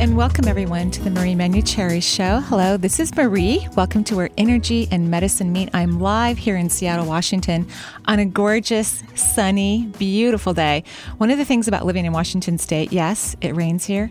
And 0.00 0.16
welcome 0.16 0.48
everyone 0.48 0.90
to 0.92 1.02
the 1.02 1.10
Marie 1.10 1.34
Manuchehri 1.34 2.02
Show. 2.02 2.40
Hello, 2.40 2.78
this 2.78 2.98
is 2.98 3.14
Marie. 3.14 3.68
Welcome 3.76 4.02
to 4.04 4.16
where 4.16 4.30
Energy 4.38 4.88
and 4.90 5.10
Medicine 5.10 5.52
Meet. 5.52 5.68
I'm 5.74 6.00
live 6.00 6.38
here 6.38 6.56
in 6.56 6.70
Seattle, 6.70 7.04
Washington 7.04 7.68
on 8.06 8.18
a 8.18 8.24
gorgeous, 8.24 9.02
sunny, 9.14 9.88
beautiful 9.98 10.54
day. 10.54 10.84
One 11.18 11.30
of 11.30 11.36
the 11.36 11.44
things 11.44 11.68
about 11.68 11.84
living 11.84 12.06
in 12.06 12.14
Washington 12.14 12.56
State, 12.56 12.94
yes, 12.94 13.36
it 13.42 13.54
rains 13.54 13.84
here 13.84 14.10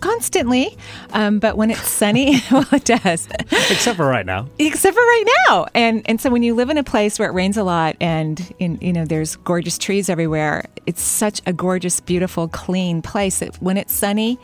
constantly. 0.00 0.76
Um, 1.12 1.38
but 1.38 1.56
when 1.56 1.70
it's 1.70 1.86
sunny, 1.86 2.40
well, 2.50 2.66
it 2.72 2.84
does. 2.84 3.28
Except 3.70 3.96
for 3.96 4.06
right 4.06 4.26
now. 4.26 4.48
Except 4.58 4.96
for 4.96 5.00
right 5.00 5.24
now. 5.46 5.66
And 5.76 6.02
and 6.06 6.20
so 6.20 6.30
when 6.30 6.42
you 6.42 6.56
live 6.56 6.70
in 6.70 6.76
a 6.76 6.82
place 6.82 7.20
where 7.20 7.28
it 7.28 7.34
rains 7.34 7.56
a 7.56 7.62
lot 7.62 7.94
and 8.00 8.52
in 8.58 8.78
you 8.80 8.92
know 8.92 9.04
there's 9.04 9.36
gorgeous 9.36 9.78
trees 9.78 10.08
everywhere, 10.08 10.64
it's 10.86 11.02
such 11.02 11.40
a 11.46 11.52
gorgeous, 11.52 12.00
beautiful, 12.00 12.48
clean 12.48 13.00
place 13.00 13.38
that 13.38 13.62
when 13.62 13.76
it's 13.76 13.94
sunny, 13.94 14.40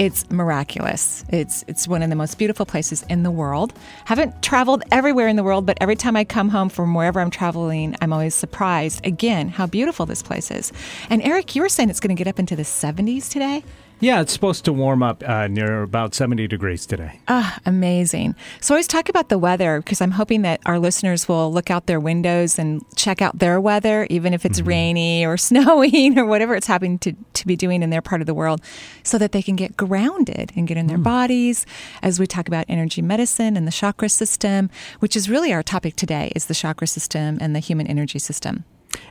it's 0.00 0.30
miraculous. 0.30 1.26
It's 1.28 1.62
it's 1.68 1.86
one 1.86 2.02
of 2.02 2.08
the 2.08 2.16
most 2.16 2.38
beautiful 2.38 2.64
places 2.64 3.04
in 3.10 3.22
the 3.22 3.30
world. 3.30 3.74
Haven't 4.06 4.42
traveled 4.42 4.82
everywhere 4.90 5.28
in 5.28 5.36
the 5.36 5.44
world, 5.44 5.66
but 5.66 5.76
every 5.78 5.94
time 5.94 6.16
I 6.16 6.24
come 6.24 6.48
home 6.48 6.70
from 6.70 6.94
wherever 6.94 7.20
I'm 7.20 7.28
traveling, 7.28 7.94
I'm 8.00 8.10
always 8.10 8.34
surprised 8.34 9.06
again 9.06 9.48
how 9.48 9.66
beautiful 9.66 10.06
this 10.06 10.22
place 10.22 10.50
is. 10.50 10.72
And 11.10 11.20
Eric, 11.20 11.54
you 11.54 11.60
were 11.60 11.68
saying 11.68 11.90
it's 11.90 12.00
going 12.00 12.16
to 12.16 12.18
get 12.18 12.30
up 12.30 12.38
into 12.38 12.56
the 12.56 12.62
70s 12.62 13.30
today? 13.30 13.62
Yeah, 14.02 14.22
it's 14.22 14.32
supposed 14.32 14.64
to 14.64 14.72
warm 14.72 15.02
up 15.02 15.22
uh, 15.28 15.46
near 15.46 15.82
about 15.82 16.14
70 16.14 16.48
degrees 16.48 16.86
today. 16.86 17.20
Ah, 17.28 17.58
amazing. 17.66 18.34
So 18.62 18.72
I 18.72 18.76
always 18.76 18.86
talk 18.86 19.10
about 19.10 19.28
the 19.28 19.36
weather 19.36 19.80
because 19.80 20.00
I'm 20.00 20.12
hoping 20.12 20.40
that 20.42 20.60
our 20.64 20.78
listeners 20.78 21.28
will 21.28 21.52
look 21.52 21.70
out 21.70 21.84
their 21.84 22.00
windows 22.00 22.58
and 22.58 22.82
check 22.96 23.20
out 23.20 23.38
their 23.38 23.60
weather, 23.60 24.06
even 24.08 24.32
if 24.32 24.46
it's 24.46 24.60
mm-hmm. 24.60 24.68
rainy 24.68 25.26
or 25.26 25.36
snowing 25.36 26.18
or 26.18 26.24
whatever 26.24 26.54
it's 26.54 26.66
happening 26.66 26.98
to, 27.00 27.12
to 27.34 27.46
be 27.46 27.56
doing 27.56 27.82
in 27.82 27.90
their 27.90 28.00
part 28.00 28.22
of 28.22 28.26
the 28.26 28.32
world, 28.32 28.62
so 29.02 29.18
that 29.18 29.32
they 29.32 29.42
can 29.42 29.54
get 29.54 29.76
grounded 29.76 30.50
and 30.56 30.66
get 30.66 30.78
in 30.78 30.86
their 30.86 30.98
mm. 30.98 31.04
bodies 31.04 31.66
as 32.02 32.18
we 32.18 32.26
talk 32.26 32.48
about 32.48 32.64
energy 32.68 33.02
medicine 33.02 33.54
and 33.54 33.66
the 33.66 33.72
chakra 33.72 34.08
system, 34.08 34.70
which 35.00 35.14
is 35.14 35.28
really 35.28 35.52
our 35.52 35.62
topic 35.62 35.94
today 35.94 36.32
is 36.34 36.46
the 36.46 36.54
chakra 36.54 36.86
system 36.86 37.36
and 37.38 37.54
the 37.54 37.60
human 37.60 37.86
energy 37.86 38.18
system. 38.18 38.64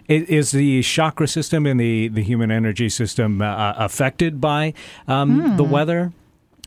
Is 0.08 0.52
the 0.52 0.81
chakra 0.81 1.27
system 1.27 1.66
and 1.66 1.80
the, 1.80 2.08
the 2.08 2.23
human 2.23 2.52
energy 2.52 2.89
system 2.89 3.41
uh, 3.41 3.73
affected 3.77 4.41
by 4.41 4.73
um, 5.08 5.41
mm. 5.41 5.58
the 5.58 5.63
hmm. 5.63 5.71
weather? 5.71 6.13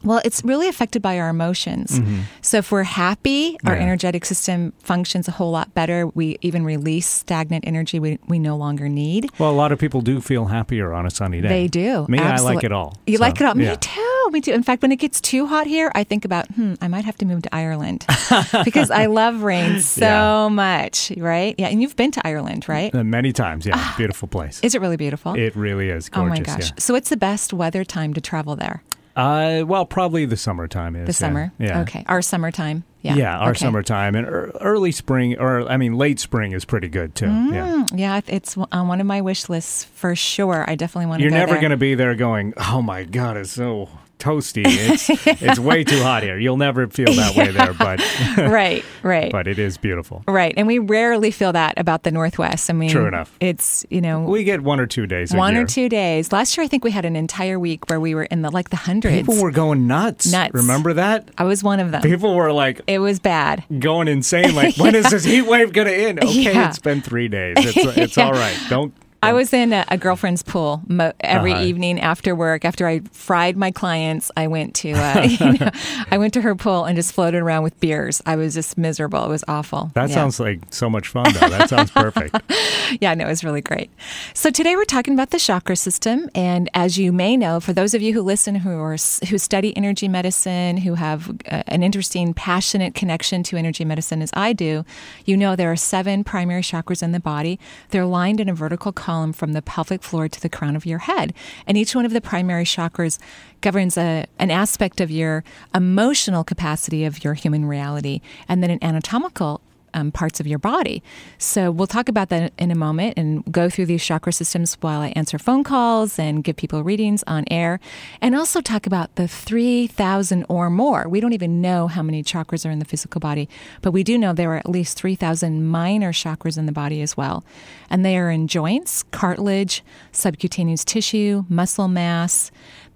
Well, 0.05 0.21
it's 0.25 0.45
really 0.45 0.69
affected 0.69 1.03
by 1.03 1.19
our 1.19 1.29
emotions. 1.29 1.99
Mm-hmm. 1.99 2.23
So 2.41 2.59
if 2.59 2.73
we're 2.73 2.83
happy, 2.83 3.57
our 3.65 3.75
yeah. 3.75 3.83
energetic 3.83 4.25
system 4.25 4.73
functions 4.79 5.29
a 5.29 5.31
whole 5.31 5.51
lot 5.51 5.75
better. 5.75 6.07
We 6.09 6.39
even 6.41 6.65
release 6.65 7.07
stagnant 7.07 7.67
energy 7.67 7.99
we, 7.99 8.19
we 8.27 8.39
no 8.39 8.57
longer 8.57 8.89
need. 8.89 9.31
Well, 9.39 9.51
a 9.51 9.53
lot 9.53 9.73
of 9.73 9.79
people 9.79 10.01
do 10.01 10.21
feel 10.21 10.47
happier 10.47 10.93
on 10.93 11.07
a 11.07 11.11
sunny 11.11 11.41
day. 11.41 11.49
They 11.49 11.69
do. 11.69 12.07
Me, 12.09 12.19
Absolutely. 12.19 12.53
I 12.53 12.55
like 12.55 12.65
it 12.65 12.73
all. 12.73 12.99
You 13.07 13.17
so, 13.19 13.23
like 13.23 13.41
it 13.41 13.47
all? 13.47 13.55
Me 13.55 13.77
too. 13.77 14.29
Me 14.31 14.41
too. 14.41 14.53
In 14.53 14.63
fact, 14.63 14.83
when 14.83 14.93
it 14.93 14.97
gets 14.97 15.21
too 15.21 15.47
hot 15.47 15.67
here, 15.67 15.93
I 15.95 16.05
think 16.05 16.25
about, 16.25 16.47
hmm, 16.49 16.75
I 16.81 16.89
might 16.89 17.05
have 17.05 17.19
to 17.19 17.27
move 17.27 17.43
to 17.43 17.55
Ireland 17.55 18.07
because 18.65 18.91
I 18.91 19.07
love 19.07 19.43
rain 19.43 19.81
so 19.81 20.05
yeah. 20.05 20.49
much, 20.49 21.13
right? 21.17 21.55
Yeah. 21.59 21.69
And 21.69 21.83
you've 21.83 21.97
been 21.97 22.11
to 22.13 22.27
Ireland, 22.27 22.69
right? 22.69 22.95
Uh, 22.95 23.05
many 23.05 23.33
times. 23.33 23.67
Yeah. 23.67 23.75
Ah, 23.77 23.95
beautiful 23.97 24.29
place. 24.29 24.61
Is 24.63 24.75
it 24.75 24.81
really 24.81 24.97
beautiful? 24.97 25.35
It 25.35 25.55
really 25.55 25.91
is 25.91 26.09
gorgeous. 26.09 26.39
Oh 26.39 26.41
my 26.41 26.57
gosh. 26.57 26.71
Yeah. 26.71 26.77
So, 26.79 26.95
what's 26.95 27.09
the 27.09 27.17
best 27.17 27.53
weather 27.53 27.85
time 27.85 28.15
to 28.15 28.21
travel 28.21 28.57
there? 28.57 28.83
Uh, 29.15 29.65
well, 29.67 29.85
probably 29.85 30.25
the 30.25 30.37
summertime 30.37 30.97
is 30.97 31.07
the 31.07 31.13
summer. 31.13 31.53
Yeah. 31.59 31.83
Okay, 31.83 32.05
our 32.07 32.23
summertime. 32.23 32.85
Yeah, 33.03 33.17
yeah, 33.17 33.39
our 33.39 33.51
okay. 33.51 33.59
summertime 33.59 34.15
and 34.15 34.27
early 34.61 34.93
spring, 34.93 35.37
or 35.39 35.69
I 35.69 35.77
mean, 35.77 35.95
late 35.95 36.21
spring 36.21 36.53
is 36.53 36.65
pretty 36.65 36.89
good 36.89 37.17
too. 37.17 37.27
Mm, 37.27 37.53
yeah, 37.53 37.87
yeah, 37.93 38.21
it's 38.29 38.57
on 38.57 38.87
one 38.87 39.01
of 39.01 39.07
my 39.07 39.21
wish 39.21 39.49
lists 39.49 39.85
for 39.85 40.15
sure. 40.15 40.65
I 40.69 40.77
definitely 40.77 41.07
want 41.07 41.19
to. 41.19 41.25
You're 41.25 41.33
never 41.33 41.57
going 41.59 41.71
to 41.71 41.77
be 41.77 41.95
there 41.97 42.15
going, 42.15 42.55
"Oh 42.57 42.81
my 42.81 43.03
god, 43.03 43.37
it's 43.37 43.51
so 43.51 43.89
toasty. 44.23 44.63
It's 44.67 45.09
it's 45.43 45.59
way 45.59 45.85
too 45.85 46.03
hot 46.03 46.23
here. 46.23 46.39
You'll 46.39 46.57
never 46.57 46.87
feel 46.89 47.13
that 47.15 47.35
yeah. 47.35 47.45
way 47.45 47.51
there, 47.51 47.75
but 47.75 48.01
right, 48.39 48.85
right. 49.03 49.33
But 49.33 49.47
it 49.49 49.59
is 49.59 49.77
beautiful, 49.77 50.23
right? 50.29 50.55
And 50.57 50.67
we 50.67 50.79
rarely 50.79 51.31
feel 51.31 51.53
that 51.53 51.79
about 51.79 52.05
the 52.05 52.11
Northwest. 52.11 52.71
I 52.71 52.73
mean, 52.73 52.91
true 52.91 53.07
enough. 53.07 53.37
It's 53.41 53.85
you 53.91 54.01
know 54.01 54.21
we 54.21 54.45
get 54.45 54.63
one 54.63 54.81
or 54.81 54.87
two 54.87 55.07
days. 55.07 55.35
One 55.35 55.57
or 55.57 55.67
two 55.67 55.89
days. 55.89 56.33
Last 56.33 56.57
year, 56.57 56.65
I 56.65 56.69
think 56.69 56.85
we 56.85 56.91
had 56.91 57.05
an 57.05 57.17
entire 57.17 57.59
week 57.59 57.89
where 57.91 58.01
we 58.01 58.15
were 58.15 58.25
in 58.25 58.43
the 58.43 58.51
like 58.51 58.71
the 58.71 58.77
hundreds. 58.77 59.17
People 59.17 59.43
were 59.43 59.51
going 59.51 59.87
nuts. 59.87 60.31
Nuts. 60.31 60.55
Remember 60.55 60.95
that? 60.95 61.31
I 61.37 61.45
was 61.45 61.65
one 61.65 61.81
of 61.81 61.91
them. 61.91 62.03
People 62.03 62.35
were 62.35 62.53
like, 62.53 62.81
it 62.87 63.01
was 63.01 63.19
bad, 63.19 63.65
going 63.79 64.09
insane. 64.09 64.55
Like, 64.55 64.77
when 64.79 64.95
is 64.95 65.11
this 65.11 65.25
heat 65.25 65.43
wave 65.43 65.73
going 65.73 65.89
to 65.89 65.95
end? 65.95 66.23
Okay, 66.23 66.55
yeah. 66.55 66.69
it's 66.69 66.79
been 66.79 67.03
three 67.03 67.29
days. 67.29 67.57
It's 67.59 67.97
it's 67.97 68.17
yeah. 68.17 68.27
all 68.27 68.33
right. 68.33 68.57
Don't 68.69 68.95
I 69.23 69.33
was 69.33 69.53
in 69.53 69.73
a, 69.73 69.85
a 69.87 69.97
girlfriend's 69.97 70.43
pool 70.43 70.83
mo- 70.89 71.13
every 71.21 71.53
uh-huh. 71.53 71.63
evening 71.63 72.01
after 72.01 72.35
work. 72.35 72.65
After 72.65 72.89
I 72.89 73.01
fried 73.13 73.57
my 73.57 73.71
clients, 73.71 74.33
I 74.37 74.49
went 74.49 74.75
to 74.77 74.93
uh, 74.93 75.23
you 75.41 75.59
know, 75.59 75.71
I 76.11 76.19
went 76.19 76.35
to 76.35 76.41
her 76.41 76.57
pool 76.57 76.85
and 76.85 76.97
just 76.97 77.13
floated 77.13 77.39
around 77.39 77.63
with 77.63 77.79
beers. 77.79 78.21
I 78.27 78.35
was 78.35 78.55
just 78.55 78.77
miserable. 78.77 79.25
It 79.25 79.29
was 79.29 79.45
awful. 79.47 79.93
That 79.95 80.09
yeah. 80.09 80.15
sounds 80.15 80.41
like 80.41 80.61
so 80.71 80.91
much 80.91 81.07
fun, 81.07 81.33
though. 81.35 81.49
That 81.49 81.69
sounds 81.69 81.93
perfect. 81.93 82.37
yeah, 83.01 83.15
no, 83.15 83.27
it 83.27 83.29
was 83.29 83.45
really 83.45 83.61
great. 83.61 83.91
So 84.35 84.51
today 84.51 84.75
we're 84.75 84.85
talking 84.85 85.15
about 85.15 85.31
the 85.31 85.39
chakra 85.39 85.77
system, 85.77 86.29
and 86.35 86.69
as 86.75 86.99
you 86.99 87.13
may 87.13 87.37
know, 87.37 87.61
for 87.61 87.73
those 87.73 87.95
of 87.95 88.03
you 88.03 88.13
who 88.13 88.23
listen 88.23 88.57
who 88.57 88.71
are 88.71 88.97
who 89.29 89.39
study 89.39 89.77
energy 89.77 90.09
medicine, 90.09 90.79
who 90.79 90.95
have 90.95 91.31
uh, 91.49 91.63
an 91.69 91.85
interesting, 91.85 92.35
passionate 92.35 92.95
connection 92.95 93.45
to 93.45 93.57
energy 93.57 93.85
medicine 93.85 94.21
as 94.21 94.31
I 94.35 94.53
do, 94.53 94.85
you 95.25 95.37
know 95.37 95.55
there 95.55 95.71
are 95.71 95.77
seven 95.77 96.25
primary 96.25 96.63
chakras 96.63 97.05
in 97.05 97.13
the 97.13 97.21
body. 97.21 97.61
They're 97.91 98.05
lined 98.05 98.41
in 98.41 98.49
a 98.49 98.55
vertical 98.55 98.91
column 98.93 99.12
column 99.13 99.33
from 99.35 99.53
the 99.53 99.61
pelvic 99.61 100.03
floor 100.03 100.27
to 100.27 100.41
the 100.41 100.49
crown 100.49 100.75
of 100.75 100.87
your 100.87 101.01
head. 101.01 101.35
And 101.67 101.77
each 101.77 101.95
one 101.95 102.07
of 102.07 102.15
the 102.15 102.21
primary 102.21 102.65
chakras 102.65 103.19
governs 103.61 103.99
a, 103.99 104.25
an 104.39 104.51
aspect 104.51 105.03
of 105.03 105.11
your 105.11 105.45
emotional 105.75 106.45
capacity 106.45 107.05
of 107.05 107.23
your 107.23 107.35
human 107.35 107.67
reality, 107.67 108.23
and 108.49 108.63
then 108.63 108.71
an 108.71 108.83
anatomical 108.83 109.61
um, 109.95 110.11
parts 110.13 110.41
of 110.41 110.47
your 110.47 110.59
body. 110.59 111.03
So 111.39 111.71
we'll 111.71 111.87
talk 111.87 112.09
about 112.09 112.29
that 112.31 112.53
in 112.59 112.71
a 112.71 112.75
moment 112.75 113.15
and 113.17 113.45
go 113.53 113.69
through 113.69 113.87
these 113.87 114.05
chakra 114.05 114.33
systems 114.33 114.75
while 114.81 115.01
I 115.01 115.09
answer 115.09 115.39
phone 115.39 115.65
calls 115.65 116.19
and 116.19 116.43
give 116.45 116.57
people 116.57 116.83
readings 116.83 117.23
on 117.27 117.45
air, 117.51 117.81
and 118.21 118.35
also 118.35 118.61
talk 118.61 118.87
about 118.87 119.15
the 119.17 119.29
3,000 119.29 120.45
or 120.49 120.71
more. 120.71 121.09
We 121.09 121.21
don't 121.21 121.33
even 121.33 121.61
know 121.61 121.89
how 121.89 122.03
many 122.03 122.23
chakras 122.23 122.67
are 122.67 122.71
in 122.71 122.79
the 122.79 122.85
physical 122.85 123.21
body, 123.21 123.49
but 123.81 123.93
we 123.93 124.03
do 124.03 124.19
know 124.19 124.33
there 124.33 124.53
are 124.53 124.59
at 124.59 124.69
least 124.69 124.97
3,000 124.99 125.67
minor 125.67 126.13
chakras 126.13 126.59
in 126.59 126.67
the 126.67 126.73
body 126.73 127.03
as 127.03 127.17
well. 127.17 127.45
And 127.91 128.05
they 128.05 128.17
are 128.19 128.31
in 128.31 128.49
joints, 128.49 129.03
cartilage, 129.05 129.83
subcutaneous 130.13 130.85
tissue, 130.85 131.45
muscle 131.49 131.89
mass. 131.89 132.51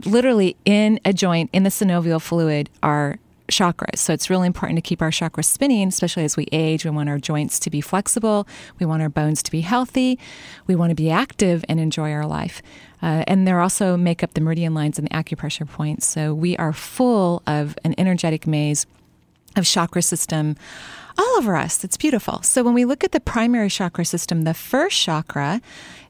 Literally 0.05 0.57
in 0.65 1.01
a 1.05 1.13
joint, 1.13 1.51
in 1.53 1.63
the 1.63 1.71
synovial 1.71 2.21
fluid, 2.21 2.69
are 2.83 3.19
chakras. 3.49 3.99
So 3.99 4.13
it's 4.13 4.31
really 4.31 4.47
important 4.47 4.77
to 4.77 4.83
keep 4.83 5.03
our 5.03 5.11
chakras 5.11 5.45
spinning, 5.45 5.89
especially 5.89 6.25
as 6.25 6.37
we 6.37 6.47
age. 6.53 6.85
We 6.85 6.91
want 6.91 7.09
our 7.09 7.19
joints 7.19 7.59
to 7.61 7.71
be 7.71 7.81
flexible. 7.81 8.47
We 8.79 8.87
want 8.87 9.03
our 9.03 9.09
bones 9.09 9.43
to 9.45 9.51
be 9.51 9.61
healthy. 9.61 10.19
We 10.67 10.75
want 10.75 10.91
to 10.91 10.95
be 10.95 11.11
active 11.11 11.65
and 11.69 11.81
enjoy 11.81 12.13
our 12.13 12.27
life. 12.27 12.63
Uh, 13.03 13.25
and 13.27 13.47
they 13.47 13.53
also 13.53 13.97
make 13.97 14.23
up 14.23 14.35
the 14.35 14.41
meridian 14.41 14.75
lines 14.75 14.99
and 14.99 15.07
the 15.09 15.13
acupressure 15.13 15.69
points. 15.69 16.07
So 16.07 16.35
we 16.35 16.57
are 16.57 16.73
full 16.73 17.43
of 17.47 17.79
an 17.85 17.95
energetic 17.99 18.47
maze 18.47 18.87
of 19.57 19.65
chakra 19.65 20.03
system 20.03 20.57
all 21.19 21.39
over 21.39 21.57
us. 21.57 21.83
It's 21.83 21.97
beautiful. 21.97 22.43
So 22.43 22.63
when 22.63 22.75
we 22.75 22.85
look 22.85 23.03
at 23.03 23.13
the 23.13 23.21
primary 23.21 23.71
chakra 23.71 24.05
system, 24.05 24.43
the 24.43 24.55
first 24.55 25.01
chakra 25.01 25.61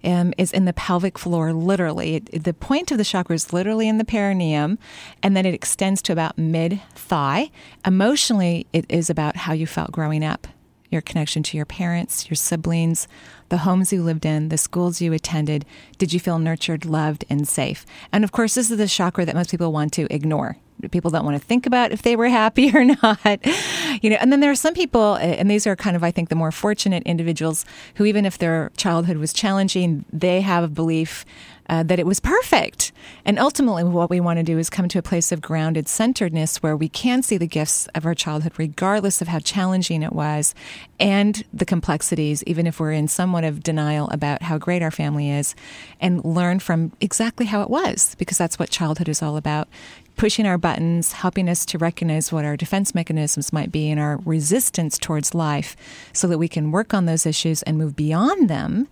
um, 0.06 0.32
is 0.38 0.52
in 0.52 0.64
the 0.64 0.72
pelvic 0.72 1.18
floor, 1.18 1.52
literally. 1.52 2.16
It, 2.16 2.44
the 2.44 2.54
point 2.54 2.90
of 2.90 2.98
the 2.98 3.04
chakra 3.04 3.34
is 3.34 3.52
literally 3.52 3.88
in 3.88 3.98
the 3.98 4.04
perineum, 4.04 4.78
and 5.22 5.36
then 5.36 5.44
it 5.44 5.54
extends 5.54 6.00
to 6.02 6.12
about 6.12 6.38
mid 6.38 6.80
thigh. 6.94 7.50
Emotionally, 7.84 8.66
it 8.72 8.86
is 8.88 9.10
about 9.10 9.36
how 9.36 9.52
you 9.52 9.66
felt 9.66 9.92
growing 9.92 10.24
up 10.24 10.46
your 10.90 11.02
connection 11.02 11.42
to 11.42 11.56
your 11.56 11.66
parents, 11.66 12.30
your 12.30 12.36
siblings, 12.36 13.08
the 13.48 13.58
homes 13.58 13.92
you 13.92 14.02
lived 14.02 14.26
in, 14.26 14.48
the 14.48 14.58
schools 14.58 15.00
you 15.00 15.12
attended. 15.12 15.64
Did 15.98 16.12
you 16.12 16.20
feel 16.20 16.38
nurtured, 16.38 16.84
loved, 16.84 17.24
and 17.30 17.46
safe? 17.46 17.86
And 18.12 18.24
of 18.24 18.32
course, 18.32 18.54
this 18.54 18.70
is 18.70 18.78
the 18.78 18.86
chakra 18.86 19.24
that 19.24 19.34
most 19.34 19.50
people 19.50 19.72
want 19.72 19.92
to 19.94 20.12
ignore 20.12 20.56
people 20.90 21.10
don't 21.10 21.24
want 21.24 21.40
to 21.40 21.44
think 21.44 21.66
about 21.66 21.90
if 21.90 22.02
they 22.02 22.16
were 22.16 22.28
happy 22.28 22.70
or 22.74 22.84
not 22.84 23.40
you 24.02 24.10
know 24.10 24.16
and 24.20 24.30
then 24.30 24.40
there 24.40 24.50
are 24.50 24.54
some 24.54 24.74
people 24.74 25.14
and 25.14 25.50
these 25.50 25.66
are 25.66 25.74
kind 25.74 25.96
of 25.96 26.04
i 26.04 26.10
think 26.10 26.28
the 26.28 26.34
more 26.34 26.52
fortunate 26.52 27.02
individuals 27.04 27.64
who 27.94 28.04
even 28.04 28.24
if 28.26 28.38
their 28.38 28.70
childhood 28.76 29.16
was 29.16 29.32
challenging 29.32 30.04
they 30.12 30.40
have 30.40 30.62
a 30.62 30.68
belief 30.68 31.24
uh, 31.68 31.82
that 31.82 31.98
it 31.98 32.06
was 32.06 32.20
perfect. 32.20 32.92
And 33.24 33.38
ultimately, 33.38 33.84
what 33.84 34.10
we 34.10 34.20
want 34.20 34.38
to 34.38 34.42
do 34.42 34.58
is 34.58 34.70
come 34.70 34.88
to 34.88 34.98
a 34.98 35.02
place 35.02 35.32
of 35.32 35.40
grounded 35.40 35.88
centeredness 35.88 36.62
where 36.62 36.76
we 36.76 36.88
can 36.88 37.22
see 37.22 37.36
the 37.36 37.46
gifts 37.46 37.88
of 37.94 38.06
our 38.06 38.14
childhood, 38.14 38.52
regardless 38.56 39.20
of 39.20 39.28
how 39.28 39.40
challenging 39.40 40.02
it 40.02 40.12
was 40.12 40.54
and 40.98 41.42
the 41.52 41.64
complexities, 41.64 42.42
even 42.44 42.66
if 42.66 42.80
we're 42.80 42.92
in 42.92 43.08
somewhat 43.08 43.44
of 43.44 43.62
denial 43.62 44.08
about 44.10 44.42
how 44.42 44.58
great 44.58 44.82
our 44.82 44.90
family 44.90 45.30
is, 45.30 45.54
and 46.00 46.24
learn 46.24 46.58
from 46.58 46.92
exactly 47.00 47.46
how 47.46 47.62
it 47.62 47.70
was, 47.70 48.14
because 48.16 48.38
that's 48.38 48.58
what 48.58 48.70
childhood 48.70 49.08
is 49.08 49.22
all 49.22 49.36
about 49.36 49.68
pushing 50.16 50.46
our 50.46 50.58
buttons, 50.58 51.12
helping 51.12 51.48
us 51.48 51.64
to 51.66 51.78
recognize 51.78 52.32
what 52.32 52.44
our 52.44 52.56
defense 52.56 52.94
mechanisms 52.94 53.52
might 53.52 53.70
be 53.70 53.90
and 53.90 54.00
our 54.00 54.18
resistance 54.24 54.98
towards 54.98 55.34
life 55.34 55.76
so 56.12 56.26
that 56.26 56.38
we 56.38 56.48
can 56.48 56.72
work 56.72 56.94
on 56.94 57.06
those 57.06 57.26
issues 57.26 57.62
and 57.62 57.78
move 57.78 57.94
beyond 57.94 58.48
them 58.48 58.88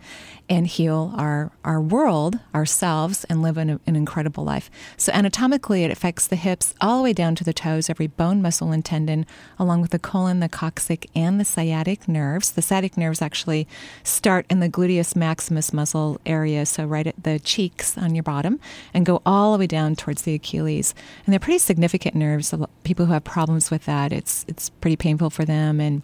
and 0.49 0.67
heal 0.67 1.13
our, 1.17 1.51
our 1.65 1.81
world, 1.81 2.39
ourselves, 2.55 3.25
and 3.25 3.43
live 3.43 3.57
an, 3.57 3.81
an 3.87 3.97
incredible 3.97 4.45
life. 4.45 4.71
So, 4.97 5.13
anatomically, 5.13 5.85
it 5.85 5.91
affects 5.91 6.27
the 6.27 6.37
hips 6.37 6.75
all 6.81 6.99
the 6.99 7.05
way 7.05 7.13
down 7.13 7.35
to 7.37 7.45
the 7.45 7.53
toes, 7.53 7.89
every 7.89 8.09
bone, 8.09 8.43
muscle, 8.43 8.71
and 8.71 8.85
tendon, 8.85 9.27
along 9.59 9.81
with 9.81 9.91
the 9.91 9.99
colon, 9.99 10.41
the 10.41 10.49
coccyx, 10.49 11.07
and 11.15 11.41
the 11.41 11.45
sciatic 11.45 12.07
nerves. 12.07 12.53
The 12.53 12.63
sciatic 12.63 12.97
nerves 12.97 13.23
actually 13.23 13.67
start 14.03 14.45
in 14.51 14.61
the 14.61 14.69
gluteus 14.69 15.17
maximus 15.17 15.73
muscle 15.73 16.21
area, 16.27 16.67
so 16.67 16.85
right 16.85 17.07
at 17.07 17.23
the 17.23 17.39
cheeks 17.39 17.97
on 17.97 18.15
your 18.15 18.25
bottom, 18.25 18.61
and 18.93 19.07
go 19.07 19.23
all 19.25 19.53
the 19.53 19.59
way 19.59 19.67
down 19.67 19.97
towards 19.97 20.23
the 20.23 20.35
Achilles. 20.35 20.95
And 21.25 21.33
they're 21.33 21.41
pretty 21.41 21.59
significant 21.59 22.15
nerves. 22.15 22.55
People 22.85 23.07
who 23.07 23.13
have 23.13 23.25
problems 23.25 23.71
with 23.71 23.85
that, 23.87 24.13
it's 24.13 24.45
it's 24.49 24.71
pretty 24.71 24.97
painful 24.97 25.31
for 25.31 25.45
them, 25.45 25.81
and 25.81 26.03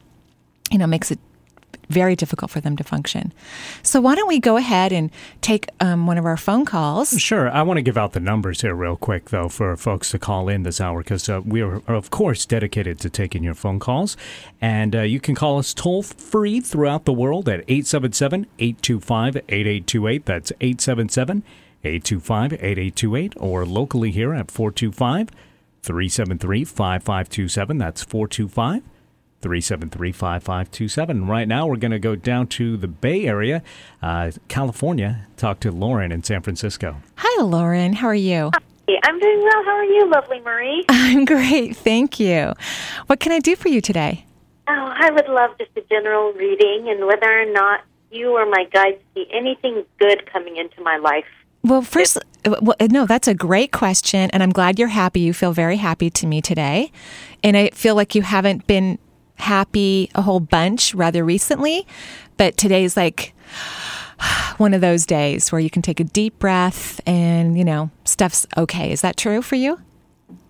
you 0.70 0.78
know 0.78 0.86
makes 0.86 1.10
it 1.10 1.18
very 1.90 2.14
difficult 2.16 2.50
for 2.50 2.60
them 2.60 2.76
to 2.76 2.84
function. 2.84 3.32
So, 3.82 4.00
why 4.00 4.14
don't 4.14 4.28
we 4.28 4.38
go 4.38 4.56
ahead 4.56 4.92
and 4.92 5.10
take 5.40 5.68
um, 5.80 6.06
one 6.06 6.16
of 6.16 6.24
our 6.24 6.36
phone 6.36 6.64
calls? 6.64 7.10
Sure. 7.20 7.50
I 7.50 7.62
want 7.62 7.78
to 7.78 7.82
give 7.82 7.98
out 7.98 8.12
the 8.12 8.20
numbers 8.20 8.62
here, 8.62 8.74
real 8.74 8.96
quick, 8.96 9.30
though, 9.30 9.48
for 9.48 9.76
folks 9.76 10.12
to 10.12 10.18
call 10.18 10.48
in 10.48 10.62
this 10.62 10.80
hour 10.80 11.02
because 11.02 11.28
uh, 11.28 11.42
we 11.44 11.60
are, 11.60 11.82
of 11.88 12.10
course, 12.10 12.46
dedicated 12.46 13.00
to 13.00 13.10
taking 13.10 13.42
your 13.42 13.54
phone 13.54 13.80
calls. 13.80 14.16
And 14.60 14.94
uh, 14.94 15.00
you 15.02 15.20
can 15.20 15.34
call 15.34 15.58
us 15.58 15.74
toll 15.74 16.02
free 16.02 16.60
throughout 16.60 17.04
the 17.04 17.12
world 17.12 17.48
at 17.48 17.64
877 17.68 18.46
825 18.58 19.36
8828. 19.36 20.24
That's 20.24 20.52
877 20.60 21.42
825 21.82 22.52
8828, 22.54 23.34
or 23.38 23.64
locally 23.64 24.10
here 24.10 24.34
at 24.34 24.50
425 24.50 25.30
373 25.82 26.64
5527. 26.64 27.78
That's 27.78 28.02
425 28.02 28.82
373 29.40 30.12
5527. 30.12 31.26
Right 31.26 31.48
now, 31.48 31.66
we're 31.66 31.76
going 31.76 31.90
to 31.90 31.98
go 31.98 32.14
down 32.14 32.46
to 32.48 32.76
the 32.76 32.88
Bay 32.88 33.26
Area, 33.26 33.62
uh, 34.02 34.32
California, 34.48 35.26
talk 35.36 35.60
to 35.60 35.72
Lauren 35.72 36.12
in 36.12 36.22
San 36.22 36.42
Francisco. 36.42 36.96
Hi, 37.16 37.42
Lauren. 37.42 37.94
How 37.94 38.08
are 38.08 38.14
you? 38.14 38.50
Hi, 38.52 38.98
I'm 39.04 39.18
doing 39.18 39.40
well. 39.40 39.64
How 39.64 39.76
are 39.76 39.84
you, 39.84 40.10
lovely 40.10 40.40
Marie? 40.40 40.84
I'm 40.88 41.24
great. 41.24 41.76
Thank 41.76 42.20
you. 42.20 42.52
What 43.06 43.20
can 43.20 43.32
I 43.32 43.38
do 43.38 43.56
for 43.56 43.68
you 43.68 43.80
today? 43.80 44.26
Oh, 44.68 44.92
I 44.94 45.10
would 45.10 45.28
love 45.28 45.56
just 45.58 45.70
a 45.76 45.82
general 45.88 46.32
reading 46.32 46.88
and 46.88 47.06
whether 47.06 47.40
or 47.40 47.50
not 47.50 47.80
you 48.10 48.36
or 48.36 48.46
my 48.46 48.64
guides 48.72 48.98
see 49.14 49.26
anything 49.32 49.84
good 49.98 50.30
coming 50.30 50.56
into 50.56 50.82
my 50.82 50.96
life. 50.96 51.24
Well, 51.62 51.82
first, 51.82 52.18
well, 52.44 52.76
no, 52.80 53.06
that's 53.06 53.28
a 53.28 53.34
great 53.34 53.72
question. 53.72 54.30
And 54.32 54.42
I'm 54.42 54.50
glad 54.50 54.78
you're 54.78 54.88
happy. 54.88 55.20
You 55.20 55.32
feel 55.32 55.52
very 55.52 55.76
happy 55.76 56.10
to 56.10 56.26
me 56.26 56.40
today. 56.40 56.90
And 57.42 57.56
I 57.56 57.70
feel 57.70 57.94
like 57.94 58.14
you 58.14 58.22
haven't 58.22 58.66
been 58.66 58.98
happy 59.36 60.10
a 60.14 60.22
whole 60.22 60.40
bunch 60.40 60.94
rather 60.94 61.24
recently, 61.24 61.86
but 62.36 62.56
today's 62.56 62.96
like 62.96 63.34
one 64.58 64.74
of 64.74 64.80
those 64.80 65.06
days 65.06 65.50
where 65.52 65.60
you 65.60 65.70
can 65.70 65.82
take 65.82 66.00
a 66.00 66.04
deep 66.04 66.38
breath 66.38 67.00
and, 67.06 67.58
you 67.58 67.64
know, 67.64 67.90
stuff's 68.04 68.46
okay. 68.56 68.92
Is 68.92 69.00
that 69.02 69.16
true 69.16 69.42
for 69.42 69.56
you? 69.56 69.80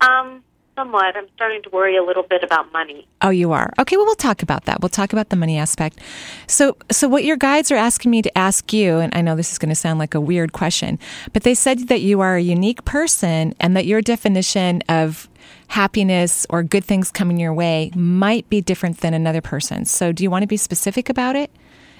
Um, 0.00 0.42
somewhat. 0.74 1.16
I'm 1.16 1.26
starting 1.34 1.62
to 1.62 1.70
worry 1.70 1.96
a 1.96 2.02
little 2.02 2.22
bit 2.22 2.42
about 2.42 2.72
money. 2.72 3.06
Oh, 3.22 3.30
you 3.30 3.52
are. 3.52 3.72
Okay, 3.78 3.96
well 3.96 4.06
we'll 4.06 4.14
talk 4.14 4.42
about 4.42 4.64
that. 4.64 4.80
We'll 4.80 4.88
talk 4.88 5.12
about 5.12 5.28
the 5.28 5.36
money 5.36 5.58
aspect. 5.58 6.00
So 6.46 6.76
so 6.90 7.08
what 7.08 7.24
your 7.24 7.36
guides 7.36 7.70
are 7.70 7.76
asking 7.76 8.10
me 8.10 8.22
to 8.22 8.38
ask 8.38 8.72
you, 8.72 8.98
and 8.98 9.14
I 9.14 9.20
know 9.20 9.36
this 9.36 9.52
is 9.52 9.58
going 9.58 9.68
to 9.70 9.74
sound 9.74 9.98
like 9.98 10.14
a 10.14 10.20
weird 10.20 10.52
question, 10.52 10.98
but 11.32 11.42
they 11.42 11.54
said 11.54 11.88
that 11.88 12.00
you 12.00 12.20
are 12.20 12.36
a 12.36 12.42
unique 12.42 12.84
person 12.84 13.54
and 13.60 13.76
that 13.76 13.86
your 13.86 14.00
definition 14.00 14.82
of 14.88 15.28
happiness 15.68 16.46
or 16.50 16.62
good 16.62 16.84
things 16.84 17.10
coming 17.10 17.38
your 17.38 17.54
way 17.54 17.92
might 17.94 18.48
be 18.48 18.60
different 18.60 18.98
than 18.98 19.14
another 19.14 19.40
person. 19.40 19.84
So, 19.84 20.12
do 20.12 20.22
you 20.22 20.30
want 20.30 20.42
to 20.42 20.48
be 20.48 20.56
specific 20.56 21.08
about 21.08 21.36
it? 21.36 21.50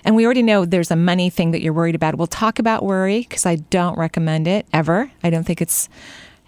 And 0.04 0.16
we 0.16 0.24
already 0.24 0.42
know 0.42 0.64
there's 0.64 0.90
a 0.90 0.96
money 0.96 1.30
thing 1.30 1.50
that 1.50 1.60
you're 1.60 1.72
worried 1.72 1.94
about. 1.94 2.16
We'll 2.16 2.26
talk 2.26 2.58
about 2.58 2.84
worry 2.84 3.20
because 3.20 3.46
I 3.46 3.56
don't 3.56 3.98
recommend 3.98 4.48
it 4.48 4.66
ever. 4.72 5.10
I 5.22 5.30
don't 5.30 5.44
think 5.44 5.60
it's 5.60 5.88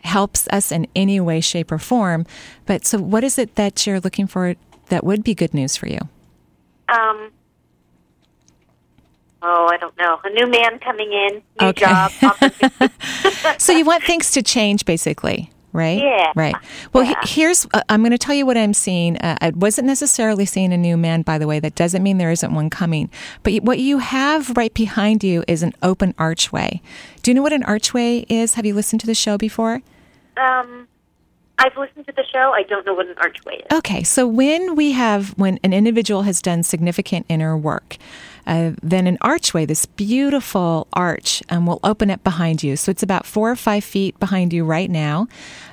helps 0.03 0.49
us 0.49 0.71
in 0.73 0.87
any 0.95 1.21
way, 1.21 1.41
shape, 1.41 1.73
or 1.73 1.79
form. 1.79 2.27
But 2.67 2.85
so, 2.85 2.99
what 2.99 3.25
is 3.25 3.39
it 3.39 3.55
that 3.57 3.87
you're 3.87 4.01
looking 4.01 4.27
for 4.27 4.55
that 4.89 5.05
would 5.05 5.25
be 5.25 5.35
good 5.35 5.55
news 5.55 5.77
for 5.77 5.89
you? 5.89 6.01
Um. 6.89 7.31
Oh, 9.45 9.67
I 9.67 9.77
don't 9.77 9.97
know. 9.99 10.21
A 10.23 10.31
new 10.31 10.47
man 10.47 10.79
coming 10.79 11.13
in, 11.13 11.43
new 11.61 11.67
okay. 11.69 11.85
job. 11.85 12.13
so 13.59 13.73
you 13.73 13.85
want 13.85 14.05
things 14.05 14.31
to 14.33 14.43
change, 14.43 14.85
basically 14.85 15.51
right? 15.73 15.99
Yeah. 16.03 16.33
Right. 16.35 16.55
Well, 16.93 17.05
yeah. 17.05 17.15
he, 17.25 17.41
here's 17.41 17.67
uh, 17.73 17.83
I'm 17.89 18.03
going 18.03 18.13
to 18.13 18.19
tell 18.19 18.35
you 18.35 18.47
what 18.47 18.57
I'm 18.57 18.75
seeing. 18.75 19.17
Uh, 19.19 19.37
I 19.41 19.51
wasn't 19.51 19.87
necessarily 19.87 20.45
seeing 20.45 20.73
a 20.73 20.77
new 20.77 20.97
man, 20.97 21.23
by 21.23 21.39
the 21.39 21.47
way. 21.47 21.61
That 21.61 21.75
doesn't 21.75 22.03
mean 22.03 22.19
there 22.19 22.31
isn't 22.31 22.55
one 22.55 22.71
coming. 22.71 23.11
But 23.43 23.63
what 23.63 23.79
you 23.79 23.99
have 23.99 24.57
right 24.57 24.73
behind 24.73 25.25
you 25.25 25.45
is 25.49 25.63
an 25.63 25.73
open 25.83 26.15
archway. 26.19 26.81
Do 27.23 27.31
you 27.31 27.35
know 27.35 27.43
what 27.43 27.53
an 27.53 27.63
archway 27.65 28.27
is? 28.29 28.55
Have 28.55 28.67
you 28.67 28.75
listened 28.75 29.01
to 29.01 29.07
the 29.07 29.15
show 29.15 29.39
before? 29.39 29.83
Um. 30.37 30.89
I've 31.59 31.77
listened 31.77 32.07
to 32.07 32.13
the 32.13 32.25
show. 32.33 32.53
I 32.53 32.65
don't 32.65 32.85
know 32.85 32.95
what 32.95 33.07
an 33.07 33.15
archway 33.19 33.57
is. 33.59 33.67
Okay, 33.73 34.03
so 34.03 34.27
when 34.27 34.75
we 34.75 34.93
have 34.93 35.31
when 35.39 35.61
an 35.63 35.73
individual 35.73 36.23
has 36.23 36.43
done 36.43 36.65
significant 36.65 37.25
inner 37.29 37.57
work, 37.57 37.99
uh, 38.47 38.73
then 38.83 39.07
an 39.07 39.19
archway, 39.21 39.65
this 39.65 39.87
beautiful 39.87 40.87
arch, 40.93 41.43
um, 41.49 41.67
will 41.67 41.81
open 41.85 42.11
up 42.11 42.23
behind 42.25 42.63
you. 42.63 42.77
So 42.77 42.91
it's 42.91 43.03
about 43.03 43.27
four 43.27 43.51
or 43.51 43.57
five 43.57 43.85
feet 43.85 44.19
behind 44.19 44.53
you 44.53 44.65
right 44.65 44.91
now 44.91 45.29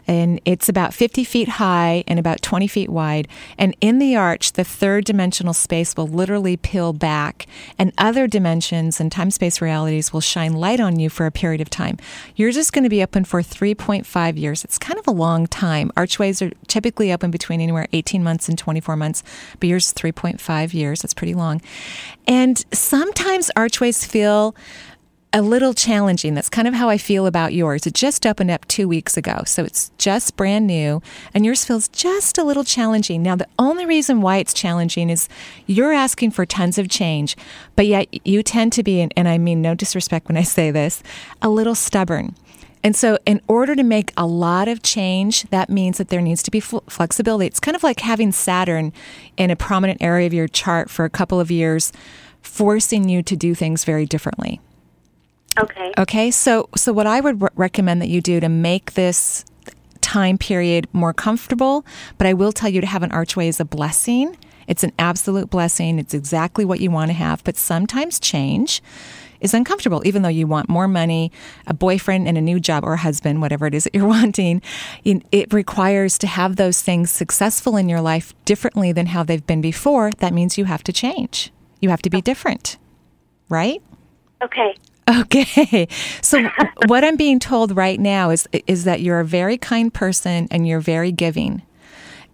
and 0.10 0.42
it's 0.44 0.68
about 0.68 0.92
50 0.92 1.24
feet 1.24 1.48
high 1.48 2.04
and 2.08 2.18
about 2.18 2.42
20 2.42 2.68
feet 2.68 2.90
wide. 2.90 3.28
And 3.60 3.76
in 3.80 4.00
the 4.00 4.16
arch, 4.16 4.54
the 4.54 4.64
third 4.64 5.06
dimensional 5.06 5.54
space 5.54 5.96
will 5.96 6.08
literally 6.08 6.58
peel 6.58 6.94
back, 6.94 7.46
and 7.78 7.94
other 7.96 8.26
dimensions 8.26 9.00
and 9.00 9.12
time 9.12 9.30
space 9.30 9.62
realities 9.62 10.12
will 10.12 10.20
shine 10.20 10.54
light 10.54 10.80
on 10.80 11.00
you 11.00 11.12
for 11.12 11.28
a 11.28 11.32
period 11.32 11.62
of 11.62 11.70
time. 11.70 11.98
You're 12.36 12.52
just 12.52 12.74
going 12.74 12.86
to 12.86 12.90
be 12.90 13.04
open 13.04 13.24
for 13.24 13.44
3.5 13.44 14.36
years. 14.36 14.64
It's 14.64 14.80
kind 14.80 14.98
of 14.98 15.08
a 15.08 15.12
long 15.12 15.46
time. 15.46 15.92
Archways 15.96 16.42
are 16.42 16.50
typically 16.66 17.14
open 17.14 17.30
between 17.30 17.62
anywhere 17.62 17.88
18 17.94 18.24
months 18.24 18.50
and 18.50 18.58
24 18.58 18.96
months, 18.96 19.22
but 19.60 19.70
yours 19.70 19.90
is 19.90 19.94
3.5 19.94 20.74
years. 20.74 21.04
That's 21.04 21.14
pretty 21.14 21.36
long. 21.36 21.62
And 22.28 22.59
sometimes 22.72 23.52
archways 23.56 24.06
feel 24.06 24.56
a 25.32 25.42
little 25.42 25.74
challenging. 25.74 26.34
That's 26.34 26.50
kind 26.50 26.68
of 26.68 26.74
how 26.74 26.90
I 26.90 26.98
feel 26.98 27.28
about 27.28 27.54
yours. 27.54 27.86
It 27.86 27.94
just 27.94 28.26
opened 28.26 28.50
up 28.50 28.68
two 28.68 28.88
weeks 28.88 29.16
ago, 29.16 29.44
so 29.46 29.64
it's 29.64 29.92
just 29.98 30.36
brand 30.36 30.66
new, 30.66 31.02
and 31.34 31.46
yours 31.46 31.64
feels 31.64 31.88
just 31.90 32.38
a 32.38 32.44
little 32.44 32.64
challenging. 32.64 33.22
Now, 33.22 33.36
the 33.36 33.48
only 33.60 33.86
reason 33.86 34.22
why 34.22 34.38
it's 34.38 34.54
challenging 34.54 35.10
is 35.10 35.30
you're 35.68 35.94
asking 35.94 36.32
for 36.32 36.46
tons 36.46 36.80
of 36.80 36.90
change, 36.90 37.36
but 37.76 37.86
yet 37.86 38.08
you 38.28 38.42
tend 38.42 38.74
to 38.74 38.84
be, 38.84 39.02
and 39.02 39.28
I 39.28 39.38
mean 39.38 39.62
no 39.62 39.76
disrespect 39.76 40.28
when 40.28 40.38
I 40.38 40.44
say 40.44 40.72
this, 40.72 41.04
a 41.42 41.50
little 41.50 41.76
stubborn. 41.76 42.36
And 42.82 42.96
so, 42.96 43.18
in 43.26 43.42
order 43.48 43.76
to 43.76 43.84
make 43.84 44.14
a 44.16 44.26
lot 44.26 44.70
of 44.70 44.82
change, 44.82 45.44
that 45.50 45.70
means 45.70 45.98
that 45.98 46.08
there 46.08 46.22
needs 46.22 46.42
to 46.44 46.52
be 46.52 46.62
flexibility. 46.62 47.46
It's 47.46 47.60
kind 47.60 47.76
of 47.76 47.84
like 47.84 48.00
having 48.00 48.32
Saturn 48.32 48.94
in 49.36 49.52
a 49.52 49.56
prominent 49.58 50.02
area 50.02 50.26
of 50.26 50.34
your 50.34 50.48
chart 50.48 50.90
for 50.90 51.04
a 51.04 51.10
couple 51.10 51.42
of 51.42 51.52
years, 51.52 51.92
forcing 52.50 53.08
you 53.08 53.22
to 53.24 53.36
do 53.36 53.56
things 53.56 53.86
very 53.86 54.06
differently. 54.06 54.60
Okay. 55.58 55.94
Okay. 55.98 56.32
So, 56.32 56.70
so 56.76 56.92
what 56.92 57.08
I 57.08 57.20
would 57.20 57.42
re- 57.42 57.50
recommend 57.56 58.02
that 58.02 58.10
you 58.10 58.22
do 58.22 58.40
to 58.40 58.50
make 58.50 58.94
this 58.94 59.46
time 60.02 60.38
period 60.38 60.88
more 60.94 61.14
comfortable, 61.14 61.86
but 62.18 62.28
I 62.28 62.34
will 62.34 62.52
tell 62.52 62.70
you 62.70 62.82
to 62.82 62.88
have 62.88 63.04
an 63.04 63.12
archway 63.12 63.48
is 63.48 63.60
a 63.60 63.66
blessing. 63.66 64.38
It's 64.68 64.84
an 64.84 64.94
absolute 64.98 65.50
blessing. 65.50 66.00
It's 66.00 66.14
exactly 66.14 66.66
what 66.66 66.80
you 66.80 66.92
want 66.92 67.10
to 67.10 67.14
have, 67.14 67.44
but 67.44 67.58
sometimes 67.58 68.20
change 68.20 68.82
is 69.42 69.54
uncomfortable, 69.54 70.02
even 70.06 70.22
though 70.22 70.30
you 70.30 70.48
want 70.48 70.70
more 70.70 70.88
money, 70.88 71.32
a 71.66 71.74
boyfriend, 71.74 72.28
and 72.28 72.38
a 72.38 72.42
new 72.42 72.60
job 72.60 72.84
or 72.84 72.94
a 72.94 72.98
husband, 72.98 73.42
whatever 73.42 73.68
it 73.68 73.74
is 73.74 73.86
that 73.86 73.96
you're 73.96 74.08
wanting. 74.20 74.62
It 75.04 75.54
requires 75.54 76.18
to 76.20 76.28
have 76.28 76.56
those 76.56 76.82
things 76.82 77.12
successful 77.12 77.78
in 77.78 77.90
your 77.90 78.02
life 78.02 78.34
differently 78.46 78.92
than 78.92 79.08
how 79.08 79.24
they've 79.24 79.46
been 79.46 79.62
before. 79.62 80.12
That 80.18 80.34
means 80.34 80.58
you 80.58 80.66
have 80.66 80.84
to 80.84 80.94
change. 80.94 81.52
You 81.80 81.90
have 81.90 82.02
to 82.04 82.10
be 82.10 82.22
different, 82.22 82.78
right? 83.50 83.82
Okay. 84.42 84.76
Okay. 85.10 85.88
So 86.22 86.48
what 86.88 87.04
I'm 87.04 87.16
being 87.16 87.40
told 87.40 87.76
right 87.76 88.00
now 88.00 88.30
is 88.30 88.48
is 88.68 88.84
that 88.84 89.02
you're 89.02 89.20
a 89.20 89.26
very 89.26 89.58
kind 89.58 89.94
person 89.94 90.48
and 90.52 90.68
you're 90.68 90.80
very 90.80 91.12
giving. 91.12 91.64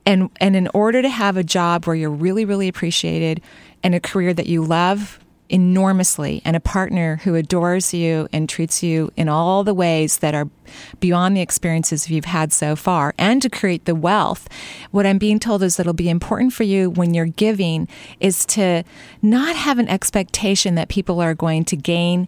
And 0.05 0.29
and 0.39 0.55
in 0.55 0.67
order 0.73 1.01
to 1.01 1.09
have 1.09 1.37
a 1.37 1.43
job 1.43 1.85
where 1.85 1.95
you're 1.95 2.09
really 2.09 2.45
really 2.45 2.67
appreciated 2.67 3.41
and 3.83 3.95
a 3.95 3.99
career 3.99 4.33
that 4.33 4.47
you 4.47 4.63
love 4.63 5.19
enormously 5.49 6.41
and 6.43 6.55
a 6.55 6.59
partner 6.59 7.17
who 7.23 7.35
adores 7.35 7.93
you 7.93 8.27
and 8.33 8.49
treats 8.49 8.81
you 8.81 9.11
in 9.15 9.29
all 9.29 9.63
the 9.63 9.73
ways 9.73 10.17
that 10.17 10.33
are 10.33 10.49
beyond 10.99 11.37
the 11.37 11.41
experiences 11.41 12.09
you've 12.09 12.25
had 12.25 12.51
so 12.51 12.75
far 12.75 13.13
and 13.17 13.41
to 13.41 13.49
create 13.49 13.85
the 13.85 13.95
wealth. 13.95 14.47
What 14.91 15.05
i'm 15.05 15.17
being 15.17 15.39
told 15.39 15.61
is 15.61 15.77
that 15.77 15.83
it'll 15.83 15.93
be 15.93 16.09
important 16.09 16.53
for 16.53 16.63
you 16.63 16.89
when 16.89 17.13
you're 17.13 17.25
giving 17.25 17.87
is 18.19 18.45
to 18.47 18.83
not 19.21 19.55
have 19.55 19.77
an 19.77 19.87
expectation 19.87 20.75
that 20.75 20.89
people 20.89 21.21
are 21.21 21.35
going 21.35 21.65
to 21.65 21.75
gain 21.75 22.27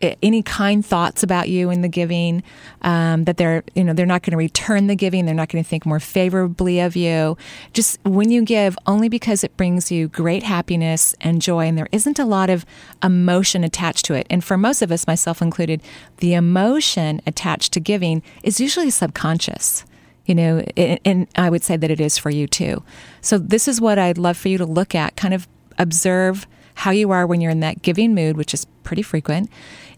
any 0.00 0.42
kind 0.42 0.84
thoughts 0.84 1.22
about 1.22 1.48
you 1.48 1.70
in 1.70 1.80
the 1.82 1.88
giving 1.88 2.42
um, 2.82 3.24
that 3.24 3.36
they're 3.36 3.64
you 3.74 3.84
know 3.84 3.92
they're 3.92 4.06
not 4.06 4.22
going 4.22 4.32
to 4.32 4.36
return 4.36 4.86
the 4.86 4.94
giving 4.94 5.24
they're 5.24 5.34
not 5.34 5.48
going 5.48 5.62
to 5.62 5.68
think 5.68 5.86
more 5.86 6.00
favorably 6.00 6.80
of 6.80 6.96
you. 6.96 7.36
Just 7.72 7.98
when 8.04 8.30
you 8.30 8.42
give 8.42 8.76
only 8.86 9.08
because 9.08 9.44
it 9.44 9.56
brings 9.56 9.90
you 9.90 10.08
great 10.08 10.42
happiness 10.42 11.14
and 11.20 11.40
joy 11.40 11.66
and 11.66 11.78
there 11.78 11.88
isn't 11.92 12.18
a 12.18 12.24
lot 12.24 12.50
of 12.50 12.66
emotion 13.02 13.64
attached 13.64 14.04
to 14.06 14.14
it. 14.14 14.26
And 14.30 14.42
for 14.42 14.56
most 14.56 14.82
of 14.82 14.90
us 14.92 15.06
myself 15.06 15.40
included 15.40 15.82
the 16.18 16.34
emotion 16.34 17.20
attached 17.26 17.72
to 17.74 17.80
giving 17.80 18.22
is 18.42 18.60
usually 18.60 18.90
subconscious. 18.90 19.84
You 20.26 20.34
know 20.34 20.60
and 20.76 21.28
i 21.36 21.50
would 21.50 21.62
say 21.62 21.76
that 21.76 21.90
it 21.90 22.00
is 22.00 22.18
for 22.18 22.30
you 22.30 22.46
too. 22.46 22.82
So 23.20 23.38
this 23.38 23.68
is 23.68 23.80
what 23.80 23.98
i'd 23.98 24.18
love 24.18 24.36
for 24.36 24.48
you 24.48 24.58
to 24.58 24.66
look 24.66 24.94
at 24.94 25.16
kind 25.16 25.34
of 25.34 25.46
observe 25.78 26.46
how 26.74 26.90
you 26.90 27.10
are 27.10 27.26
when 27.26 27.40
you're 27.40 27.50
in 27.50 27.60
that 27.60 27.82
giving 27.82 28.14
mood, 28.14 28.36
which 28.36 28.54
is 28.54 28.66
pretty 28.82 29.02
frequent, 29.02 29.50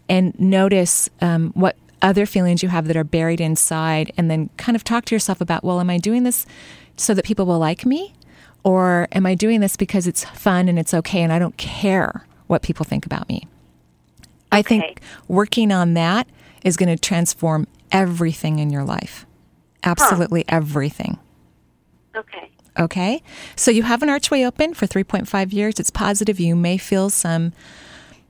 and 0.07 0.37
notice 0.39 1.09
um, 1.21 1.51
what 1.53 1.75
other 2.01 2.25
feelings 2.25 2.61
you 2.61 2.69
have 2.69 2.87
that 2.87 2.95
are 2.95 3.03
buried 3.03 3.41
inside, 3.41 4.11
and 4.17 4.29
then 4.29 4.49
kind 4.57 4.75
of 4.75 4.83
talk 4.83 5.05
to 5.05 5.15
yourself 5.15 5.41
about, 5.41 5.63
well, 5.63 5.79
am 5.79 5.89
I 5.89 5.97
doing 5.97 6.23
this 6.23 6.45
so 6.95 7.13
that 7.13 7.25
people 7.25 7.45
will 7.45 7.59
like 7.59 7.85
me? 7.85 8.13
Or 8.63 9.07
am 9.11 9.25
I 9.25 9.35
doing 9.35 9.61
this 9.61 9.77
because 9.77 10.07
it's 10.07 10.25
fun 10.25 10.67
and 10.67 10.77
it's 10.77 10.93
okay 10.93 11.21
and 11.21 11.31
I 11.31 11.39
don't 11.39 11.55
care 11.57 12.25
what 12.47 12.61
people 12.61 12.83
think 12.83 13.05
about 13.05 13.29
me? 13.29 13.47
Okay. 14.51 14.59
I 14.59 14.61
think 14.61 15.01
working 15.27 15.71
on 15.71 15.93
that 15.93 16.27
is 16.63 16.75
going 16.75 16.89
to 16.89 17.01
transform 17.01 17.67
everything 17.91 18.59
in 18.59 18.69
your 18.69 18.83
life. 18.83 19.25
Absolutely 19.83 20.41
huh. 20.49 20.57
everything. 20.57 21.17
Okay. 22.15 22.49
Okay. 22.79 23.21
So 23.55 23.71
you 23.71 23.83
have 23.83 24.03
an 24.03 24.09
archway 24.09 24.43
open 24.43 24.73
for 24.73 24.85
3.5 24.85 25.53
years. 25.53 25.79
It's 25.79 25.89
positive. 25.89 26.39
You 26.39 26.55
may 26.55 26.77
feel 26.77 27.09
some, 27.09 27.53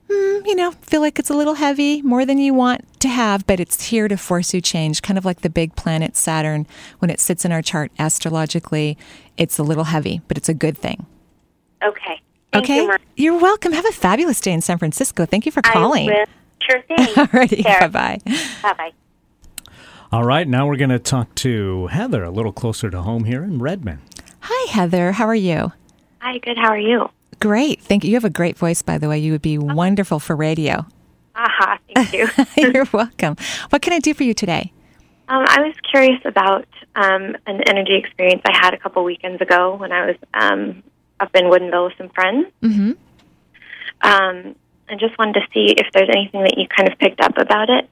mm, 0.08 0.46
you 0.46 0.54
know, 0.54 0.72
feel 0.82 1.00
like 1.00 1.18
it's 1.18 1.30
a 1.30 1.34
little 1.34 1.54
heavy, 1.54 2.02
more 2.02 2.24
than 2.24 2.38
you 2.38 2.54
want 2.54 3.00
to 3.00 3.08
have, 3.08 3.46
but 3.46 3.60
it's 3.60 3.84
here 3.84 4.08
to 4.08 4.16
force 4.16 4.54
you 4.54 4.60
change. 4.60 5.02
Kind 5.02 5.18
of 5.18 5.24
like 5.24 5.42
the 5.42 5.50
big 5.50 5.76
planet 5.76 6.16
Saturn. 6.16 6.66
When 6.98 7.10
it 7.10 7.20
sits 7.20 7.44
in 7.44 7.52
our 7.52 7.62
chart 7.62 7.92
astrologically, 7.98 8.96
it's 9.36 9.58
a 9.58 9.62
little 9.62 9.84
heavy, 9.84 10.22
but 10.28 10.36
it's 10.36 10.48
a 10.48 10.54
good 10.54 10.76
thing. 10.76 11.06
Okay. 11.82 12.20
Thank 12.52 12.64
okay. 12.64 12.88
You, 13.16 13.34
are 13.34 13.38
welcome. 13.38 13.72
Have 13.72 13.86
a 13.86 13.92
fabulous 13.92 14.40
day 14.40 14.52
in 14.52 14.62
San 14.62 14.78
Francisco. 14.78 15.26
Thank 15.26 15.44
you 15.46 15.52
for 15.52 15.62
calling. 15.62 16.08
Sure 16.60 16.82
thing. 16.88 16.96
Alrighty. 16.98 17.62
Bye 17.62 17.88
bye. 17.88 18.18
Bye 18.62 18.72
bye. 18.72 18.92
All 20.10 20.24
right, 20.24 20.48
now 20.48 20.66
we're 20.66 20.76
going 20.76 20.88
to 20.88 20.98
talk 20.98 21.34
to 21.34 21.88
Heather 21.88 22.24
a 22.24 22.30
little 22.30 22.52
closer 22.52 22.88
to 22.88 23.02
home 23.02 23.24
here 23.24 23.44
in 23.44 23.58
Redmond. 23.58 24.00
Hi, 24.50 24.72
Heather. 24.72 25.12
How 25.12 25.26
are 25.26 25.34
you? 25.34 25.72
Hi, 26.22 26.38
good. 26.38 26.56
How 26.56 26.70
are 26.70 26.78
you? 26.78 27.10
Great. 27.38 27.82
Thank 27.82 28.02
you. 28.02 28.08
You 28.08 28.16
have 28.16 28.24
a 28.24 28.30
great 28.30 28.56
voice, 28.56 28.80
by 28.80 28.96
the 28.96 29.06
way. 29.06 29.18
You 29.18 29.32
would 29.32 29.42
be 29.42 29.58
wonderful 29.58 30.18
for 30.18 30.34
radio. 30.34 30.86
Aha, 31.36 31.78
thank 31.94 32.12
you. 32.14 32.28
You're 32.56 32.86
welcome. 32.90 33.36
What 33.68 33.82
can 33.82 33.92
I 33.92 33.98
do 33.98 34.14
for 34.14 34.22
you 34.22 34.32
today? 34.32 34.72
Um, 35.28 35.44
I 35.46 35.60
was 35.60 35.74
curious 35.90 36.18
about 36.24 36.66
um, 36.96 37.36
an 37.46 37.60
energy 37.66 37.96
experience 37.96 38.40
I 38.46 38.56
had 38.56 38.72
a 38.72 38.78
couple 38.78 39.04
weekends 39.04 39.42
ago 39.42 39.76
when 39.76 39.92
I 39.92 40.06
was 40.06 40.16
um, 40.32 40.82
up 41.20 41.28
in 41.34 41.44
Woodinville 41.44 41.88
with 41.88 41.98
some 41.98 42.08
friends. 42.08 42.46
Mm-hmm. 42.62 42.92
Um, 44.00 44.56
I 44.88 44.94
just 44.98 45.18
wanted 45.18 45.34
to 45.34 45.42
see 45.52 45.74
if 45.76 45.88
there's 45.92 46.08
anything 46.08 46.42
that 46.44 46.56
you 46.56 46.66
kind 46.74 46.90
of 46.90 46.98
picked 46.98 47.20
up 47.20 47.36
about 47.36 47.68
it. 47.68 47.86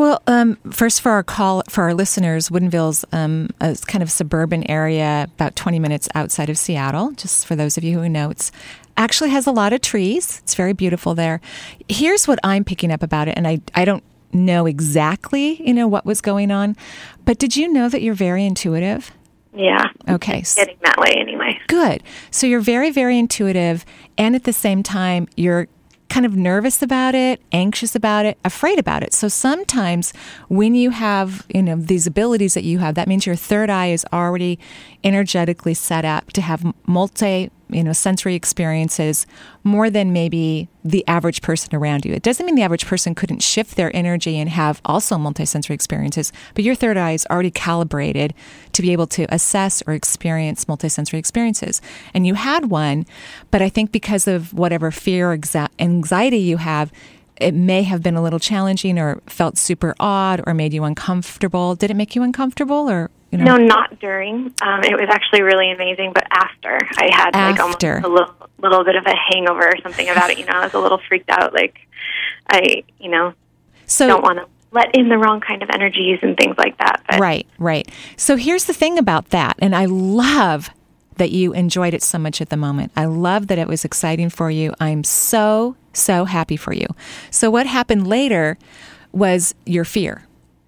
Well, 0.00 0.22
um, 0.26 0.56
first 0.70 1.02
for 1.02 1.12
our 1.12 1.22
call 1.22 1.62
for 1.68 1.84
our 1.84 1.92
listeners, 1.92 2.48
Woodinville's 2.48 3.04
um, 3.12 3.50
a 3.60 3.76
kind 3.86 4.02
of 4.02 4.10
suburban 4.10 4.64
area, 4.70 5.28
about 5.34 5.56
20 5.56 5.78
minutes 5.78 6.08
outside 6.14 6.48
of 6.48 6.56
Seattle. 6.56 7.10
Just 7.10 7.46
for 7.46 7.54
those 7.54 7.76
of 7.76 7.84
you 7.84 8.00
who 8.00 8.08
know, 8.08 8.30
it's 8.30 8.50
actually 8.96 9.28
has 9.28 9.46
a 9.46 9.50
lot 9.50 9.74
of 9.74 9.82
trees. 9.82 10.40
It's 10.42 10.54
very 10.54 10.72
beautiful 10.72 11.14
there. 11.14 11.42
Here's 11.86 12.26
what 12.26 12.38
I'm 12.42 12.64
picking 12.64 12.90
up 12.90 13.02
about 13.02 13.28
it, 13.28 13.36
and 13.36 13.46
I 13.46 13.60
I 13.74 13.84
don't 13.84 14.02
know 14.32 14.64
exactly 14.64 15.62
you 15.62 15.74
know 15.74 15.86
what 15.86 16.06
was 16.06 16.22
going 16.22 16.50
on, 16.50 16.78
but 17.26 17.38
did 17.38 17.54
you 17.54 17.70
know 17.70 17.90
that 17.90 18.00
you're 18.00 18.14
very 18.14 18.46
intuitive? 18.46 19.10
Yeah. 19.52 19.84
Okay. 20.08 20.42
Getting 20.56 20.78
that 20.80 20.96
way 20.96 21.12
anyway. 21.18 21.60
Good. 21.66 22.02
So 22.30 22.46
you're 22.46 22.60
very, 22.60 22.90
very 22.90 23.18
intuitive, 23.18 23.84
and 24.16 24.34
at 24.34 24.44
the 24.44 24.54
same 24.54 24.82
time, 24.82 25.28
you're 25.36 25.68
kind 26.10 26.26
of 26.26 26.36
nervous 26.36 26.82
about 26.82 27.14
it, 27.14 27.40
anxious 27.52 27.94
about 27.94 28.26
it, 28.26 28.36
afraid 28.44 28.78
about 28.78 29.02
it. 29.02 29.14
So 29.14 29.28
sometimes 29.28 30.12
when 30.48 30.74
you 30.74 30.90
have, 30.90 31.46
you 31.48 31.62
know, 31.62 31.76
these 31.76 32.06
abilities 32.06 32.54
that 32.54 32.64
you 32.64 32.80
have, 32.80 32.96
that 32.96 33.08
means 33.08 33.24
your 33.24 33.36
third 33.36 33.70
eye 33.70 33.86
is 33.86 34.04
already 34.12 34.58
energetically 35.02 35.72
set 35.72 36.04
up 36.04 36.32
to 36.32 36.42
have 36.42 36.74
multi 36.86 37.50
you 37.72 37.82
know 37.82 37.92
sensory 37.92 38.34
experiences 38.34 39.26
more 39.64 39.90
than 39.90 40.12
maybe 40.12 40.68
the 40.84 41.06
average 41.06 41.42
person 41.42 41.74
around 41.74 42.04
you. 42.04 42.12
It 42.12 42.22
doesn't 42.22 42.46
mean 42.46 42.54
the 42.54 42.62
average 42.62 42.86
person 42.86 43.14
couldn't 43.14 43.42
shift 43.42 43.76
their 43.76 43.94
energy 43.94 44.38
and 44.38 44.48
have 44.48 44.80
also 44.84 45.16
multisensory 45.16 45.70
experiences, 45.70 46.32
but 46.54 46.64
your 46.64 46.74
third 46.74 46.96
eye 46.96 47.12
is 47.12 47.26
already 47.30 47.50
calibrated 47.50 48.34
to 48.72 48.82
be 48.82 48.92
able 48.92 49.06
to 49.08 49.26
assess 49.34 49.82
or 49.86 49.92
experience 49.92 50.64
multisensory 50.64 51.18
experiences. 51.18 51.82
And 52.14 52.26
you 52.26 52.34
had 52.34 52.70
one, 52.70 53.06
but 53.50 53.62
I 53.62 53.68
think 53.68 53.92
because 53.92 54.26
of 54.26 54.54
whatever 54.54 54.90
fear 54.90 55.32
or 55.32 55.38
anxiety 55.78 56.38
you 56.38 56.56
have, 56.58 56.92
it 57.36 57.54
may 57.54 57.82
have 57.82 58.02
been 58.02 58.16
a 58.16 58.22
little 58.22 58.38
challenging 58.38 58.98
or 58.98 59.20
felt 59.26 59.56
super 59.56 59.94
odd 59.98 60.42
or 60.46 60.54
made 60.54 60.74
you 60.74 60.84
uncomfortable. 60.84 61.74
Did 61.74 61.90
it 61.90 61.94
make 61.94 62.14
you 62.14 62.22
uncomfortable 62.22 62.88
or 62.88 63.10
you 63.30 63.38
know? 63.38 63.56
No, 63.56 63.64
not 63.64 64.00
during. 64.00 64.52
Um, 64.60 64.82
it 64.82 64.98
was 64.98 65.08
actually 65.08 65.42
really 65.42 65.70
amazing, 65.70 66.12
but 66.12 66.26
after 66.30 66.78
I 66.98 67.10
had 67.12 67.36
after. 67.36 67.52
like 67.52 67.60
almost 67.60 67.84
a 67.84 68.08
little, 68.08 68.34
little 68.58 68.84
bit 68.84 68.96
of 68.96 69.06
a 69.06 69.14
hangover 69.30 69.68
or 69.68 69.76
something 69.82 70.08
about 70.08 70.30
it. 70.30 70.38
You 70.38 70.46
know, 70.46 70.54
I 70.54 70.64
was 70.64 70.74
a 70.74 70.78
little 70.78 71.00
freaked 71.08 71.30
out. 71.30 71.54
Like 71.54 71.78
I, 72.48 72.82
you 72.98 73.10
know, 73.10 73.34
so 73.86 74.08
don't 74.08 74.22
want 74.22 74.38
to 74.38 74.46
let 74.72 74.94
in 74.94 75.08
the 75.08 75.18
wrong 75.18 75.40
kind 75.40 75.62
of 75.62 75.70
energies 75.72 76.18
and 76.22 76.36
things 76.36 76.56
like 76.58 76.78
that. 76.78 77.02
But. 77.08 77.20
Right, 77.20 77.46
right. 77.58 77.88
So 78.16 78.36
here's 78.36 78.64
the 78.64 78.74
thing 78.74 78.98
about 78.98 79.30
that, 79.30 79.56
and 79.60 79.74
I 79.74 79.84
love 79.86 80.70
that 81.16 81.30
you 81.30 81.52
enjoyed 81.52 81.92
it 81.92 82.02
so 82.02 82.18
much 82.18 82.40
at 82.40 82.48
the 82.48 82.56
moment. 82.56 82.90
I 82.96 83.04
love 83.04 83.48
that 83.48 83.58
it 83.58 83.68
was 83.68 83.84
exciting 83.84 84.30
for 84.30 84.50
you. 84.50 84.72
I'm 84.80 85.04
so, 85.04 85.76
so 85.92 86.24
happy 86.24 86.56
for 86.56 86.72
you. 86.72 86.86
So, 87.30 87.50
what 87.50 87.66
happened 87.66 88.06
later 88.06 88.58
was 89.12 89.54
your 89.66 89.84
fear. 89.84 90.22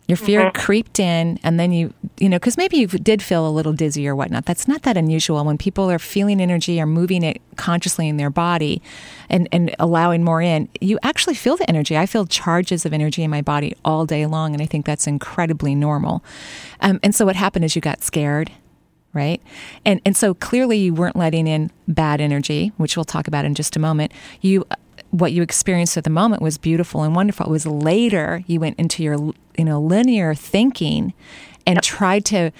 Your 0.09 0.17
fear 0.17 0.41
mm-hmm. 0.43 0.61
creeped 0.61 0.99
in, 0.99 1.39
and 1.45 1.61
then 1.61 1.73
you, 1.73 1.95
you 2.19 2.29
know, 2.29 2.37
because 2.37 2.57
maybe 2.57 2.77
you 2.77 2.87
did 2.87 3.23
feel 3.23 3.47
a 3.47 3.51
little 3.51 3.73
dizzy 3.73 4.07
or 4.07 4.17
whatnot. 4.17 4.45
That's 4.45 4.67
not 4.67 4.83
that 4.83 4.97
unusual 4.97 5.45
when 5.45 5.57
people 5.57 5.91
are 5.91 5.99
feeling 5.99 6.41
energy 6.41 6.81
or 6.81 6.87
moving 6.87 7.23
it 7.23 7.41
consciously 7.57 8.09
in 8.09 8.17
their 8.17 8.29
body 8.29 8.83
and, 9.31 9.49
and 9.53 9.75
allowing 9.79 10.25
more 10.25 10.43
in. 10.43 10.69
You 10.81 10.99
actually 11.03 11.35
feel 11.35 11.57
the 11.57 11.69
energy. 11.71 11.97
I 11.97 12.07
feel 12.07 12.27
charges 12.27 12.85
of 12.85 12.93
energy 12.93 13.23
in 13.23 13.31
my 13.31 13.43
body 13.43 13.75
all 13.85 14.05
day 14.05 14.27
long, 14.27 14.53
and 14.53 14.63
I 14.63 14.67
think 14.67 14.87
that's 14.87 15.07
incredibly 15.07 15.75
normal. 15.75 16.25
Um, 16.81 16.99
and 17.03 17.15
so, 17.15 17.25
what 17.25 17.37
happened 17.37 17.65
is 17.65 17.77
you 17.77 17.83
got 17.83 18.03
scared 18.03 18.51
right? 19.13 19.43
And 19.85 20.01
and 20.05 20.17
so 20.17 20.35
clearly 20.35 20.79
you 20.79 20.95
weren't 20.95 21.17
letting 21.17 21.47
in 21.47 21.71
bad 21.87 22.21
energy, 22.21 22.73
which 22.77 22.97
we'll 22.97 23.05
talk 23.05 23.29
about 23.29 23.45
in 23.45 23.55
just 23.55 23.77
a 23.77 23.79
moment. 23.79 24.13
You 24.41 24.65
what 25.11 25.33
you 25.33 25.43
experienced 25.43 25.97
at 25.97 26.05
the 26.05 26.11
moment 26.11 26.43
was 26.43 26.59
beautiful 26.59 27.03
and 27.03 27.15
wonderful. 27.15 27.47
It 27.47 27.51
was 27.51 27.67
later 27.67 28.43
you 28.47 28.61
went 28.61 28.79
into 28.79 29.03
your 29.03 29.17
you 29.57 29.65
know 29.65 29.81
linear 29.81 30.35
thinking 30.35 31.13
and 31.67 31.77
yep. 31.77 31.83
tried 31.83 32.25
to 32.27 32.51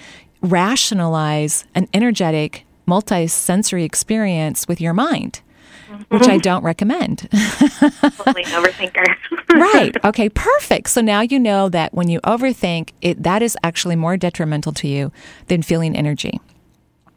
rationalize 0.41 1.65
an 1.73 1.87
energetic 1.93 2.65
multi-sensory 2.85 3.83
experience 3.83 4.67
with 4.67 4.81
your 4.81 4.93
mind. 4.93 5.41
Mm-hmm. 5.89 6.17
Which 6.17 6.27
I 6.27 6.37
don't 6.37 6.63
recommend. 6.63 7.29
totally 7.31 8.43
overthinker. 8.45 9.15
right. 9.53 9.95
Okay. 10.03 10.27
Perfect. 10.29 10.89
So 10.89 11.01
now 11.01 11.21
you 11.21 11.37
know 11.39 11.69
that 11.69 11.93
when 11.93 12.09
you 12.09 12.19
overthink, 12.21 12.91
it 13.01 13.21
that 13.21 13.43
is 13.43 13.55
actually 13.63 13.95
more 13.95 14.17
detrimental 14.17 14.71
to 14.73 14.87
you 14.87 15.11
than 15.47 15.61
feeling 15.61 15.95
energy. 15.95 16.39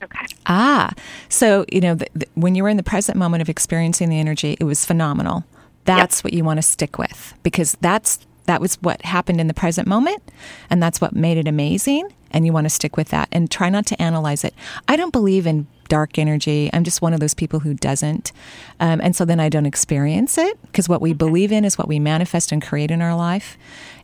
Okay. 0.02 0.26
Ah, 0.46 0.92
so 1.28 1.64
you 1.72 1.80
know 1.80 1.94
the, 1.94 2.06
the, 2.14 2.26
when 2.34 2.54
you 2.54 2.62
were 2.62 2.68
in 2.68 2.76
the 2.76 2.82
present 2.82 3.16
moment 3.16 3.40
of 3.40 3.48
experiencing 3.48 4.10
the 4.10 4.18
energy, 4.18 4.56
it 4.60 4.64
was 4.64 4.84
phenomenal. 4.84 5.44
That's 5.84 6.18
yep. 6.18 6.24
what 6.24 6.32
you 6.34 6.44
want 6.44 6.58
to 6.58 6.62
stick 6.62 6.98
with 6.98 7.34
because 7.42 7.76
that's 7.80 8.26
that 8.44 8.60
was 8.60 8.76
what 8.76 9.02
happened 9.02 9.40
in 9.40 9.46
the 9.46 9.54
present 9.54 9.88
moment, 9.88 10.22
and 10.70 10.82
that's 10.82 11.00
what 11.00 11.14
made 11.14 11.38
it 11.38 11.48
amazing. 11.48 12.12
And 12.30 12.44
you 12.44 12.52
want 12.52 12.66
to 12.66 12.70
stick 12.70 12.96
with 12.96 13.08
that 13.08 13.28
and 13.32 13.50
try 13.50 13.70
not 13.70 13.86
to 13.86 14.02
analyze 14.02 14.44
it. 14.44 14.52
I 14.88 14.96
don't 14.96 15.12
believe 15.12 15.46
in 15.46 15.66
dark 15.88 16.18
energy. 16.18 16.70
I'm 16.72 16.84
just 16.84 17.02
one 17.02 17.14
of 17.14 17.20
those 17.20 17.34
people 17.34 17.60
who 17.60 17.74
doesn't. 17.74 18.32
Um, 18.80 19.00
and 19.00 19.14
so 19.14 19.24
then 19.24 19.40
I 19.40 19.48
don't 19.48 19.66
experience 19.66 20.38
it 20.38 20.60
because 20.62 20.88
what 20.88 21.00
we 21.00 21.12
believe 21.12 21.52
in 21.52 21.64
is 21.64 21.78
what 21.78 21.88
we 21.88 21.98
manifest 21.98 22.52
and 22.52 22.62
create 22.62 22.90
in 22.90 23.02
our 23.02 23.14
life. 23.14 23.56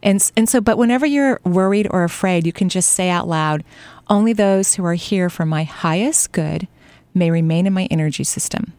And, 0.03 0.31
and 0.37 0.49
so, 0.49 0.61
but 0.61 0.79
whenever 0.79 1.07
you're 1.07 1.41
worried 1.45 1.87
or 1.91 2.05
afraid, 2.05 2.47
you 2.47 2.53
can 2.53 2.69
just 2.69 2.91
say 2.91 3.09
out 3.09 3.29
loud, 3.29 3.65
only 4.09 4.33
those 4.33 4.75
who 4.75 4.85
are 4.85 4.95
here 4.95 5.31
for 5.31 5.47
my 5.47 5.65
highest 5.65 6.33
good 6.33 6.67
may 7.15 7.31
remain 7.31 7.67
in 7.67 7.73
my 7.73 7.87
energy 7.91 8.25
system. 8.25 8.73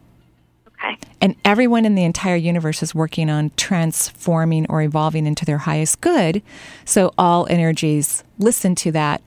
Okay. 0.86 0.98
and 1.22 1.36
everyone 1.46 1.86
in 1.86 1.96
the 1.96 2.04
entire 2.04 2.36
universe 2.36 2.84
is 2.84 2.94
working 2.94 3.30
on 3.30 3.52
transforming 3.56 4.66
or 4.70 4.82
evolving 4.82 5.26
into 5.26 5.46
their 5.46 5.60
highest 5.60 6.02
good. 6.02 6.42
So 6.84 7.14
all 7.18 7.48
energies 7.50 8.24
listen 8.38 8.76
to 8.76 8.92
that 8.92 9.22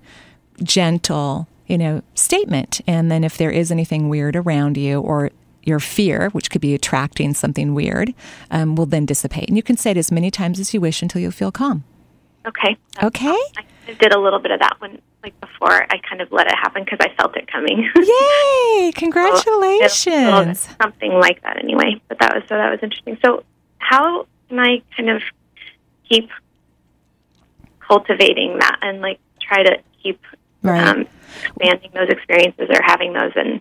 gentle, 0.63 1.49
you 1.67 1.79
know, 1.79 2.03
statement. 2.15 2.81
And 2.87 3.11
then 3.11 3.25
if 3.25 3.37
there 3.37 3.51
is 3.51 3.71
anything 3.71 4.09
weird 4.09 4.37
around 4.37 4.77
you 4.77 5.01
or 5.01 5.31
your 5.63 5.81
fear, 5.81 6.31
which 6.31 6.51
could 6.51 6.61
be 6.61 6.75
attracting 6.75 7.35
something 7.35 7.75
weird, 7.75 8.15
um, 8.51 8.77
will 8.77 8.87
then 8.87 9.05
dissipate. 9.05 9.49
And 9.49 9.57
you 9.57 9.63
can 9.63 9.77
say 9.77 9.91
it 9.91 9.97
as 9.97 10.13
many 10.13 10.31
times 10.31 10.61
as 10.61 10.73
you 10.73 10.81
wish 10.81 11.03
until 11.03 11.21
you 11.21 11.31
feel 11.31 11.51
calm. 11.51 11.85
Okay. 12.47 12.77
Okay. 13.03 13.37
I 13.89 13.93
did 13.99 14.13
a 14.13 14.19
little 14.19 14.39
bit 14.39 14.53
of 14.53 14.61
that 14.61 14.81
one 14.81 15.01
like 15.27 15.41
before, 15.41 15.83
I 15.93 15.99
kind 16.09 16.21
of 16.21 16.31
let 16.31 16.47
it 16.47 16.55
happen 16.55 16.85
because 16.85 17.01
I 17.01 17.13
felt 17.21 17.37
it 17.37 17.51
coming. 17.51 17.91
Yay! 17.97 18.93
Congratulations. 18.93 20.61
So, 20.61 20.71
something 20.81 21.13
like 21.15 21.43
that, 21.43 21.59
anyway. 21.59 22.01
But 22.09 22.21
that 22.21 22.33
was 22.33 22.45
so 22.49 22.55
that 22.55 22.71
was 22.71 22.79
interesting. 22.81 23.19
So, 23.25 23.43
how 23.79 24.29
can 24.49 24.61
I 24.61 24.83
kind 24.97 25.11
of 25.11 25.23
keep 26.09 26.31
cultivating 27.81 28.59
that 28.61 28.79
and 28.83 29.01
like 29.01 29.19
try 29.41 29.65
to 29.65 29.79
keep 30.01 30.21
Right. 30.63 30.87
um, 30.87 31.07
expanding 31.45 31.91
those 31.95 32.09
experiences 32.09 32.69
or 32.71 32.81
having 32.83 33.13
those 33.13 33.33
and 33.37 33.61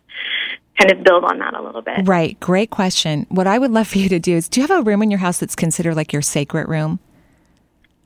kind 0.77 0.91
of 0.91 1.03
build 1.03 1.23
on 1.23 1.39
that 1.39 1.53
a 1.53 1.61
little 1.61 1.81
bit? 1.81 2.07
Right. 2.07 2.39
Great 2.39 2.69
question. 2.69 3.25
What 3.29 3.47
I 3.47 3.59
would 3.59 3.71
love 3.71 3.87
for 3.87 3.97
you 3.97 4.09
to 4.09 4.19
do 4.19 4.35
is 4.35 4.49
do 4.49 4.61
you 4.61 4.67
have 4.67 4.79
a 4.79 4.83
room 4.83 5.01
in 5.01 5.11
your 5.11 5.19
house 5.19 5.39
that's 5.39 5.55
considered 5.55 5.95
like 5.95 6.13
your 6.13 6.21
sacred 6.21 6.67
room? 6.67 6.99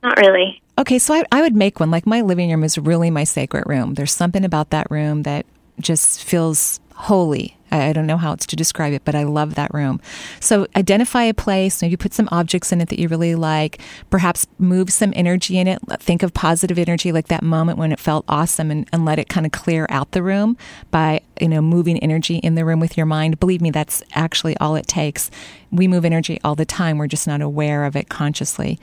Not 0.02 0.18
really. 0.18 0.62
Okay, 0.78 0.98
so 0.98 1.14
I, 1.14 1.24
I 1.30 1.42
would 1.42 1.54
make 1.54 1.78
one. 1.78 1.90
Like 1.90 2.06
my 2.06 2.22
living 2.22 2.50
room 2.50 2.64
is 2.64 2.78
really 2.78 3.10
my 3.10 3.24
sacred 3.24 3.64
room. 3.66 3.94
There's 3.94 4.12
something 4.12 4.44
about 4.44 4.70
that 4.70 4.90
room 4.90 5.24
that 5.24 5.44
just 5.78 6.24
feels 6.24 6.80
holy. 6.94 7.56
I, 7.70 7.88
I 7.88 7.92
don't 7.92 8.06
know 8.06 8.16
how 8.16 8.30
else 8.30 8.46
to 8.46 8.56
describe 8.56 8.92
it, 8.92 9.02
but 9.04 9.14
I 9.14 9.24
love 9.24 9.54
that 9.54 9.72
room. 9.74 10.00
So 10.40 10.66
identify 10.76 11.24
a 11.24 11.34
place, 11.34 11.82
maybe 11.82 11.96
put 11.96 12.14
some 12.14 12.28
objects 12.32 12.72
in 12.72 12.80
it 12.80 12.88
that 12.88 12.98
you 12.98 13.08
really 13.08 13.34
like, 13.34 13.80
perhaps 14.10 14.46
move 14.58 14.92
some 14.92 15.12
energy 15.16 15.58
in 15.58 15.66
it. 15.66 15.80
Think 15.98 16.22
of 16.22 16.34
positive 16.34 16.78
energy 16.78 17.12
like 17.12 17.28
that 17.28 17.42
moment 17.42 17.78
when 17.78 17.92
it 17.92 17.98
felt 17.98 18.24
awesome 18.28 18.70
and, 18.70 18.88
and 18.92 19.04
let 19.04 19.18
it 19.18 19.28
kind 19.28 19.46
of 19.46 19.52
clear 19.52 19.86
out 19.88 20.12
the 20.12 20.22
room 20.22 20.56
by, 20.90 21.20
you 21.40 21.48
know, 21.48 21.60
moving 21.62 21.98
energy 22.00 22.36
in 22.36 22.54
the 22.54 22.64
room 22.64 22.80
with 22.80 22.96
your 22.96 23.06
mind. 23.06 23.40
Believe 23.40 23.60
me, 23.60 23.70
that's 23.70 24.02
actually 24.14 24.56
all 24.58 24.76
it 24.76 24.86
takes. 24.86 25.30
We 25.72 25.86
move 25.86 26.04
energy 26.04 26.40
all 26.42 26.54
the 26.54 26.64
time. 26.64 26.98
We're 26.98 27.06
just 27.06 27.26
not 27.26 27.40
aware 27.40 27.84
of 27.84 27.94
it 27.96 28.08
consciously. 28.08 28.78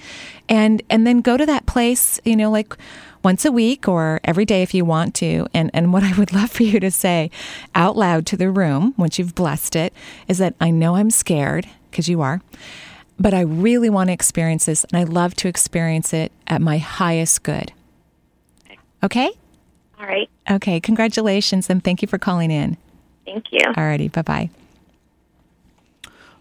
And 0.47 0.81
and 0.89 1.05
then 1.05 1.19
go 1.19 1.35
to 1.35 1.45
that 1.45 1.65
place, 1.65 2.19
you 2.23 2.35
know, 2.35 2.49
like 2.49 2.75
once 3.27 3.43
a 3.43 3.51
week 3.51 3.89
or 3.89 4.21
every 4.23 4.45
day 4.45 4.63
if 4.63 4.73
you 4.73 4.85
want 4.85 5.13
to. 5.13 5.45
And, 5.53 5.69
and 5.73 5.91
what 5.91 6.01
I 6.01 6.17
would 6.17 6.31
love 6.31 6.49
for 6.49 6.63
you 6.63 6.79
to 6.79 6.89
say 6.89 7.29
out 7.75 7.97
loud 7.97 8.25
to 8.27 8.37
the 8.37 8.49
room 8.49 8.93
once 8.95 9.19
you've 9.19 9.35
blessed 9.35 9.75
it 9.75 9.93
is 10.29 10.37
that 10.37 10.55
I 10.61 10.69
know 10.69 10.95
I'm 10.95 11.11
scared, 11.11 11.67
because 11.91 12.07
you 12.07 12.21
are, 12.21 12.39
but 13.19 13.33
I 13.33 13.41
really 13.41 13.89
want 13.89 14.07
to 14.07 14.13
experience 14.13 14.63
this 14.67 14.85
and 14.85 14.97
I 14.97 15.03
love 15.03 15.35
to 15.35 15.49
experience 15.49 16.13
it 16.13 16.31
at 16.47 16.61
my 16.61 16.77
highest 16.77 17.43
good. 17.43 17.73
Okay? 19.03 19.29
All 19.99 20.07
right. 20.07 20.29
Okay. 20.49 20.79
Congratulations 20.79 21.69
and 21.69 21.83
thank 21.83 22.01
you 22.01 22.07
for 22.07 22.17
calling 22.17 22.49
in. 22.49 22.77
Thank 23.25 23.51
you. 23.51 23.59
Alrighty. 23.59 24.09
Bye 24.09 24.21
bye. 24.21 24.49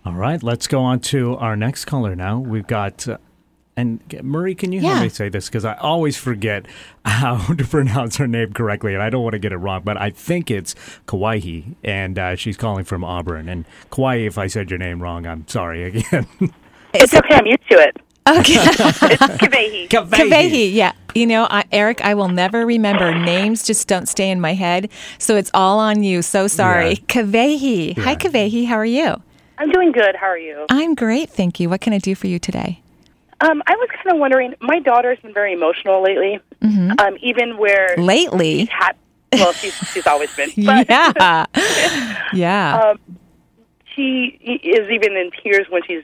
All 0.04 0.12
right, 0.12 0.40
let's 0.40 0.68
go 0.68 0.82
on 0.82 1.00
to 1.00 1.36
our 1.38 1.56
next 1.56 1.86
caller 1.86 2.14
now. 2.14 2.38
We've 2.38 2.68
got. 2.68 3.08
Uh, 3.08 3.18
And 3.78 4.00
Marie, 4.22 4.54
can 4.54 4.72
you 4.72 4.80
help 4.80 5.02
me 5.02 5.10
say 5.10 5.28
this? 5.28 5.48
Because 5.48 5.66
I 5.66 5.74
always 5.74 6.16
forget 6.16 6.66
how 7.04 7.52
to 7.54 7.64
pronounce 7.64 8.16
her 8.16 8.26
name 8.26 8.54
correctly, 8.54 8.94
and 8.94 9.02
I 9.02 9.10
don't 9.10 9.22
want 9.22 9.34
to 9.34 9.38
get 9.38 9.52
it 9.52 9.58
wrong, 9.58 9.82
but 9.84 9.98
I 10.00 10.10
think 10.10 10.50
it's 10.50 10.74
Kauai, 11.06 11.60
and 11.84 12.18
uh, 12.18 12.36
she's 12.36 12.56
calling 12.56 12.84
from 12.84 13.04
Auburn. 13.04 13.48
And 13.50 13.66
Kauai, 13.90 14.16
if 14.26 14.38
I 14.38 14.46
said 14.46 14.70
your 14.70 14.78
name 14.78 15.02
wrong, 15.02 15.26
I'm 15.26 15.46
sorry 15.46 15.84
again. 15.84 16.26
It's 16.94 17.12
okay. 17.12 17.34
I'm 17.34 17.46
used 17.46 17.68
to 17.70 17.78
it. 17.78 17.96
Okay. 18.28 18.54
Kavehi. 18.54 19.88
Kavehi, 19.88 20.72
yeah. 20.72 20.92
You 21.14 21.26
know, 21.26 21.46
I, 21.50 21.64
Eric, 21.70 22.00
I 22.02 22.14
will 22.14 22.28
never 22.28 22.64
remember. 22.66 23.14
Names 23.14 23.64
just 23.64 23.86
don't 23.88 24.08
stay 24.08 24.30
in 24.30 24.40
my 24.40 24.54
head. 24.54 24.90
So 25.18 25.36
it's 25.36 25.50
all 25.54 25.78
on 25.78 26.02
you. 26.02 26.22
So 26.22 26.48
sorry. 26.48 26.88
Yeah. 26.88 26.94
Kavehi. 27.06 27.98
Hi, 27.98 28.12
Yeah. 28.12 28.16
Kavehi. 28.16 28.66
How 28.66 28.76
are 28.76 28.86
you? 28.86 29.22
I'm 29.58 29.70
doing 29.70 29.92
good. 29.92 30.16
How 30.16 30.26
are 30.26 30.38
you? 30.38 30.66
I'm 30.70 30.94
great. 30.94 31.30
Thank 31.30 31.60
you. 31.60 31.68
What 31.68 31.80
can 31.80 31.92
I 31.92 31.98
do 31.98 32.14
for 32.14 32.26
you 32.26 32.38
today? 32.38 32.80
Um, 33.40 33.62
I 33.66 33.74
was 33.76 33.88
kind 34.02 34.14
of 34.14 34.18
wondering. 34.18 34.54
My 34.60 34.78
daughter's 34.78 35.18
been 35.20 35.34
very 35.34 35.52
emotional 35.52 36.02
lately. 36.02 36.40
Um, 36.62 37.16
even 37.20 37.58
where 37.58 37.94
Lately? 37.96 38.60
she's 38.60 38.68
had. 38.70 38.96
Well, 39.32 39.52
she's 39.52 39.74
she's 39.92 40.06
always 40.06 40.34
been. 40.34 40.50
But 40.64 40.88
Yeah. 40.88 41.46
yeah. 42.32 42.80
um, 42.92 42.98
she 43.94 44.38
is 44.64 44.90
even 44.90 45.16
in 45.16 45.30
tears 45.42 45.66
when 45.70 45.82
she's 45.86 46.02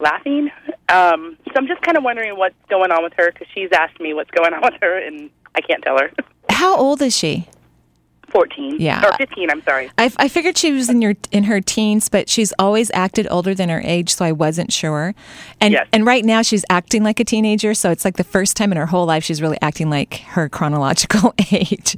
laughing. 0.00 0.50
Um, 0.88 1.36
so 1.46 1.52
I'm 1.56 1.66
just 1.66 1.82
kind 1.82 1.96
of 1.96 2.04
wondering 2.04 2.36
what's 2.36 2.54
going 2.70 2.90
on 2.92 3.02
with 3.02 3.12
her 3.16 3.30
because 3.32 3.48
she's 3.54 3.70
asked 3.72 4.00
me 4.00 4.14
what's 4.14 4.30
going 4.30 4.54
on 4.54 4.60
with 4.62 4.74
her, 4.80 4.98
and 4.98 5.30
I 5.54 5.60
can't 5.60 5.82
tell 5.82 5.98
her. 5.98 6.10
How 6.50 6.76
old 6.76 7.02
is 7.02 7.16
she? 7.16 7.48
14. 8.32 8.76
Yeah. 8.80 9.04
Or 9.06 9.16
15. 9.16 9.50
I'm 9.50 9.62
sorry. 9.62 9.90
I, 9.98 10.10
I 10.18 10.28
figured 10.28 10.56
she 10.58 10.72
was 10.72 10.88
in 10.88 11.00
your 11.02 11.14
in 11.32 11.44
her 11.44 11.60
teens, 11.60 12.08
but 12.08 12.28
she's 12.28 12.52
always 12.58 12.90
acted 12.94 13.26
older 13.30 13.54
than 13.54 13.68
her 13.68 13.80
age, 13.84 14.14
so 14.14 14.24
I 14.24 14.32
wasn't 14.32 14.72
sure. 14.72 15.14
And 15.60 15.72
Yes. 15.72 15.86
and 15.92 16.04
right 16.06 16.24
now 16.24 16.42
she's 16.42 16.64
acting 16.70 17.02
like 17.04 17.20
a 17.20 17.24
teenager, 17.24 17.74
so 17.74 17.90
it's 17.90 18.04
like 18.04 18.16
the 18.16 18.24
first 18.24 18.56
time 18.56 18.70
in 18.72 18.78
her 18.78 18.86
whole 18.86 19.06
life 19.06 19.24
she's 19.24 19.40
really 19.42 19.58
acting 19.62 19.90
like 19.90 20.14
her 20.30 20.48
chronological 20.48 21.34
age. 21.52 21.96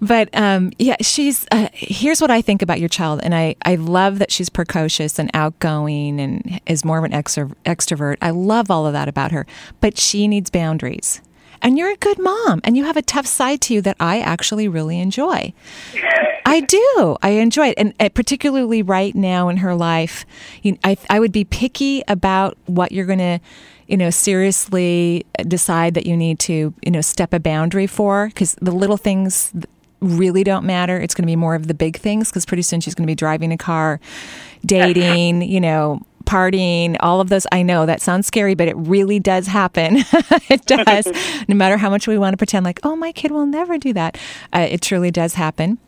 but 0.00 0.28
um, 0.34 0.72
yeah, 0.78 0.96
she's. 1.00 1.46
Uh, 1.50 1.68
here's 1.72 2.20
what 2.20 2.30
I 2.30 2.42
think 2.42 2.62
about 2.62 2.80
your 2.80 2.88
child, 2.88 3.20
and 3.22 3.34
I 3.34 3.56
I 3.64 3.76
love 3.76 4.18
that 4.18 4.30
she's 4.30 4.48
precocious 4.48 5.18
and 5.18 5.30
outgoing 5.34 6.20
and 6.20 6.60
is 6.66 6.84
more 6.84 6.98
of 6.98 7.04
an 7.04 7.12
extro- 7.12 7.54
extrovert. 7.64 8.16
I 8.20 8.30
love 8.30 8.70
all 8.70 8.86
of 8.86 8.92
that 8.92 9.08
about 9.08 9.32
her, 9.32 9.46
but 9.80 9.98
she 9.98 10.28
needs 10.28 10.50
boundaries. 10.50 11.20
And 11.62 11.78
you're 11.78 11.90
a 11.90 11.96
good 11.96 12.18
mom, 12.18 12.60
and 12.64 12.76
you 12.76 12.84
have 12.84 12.96
a 12.96 13.02
tough 13.02 13.26
side 13.26 13.60
to 13.62 13.74
you 13.74 13.80
that 13.82 13.96
I 13.98 14.20
actually 14.20 14.68
really 14.68 15.00
enjoy. 15.00 15.52
I 16.46 16.60
do. 16.60 17.16
I 17.22 17.30
enjoy 17.30 17.68
it, 17.68 17.74
and 17.76 17.92
uh, 17.98 18.08
particularly 18.08 18.80
right 18.80 19.14
now 19.14 19.48
in 19.48 19.58
her 19.58 19.74
life, 19.74 20.24
you, 20.62 20.78
I 20.84 20.96
I 21.10 21.18
would 21.18 21.32
be 21.32 21.44
picky 21.44 22.02
about 22.06 22.56
what 22.66 22.92
you're 22.92 23.04
going 23.04 23.18
to, 23.18 23.40
you 23.88 23.96
know, 23.96 24.10
seriously 24.10 25.26
decide 25.48 25.94
that 25.94 26.06
you 26.06 26.16
need 26.16 26.38
to, 26.40 26.72
you 26.82 26.90
know, 26.92 27.00
step 27.00 27.34
a 27.34 27.40
boundary 27.40 27.88
for 27.88 28.28
because 28.28 28.54
the 28.62 28.70
little 28.70 28.96
things 28.96 29.52
really 30.00 30.44
don't 30.44 30.64
matter. 30.64 30.98
It's 31.00 31.14
going 31.14 31.24
to 31.24 31.30
be 31.30 31.36
more 31.36 31.56
of 31.56 31.66
the 31.66 31.74
big 31.74 31.96
things 31.96 32.30
because 32.30 32.46
pretty 32.46 32.62
soon 32.62 32.80
she's 32.80 32.94
going 32.94 33.06
to 33.06 33.10
be 33.10 33.16
driving 33.16 33.52
a 33.52 33.58
car, 33.58 33.98
dating, 34.64 35.42
you 35.42 35.60
know, 35.60 36.00
partying, 36.26 36.96
all 37.00 37.20
of 37.20 37.28
those. 37.28 37.46
I 37.52 37.62
know 37.62 37.86
that 37.86 38.02
sounds 38.02 38.26
scary, 38.26 38.54
but 38.54 38.68
it 38.68 38.76
really 38.76 39.18
does 39.18 39.46
happen. 39.46 39.96
it 40.48 40.66
does. 40.66 41.06
no 41.48 41.54
matter 41.54 41.76
how 41.76 41.88
much 41.88 42.06
we 42.06 42.18
want 42.18 42.34
to 42.34 42.36
pretend 42.36 42.64
like, 42.64 42.80
oh, 42.82 42.96
my 42.96 43.12
kid 43.12 43.30
will 43.30 43.46
never 43.46 43.78
do 43.78 43.92
that. 43.94 44.18
Uh, 44.52 44.66
it 44.68 44.82
truly 44.82 45.10
does 45.10 45.34
happen. 45.34 45.78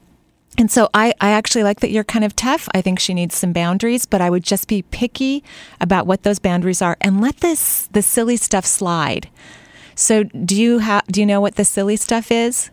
And 0.56 0.70
so 0.70 0.88
I, 0.94 1.14
I 1.20 1.30
actually 1.30 1.62
like 1.62 1.80
that 1.80 1.90
you're 1.90 2.04
kind 2.04 2.24
of 2.24 2.34
tough. 2.34 2.68
I 2.74 2.80
think 2.80 2.98
she 2.98 3.14
needs 3.14 3.36
some 3.36 3.52
boundaries, 3.52 4.06
but 4.06 4.20
I 4.20 4.30
would 4.30 4.42
just 4.42 4.66
be 4.66 4.82
picky 4.82 5.44
about 5.80 6.06
what 6.06 6.22
those 6.22 6.38
boundaries 6.38 6.82
are 6.82 6.96
and 7.00 7.20
let 7.20 7.38
this 7.38 7.88
the 7.92 8.02
silly 8.02 8.36
stuff 8.36 8.64
slide. 8.64 9.28
So 9.94 10.24
do 10.24 10.60
you 10.60 10.78
have 10.78 11.04
do 11.06 11.20
you 11.20 11.26
know 11.26 11.40
what 11.40 11.56
the 11.56 11.64
silly 11.64 11.96
stuff 11.96 12.32
is? 12.32 12.70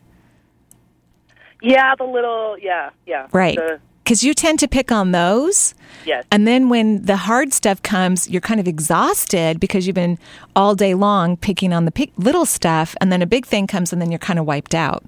Yeah, 1.62 1.96
the 1.96 2.06
little. 2.06 2.58
Yeah, 2.60 2.92
yeah. 3.06 3.28
Right. 3.32 3.56
The, 3.56 3.80
Because 4.06 4.24
you 4.24 4.34
tend 4.36 4.60
to 4.60 4.68
pick 4.68 4.92
on 4.92 5.12
those. 5.12 5.74
yes. 6.06 6.24
And 6.32 6.48
then 6.48 6.70
when 6.70 7.04
the 7.06 7.18
hard 7.18 7.52
stuff 7.54 7.82
comes, 7.82 8.30
you're 8.30 8.40
kind 8.40 8.60
of 8.60 8.68
exhausted 8.68 9.60
because 9.60 9.88
you've 9.88 9.96
been 9.96 10.20
all 10.56 10.76
day 10.76 10.94
long 10.94 11.36
picking 11.38 11.74
on 11.74 11.86
the 11.86 12.10
little 12.18 12.46
stuff. 12.46 12.96
And 13.02 13.12
then 13.12 13.24
a 13.24 13.26
big 13.26 13.48
thing 13.48 13.66
comes 13.66 13.92
and 13.92 14.00
then 14.00 14.12
you're 14.12 14.20
kind 14.20 14.38
of 14.38 14.46
wiped 14.46 14.76
out. 14.76 15.04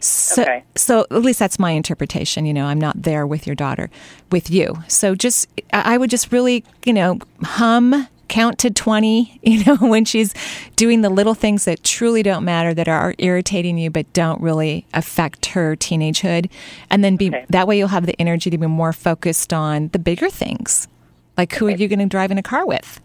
So, 0.00 0.42
Okay. 0.42 0.62
so 0.76 1.06
at 1.10 1.22
least 1.22 1.38
that's 1.38 1.58
my 1.58 1.70
interpretation. 1.72 2.44
You 2.46 2.52
know, 2.54 2.66
I'm 2.66 2.78
not 2.78 3.02
there 3.02 3.26
with 3.26 3.46
your 3.46 3.56
daughter, 3.56 3.88
with 4.30 4.50
you. 4.50 4.76
So 4.88 5.14
just, 5.14 5.48
I 5.72 5.94
I 5.94 5.98
would 5.98 6.10
just 6.10 6.30
really, 6.30 6.64
you 6.84 6.92
know, 6.92 7.18
hum, 7.42 8.06
count 8.28 8.58
to 8.60 8.70
20, 8.70 9.40
you 9.42 9.64
know, 9.64 9.76
when 9.76 10.04
she's 10.04 10.34
doing 10.76 11.00
the 11.02 11.10
little 11.10 11.34
things 11.34 11.64
that 11.64 11.82
truly 11.82 12.22
don't 12.22 12.44
matter, 12.44 12.72
that 12.74 12.88
are 12.88 13.14
irritating 13.18 13.78
you, 13.78 13.90
but 13.90 14.10
don't 14.12 14.40
really 14.40 14.86
affect 14.94 15.46
her 15.46 15.74
teenagehood. 15.76 16.50
And 16.90 17.02
then 17.02 17.16
be, 17.16 17.28
Okay. 17.28 17.44
that 17.50 17.66
way 17.66 17.78
you'll 17.78 17.88
have 17.88 18.06
the 18.06 18.18
energy 18.20 18.50
to 18.50 18.58
be 18.58 18.66
more 18.66 18.92
focused 18.92 19.52
on 19.52 19.88
the 19.88 19.98
bigger 19.98 20.30
things. 20.30 20.88
Like 21.36 21.54
who 21.54 21.66
are 21.66 21.70
you 21.70 21.88
going 21.88 21.98
to 22.00 22.06
drive 22.06 22.30
in 22.30 22.38
a 22.38 22.42
car 22.42 22.66
with? 22.66 23.00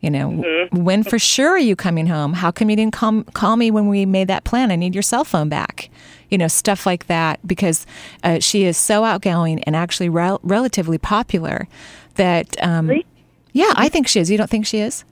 You 0.00 0.10
know, 0.10 0.30
Mm-hmm. 0.30 0.82
when 0.82 1.02
for 1.02 1.18
sure 1.18 1.50
are 1.50 1.58
you 1.58 1.76
coming 1.76 2.06
home? 2.06 2.32
How 2.32 2.50
come 2.50 2.70
you 2.70 2.76
didn't 2.76 2.94
call, 2.94 3.22
call 3.34 3.56
me 3.56 3.70
when 3.70 3.86
we 3.88 4.06
made 4.06 4.28
that 4.28 4.44
plan? 4.44 4.70
I 4.70 4.76
need 4.76 4.94
your 4.94 5.02
cell 5.02 5.24
phone 5.24 5.48
back. 5.50 5.90
You 6.30 6.38
know, 6.38 6.48
stuff 6.48 6.86
like 6.86 7.06
that 7.08 7.38
because 7.46 7.86
uh, 8.24 8.38
she 8.38 8.64
is 8.64 8.76
so 8.78 9.04
outgoing 9.04 9.62
and 9.64 9.76
actually 9.76 10.08
rel- 10.08 10.40
relatively 10.42 10.96
popular 10.96 11.68
that, 12.14 12.56
um, 12.62 12.88
Really? 12.88 13.06
Yeah, 13.52 13.72
I 13.76 13.88
think 13.88 14.08
she 14.08 14.20
is. 14.20 14.30
You 14.30 14.38
don't 14.38 14.50
think 14.50 14.66
she 14.66 14.78
is? 14.78 15.04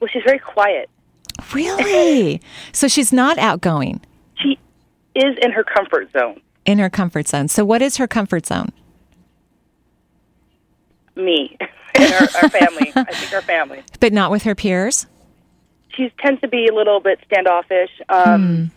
Well, 0.00 0.08
she's 0.12 0.22
very 0.24 0.38
quiet. 0.38 0.88
Really? 1.54 2.40
so 2.72 2.88
she's 2.88 3.12
not 3.12 3.38
outgoing 3.38 4.00
She 4.40 4.58
is 5.14 5.36
in 5.42 5.52
her 5.52 5.64
comfort 5.64 6.10
zone. 6.12 6.40
in 6.64 6.78
her 6.78 6.90
comfort 6.90 7.28
zone. 7.28 7.48
So 7.48 7.64
what 7.64 7.82
is 7.82 7.96
her 7.98 8.06
comfort 8.06 8.46
zone? 8.46 8.70
Me. 11.14 11.56
and 11.94 12.12
our, 12.12 12.28
our 12.42 12.48
family. 12.50 12.92
I 12.94 13.04
think 13.04 13.32
our 13.32 13.42
family. 13.42 13.82
But 14.00 14.12
not 14.12 14.30
with 14.30 14.42
her 14.42 14.54
peers? 14.54 15.06
She 15.94 16.10
tends 16.20 16.40
to 16.42 16.48
be 16.48 16.66
a 16.66 16.74
little 16.74 17.00
bit 17.00 17.20
standoffish. 17.24 17.90
Um, 18.08 18.70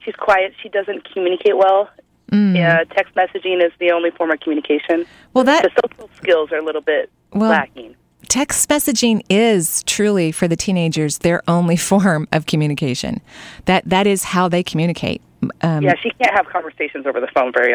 She's 0.00 0.14
quiet. 0.16 0.54
She 0.62 0.68
doesn't 0.68 1.10
communicate 1.12 1.56
well. 1.56 1.90
Yeah, 2.30 2.84
text 2.84 3.14
messaging 3.14 3.64
is 3.64 3.72
the 3.80 3.90
only 3.90 4.10
form 4.10 4.30
of 4.30 4.40
communication. 4.40 5.06
Well, 5.32 5.44
that 5.44 5.62
The 5.62 5.70
social 5.88 6.10
skills 6.16 6.52
are 6.52 6.58
a 6.58 6.62
little 6.64 6.82
bit 6.82 7.10
Well- 7.32 7.48
lacking. 7.50 7.96
Text 8.28 8.68
messaging 8.68 9.22
is 9.28 9.82
truly 9.84 10.32
for 10.32 10.48
the 10.48 10.56
teenagers 10.56 11.18
their 11.18 11.42
only 11.48 11.76
form 11.90 12.28
of 12.32 12.46
communication. 12.46 13.20
That 13.64 13.84
that 13.86 14.06
is 14.06 14.24
how 14.24 14.48
they 14.48 14.62
communicate. 14.62 15.22
Um, 15.62 15.82
Yeah, 15.82 15.94
she 16.02 16.10
can't 16.10 16.34
have 16.36 16.46
conversations 16.46 17.06
over 17.06 17.20
the 17.20 17.28
phone 17.28 17.52
very. 17.52 17.74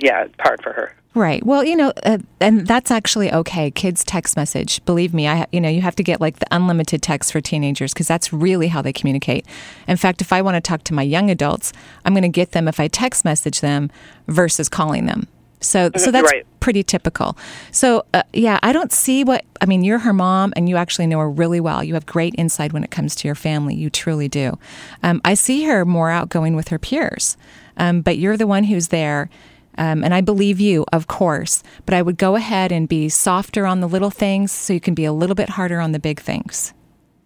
Yeah, 0.00 0.24
it's 0.24 0.34
hard 0.40 0.62
for 0.62 0.72
her. 0.72 0.94
Right. 1.14 1.44
Well, 1.44 1.64
you 1.64 1.74
know, 1.74 1.92
uh, 2.04 2.18
and 2.40 2.66
that's 2.66 2.90
actually 2.90 3.32
okay. 3.32 3.70
Kids 3.70 4.04
text 4.04 4.36
message. 4.36 4.84
Believe 4.84 5.12
me, 5.12 5.26
I 5.26 5.46
you 5.50 5.60
know 5.60 5.68
you 5.68 5.80
have 5.80 5.96
to 5.96 6.02
get 6.02 6.20
like 6.20 6.38
the 6.38 6.46
unlimited 6.50 7.02
text 7.02 7.32
for 7.32 7.40
teenagers 7.40 7.92
because 7.92 8.06
that's 8.06 8.32
really 8.32 8.68
how 8.68 8.82
they 8.82 8.92
communicate. 8.92 9.44
In 9.88 9.96
fact, 9.96 10.20
if 10.20 10.32
I 10.32 10.42
want 10.42 10.56
to 10.56 10.60
talk 10.60 10.84
to 10.84 10.94
my 10.94 11.02
young 11.02 11.30
adults, 11.30 11.72
I'm 12.04 12.12
going 12.12 12.22
to 12.22 12.28
get 12.28 12.52
them 12.52 12.68
if 12.68 12.78
I 12.78 12.88
text 12.88 13.24
message 13.24 13.60
them 13.60 13.90
versus 14.28 14.68
calling 14.68 15.06
them. 15.06 15.26
So, 15.60 15.90
so 15.96 16.10
that's 16.10 16.30
right. 16.30 16.46
pretty 16.60 16.82
typical. 16.82 17.36
So, 17.72 18.04
uh, 18.14 18.22
yeah, 18.32 18.58
I 18.62 18.72
don't 18.72 18.92
see 18.92 19.24
what 19.24 19.44
I 19.60 19.66
mean. 19.66 19.84
You're 19.84 19.98
her 20.00 20.12
mom, 20.12 20.52
and 20.56 20.68
you 20.68 20.76
actually 20.76 21.06
know 21.06 21.18
her 21.18 21.30
really 21.30 21.60
well. 21.60 21.82
You 21.82 21.94
have 21.94 22.06
great 22.06 22.34
insight 22.38 22.72
when 22.72 22.84
it 22.84 22.90
comes 22.90 23.14
to 23.16 23.28
your 23.28 23.34
family. 23.34 23.74
You 23.74 23.90
truly 23.90 24.28
do. 24.28 24.58
Um, 25.02 25.20
I 25.24 25.34
see 25.34 25.64
her 25.64 25.84
more 25.84 26.10
outgoing 26.10 26.54
with 26.56 26.68
her 26.68 26.78
peers, 26.78 27.36
um, 27.76 28.00
but 28.02 28.18
you're 28.18 28.36
the 28.36 28.46
one 28.46 28.64
who's 28.64 28.88
there. 28.88 29.30
Um, 29.76 30.02
and 30.02 30.12
I 30.12 30.22
believe 30.22 30.58
you, 30.58 30.84
of 30.92 31.06
course, 31.06 31.62
but 31.86 31.94
I 31.94 32.02
would 32.02 32.18
go 32.18 32.34
ahead 32.34 32.72
and 32.72 32.88
be 32.88 33.08
softer 33.08 33.64
on 33.64 33.80
the 33.80 33.86
little 33.88 34.10
things 34.10 34.50
so 34.50 34.72
you 34.72 34.80
can 34.80 34.92
be 34.94 35.04
a 35.04 35.12
little 35.12 35.36
bit 35.36 35.50
harder 35.50 35.78
on 35.80 35.92
the 35.92 36.00
big 36.00 36.18
things. 36.18 36.74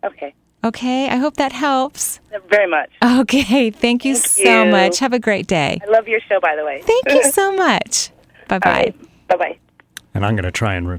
Okay, 0.05 0.35
Okay, 0.65 1.09
I 1.09 1.17
hope 1.17 1.39
that 1.39 1.53
helps. 1.53 2.21
very 2.49 2.69
much. 2.69 2.91
Okay, 3.03 3.71
thank 3.71 4.05
you 4.05 4.15
Thank 4.15 4.27
so 4.27 4.65
you. 4.65 4.71
much. 4.71 5.01
Have 5.01 5.13
a 5.13 5.19
great 5.19 5.49
day. 5.49 5.81
I 5.83 5.91
love 5.91 6.07
your 6.07 6.21
show, 6.29 6.39
by 6.41 6.55
the 6.55 6.65
way. 6.65 6.81
Thank 6.85 7.07
you 7.11 7.25
so 7.33 7.53
much. 7.57 8.11
Bye 8.61 8.93
bye. 8.93 8.95
Bye 9.29 9.37
bye. 9.37 9.59
And 10.15 10.25
I'm 10.27 10.35
going 10.35 10.45
to 10.45 10.51
try 10.53 10.75
and 10.75 10.89
re- 10.89 10.99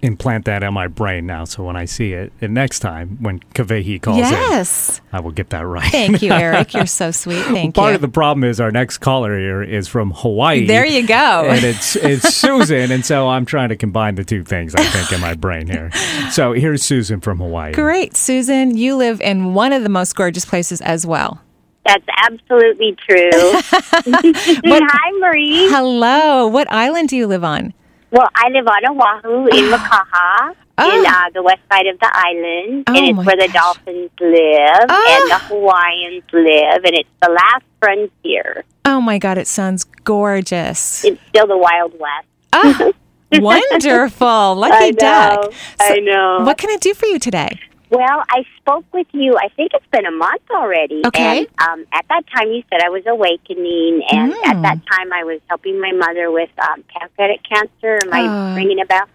implant 0.00 0.44
that 0.44 0.62
in 0.62 0.72
my 0.72 0.86
brain 0.86 1.26
now. 1.26 1.44
So 1.44 1.64
when 1.64 1.74
I 1.76 1.84
see 1.84 2.12
it, 2.12 2.32
and 2.40 2.54
next 2.54 2.78
time 2.78 3.18
when 3.20 3.40
Kavehi 3.40 4.00
calls 4.00 4.18
in, 4.18 4.22
Yes. 4.22 5.00
I 5.12 5.18
will 5.20 5.32
get 5.32 5.50
that 5.50 5.66
right. 5.66 5.90
Thank 5.90 6.22
you, 6.22 6.32
Eric. 6.46 6.72
You're 6.72 6.86
so 6.86 7.10
sweet. 7.10 7.42
Thank 7.42 7.54
Part 7.54 7.64
you. 7.64 7.72
Part 7.72 7.94
of 7.96 8.00
the 8.00 8.08
problem 8.08 8.44
is 8.44 8.60
our 8.60 8.70
next 8.70 8.98
caller 8.98 9.36
here 9.36 9.60
is 9.62 9.88
from 9.88 10.12
Hawaii. 10.12 10.66
There 10.66 10.86
you 10.86 11.06
go. 11.06 11.14
and 11.14 11.64
it's 11.64 11.96
it's 11.96 12.32
Susan, 12.34 12.90
and 12.92 13.04
so 13.04 13.28
I'm 13.28 13.44
trying 13.44 13.70
to 13.70 13.76
combine 13.76 14.14
the 14.14 14.24
two 14.24 14.44
things 14.44 14.74
I 14.76 14.84
think 14.84 15.12
in 15.12 15.20
my 15.20 15.34
brain 15.34 15.66
here. 15.66 15.90
So 16.30 16.52
here's 16.52 16.82
Susan 16.84 17.20
from 17.20 17.38
Hawaii. 17.38 17.72
Great, 17.72 18.16
Susan. 18.16 18.76
You 18.76 18.94
live 18.96 19.20
in 19.20 19.52
one 19.52 19.72
of 19.72 19.82
the 19.82 19.88
most 19.88 20.14
gorgeous 20.14 20.44
places 20.44 20.80
as 20.80 21.04
well. 21.06 21.40
That's 21.88 22.04
absolutely 22.22 22.94
true. 23.08 23.30
Hi, 23.72 25.10
Marie. 25.20 25.68
Hello. 25.70 26.46
What 26.46 26.70
island 26.70 27.08
do 27.08 27.16
you 27.16 27.26
live 27.26 27.42
on? 27.42 27.72
Well, 28.10 28.28
I 28.34 28.48
live 28.50 28.66
on 28.68 28.84
Oahu 28.90 29.46
in 29.48 29.64
Makaha, 29.72 30.54
Oh. 30.80 31.00
in 31.00 31.04
uh, 31.06 31.12
the 31.34 31.42
west 31.42 31.58
side 31.72 31.86
of 31.88 31.98
the 31.98 32.08
island, 32.14 32.84
Oh, 32.88 32.94
and 32.94 33.08
it's 33.18 33.26
where 33.26 33.36
the 33.36 33.48
gosh. 33.52 33.54
dolphins 33.76 34.10
live 34.20 34.86
Ah. 34.88 35.18
and 35.22 35.30
the 35.30 35.38
Hawaiians 35.48 36.22
live, 36.32 36.84
and 36.84 36.94
it's 36.94 37.08
the 37.20 37.30
last 37.30 37.64
frontier. 37.80 38.64
Oh 38.84 39.00
my 39.00 39.18
God, 39.18 39.38
it 39.38 39.48
sounds 39.48 39.82
gorgeous. 40.04 41.04
It's 41.04 41.20
still 41.28 41.46
the 41.48 41.56
Wild 41.58 41.94
West. 41.98 42.28
Ah, 42.52 42.90
wonderful. 43.40 44.54
Lucky 44.56 44.74
I 44.84 44.90
duck. 44.92 45.52
I 45.80 45.98
know. 46.00 46.44
What 46.44 46.58
can 46.58 46.70
I 46.70 46.76
do 46.76 46.94
for 46.94 47.06
you 47.06 47.18
today? 47.18 47.58
Well, 47.90 48.22
I 48.30 48.44
spoke 48.58 48.84
with 48.92 49.06
you. 49.12 49.36
I 49.38 49.48
think 49.56 49.72
it's 49.74 49.86
been 49.90 50.04
a 50.06 50.10
month 50.10 50.42
already. 50.50 51.02
Okay. 51.06 51.38
And 51.40 51.46
um, 51.68 51.86
at 51.92 52.04
that 52.08 52.22
time, 52.34 52.48
you 52.48 52.62
said 52.70 52.80
I 52.84 52.90
was 52.90 53.04
awakening, 53.06 54.02
and 54.10 54.32
Mm. 54.32 54.46
at 54.46 54.62
that 54.62 54.78
time, 54.92 55.12
I 55.12 55.24
was 55.24 55.40
helping 55.48 55.80
my 55.80 55.92
mother 55.92 56.30
with 56.30 56.50
um, 56.58 56.84
pancreatic 56.88 57.40
cancer. 57.44 57.98
Am 58.04 58.12
I 58.12 58.26
Ah. 58.28 58.52
ringing 58.54 58.80
a 58.80 58.84
bell? 58.86 59.06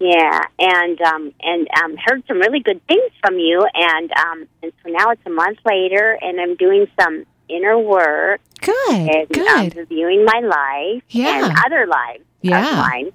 Yeah, 0.00 0.40
and 0.58 1.00
um, 1.02 1.32
and 1.42 1.68
um, 1.82 1.96
heard 2.04 2.22
some 2.26 2.38
really 2.38 2.60
good 2.60 2.80
things 2.86 3.12
from 3.22 3.38
you, 3.38 3.64
and 3.74 4.10
um, 4.12 4.48
and 4.62 4.72
so 4.82 4.90
now 4.90 5.10
it's 5.10 5.20
a 5.26 5.30
month 5.30 5.58
later, 5.64 6.18
and 6.22 6.40
I'm 6.40 6.56
doing 6.56 6.86
some 6.98 7.24
inner 7.48 7.78
work 7.78 8.40
Good. 8.60 8.90
and 8.90 9.36
um, 9.36 9.68
Good. 9.68 9.76
reviewing 9.76 10.24
my 10.24 10.40
life 10.40 11.02
Yeah. 11.10 11.44
and 11.44 11.52
other 11.66 11.86
lives 11.86 12.24
Yeah. 12.40 12.70
of 12.70 12.76
mine, 12.78 13.10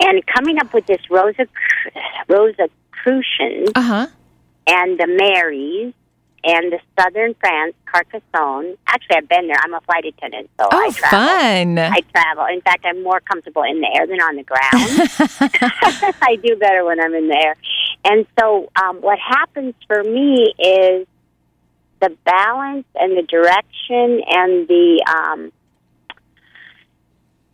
and 0.00 0.24
coming 0.26 0.58
up 0.60 0.74
with 0.74 0.86
this 0.86 1.00
Rosa 1.08 1.46
Rosicrucian 2.28 2.70
Uh 3.74 3.82
huh. 3.82 4.06
and 4.66 4.98
the 4.98 5.06
Marys 5.06 5.92
and 6.46 6.72
the 6.72 6.78
Southern 6.98 7.34
France 7.40 7.74
Carcassonne. 7.90 8.76
Actually, 8.86 9.16
I've 9.16 9.28
been 9.28 9.46
there. 9.48 9.56
I'm 9.62 9.72
a 9.74 9.80
flight 9.80 10.04
attendant, 10.04 10.50
so 10.60 10.68
I 10.70 10.88
Oh, 10.88 10.92
travel. 10.92 11.18
fun. 11.28 11.78
I 11.78 12.00
travel. 12.12 12.46
In 12.52 12.60
fact, 12.60 12.84
I'm 12.84 13.02
more 13.02 13.20
comfortable 13.20 13.62
in 13.62 13.80
the 13.80 13.88
air 13.96 14.06
than 14.06 14.20
on 14.20 14.36
the 14.36 14.42
ground. 14.42 16.12
I 16.22 16.36
do 16.36 16.56
better 16.56 16.84
when 16.84 17.00
I'm 17.00 17.14
in 17.14 17.28
the 17.28 17.36
air. 17.36 17.56
And 18.04 18.26
so, 18.38 18.70
um, 18.82 18.96
what 19.00 19.18
happens 19.18 19.74
for 19.86 20.02
me 20.02 20.52
is 20.58 21.06
the 22.00 22.14
balance 22.26 22.84
and 22.94 23.16
the 23.16 23.22
direction 23.22 24.20
and 24.28 24.68
the 24.68 25.04
um, 25.08 25.52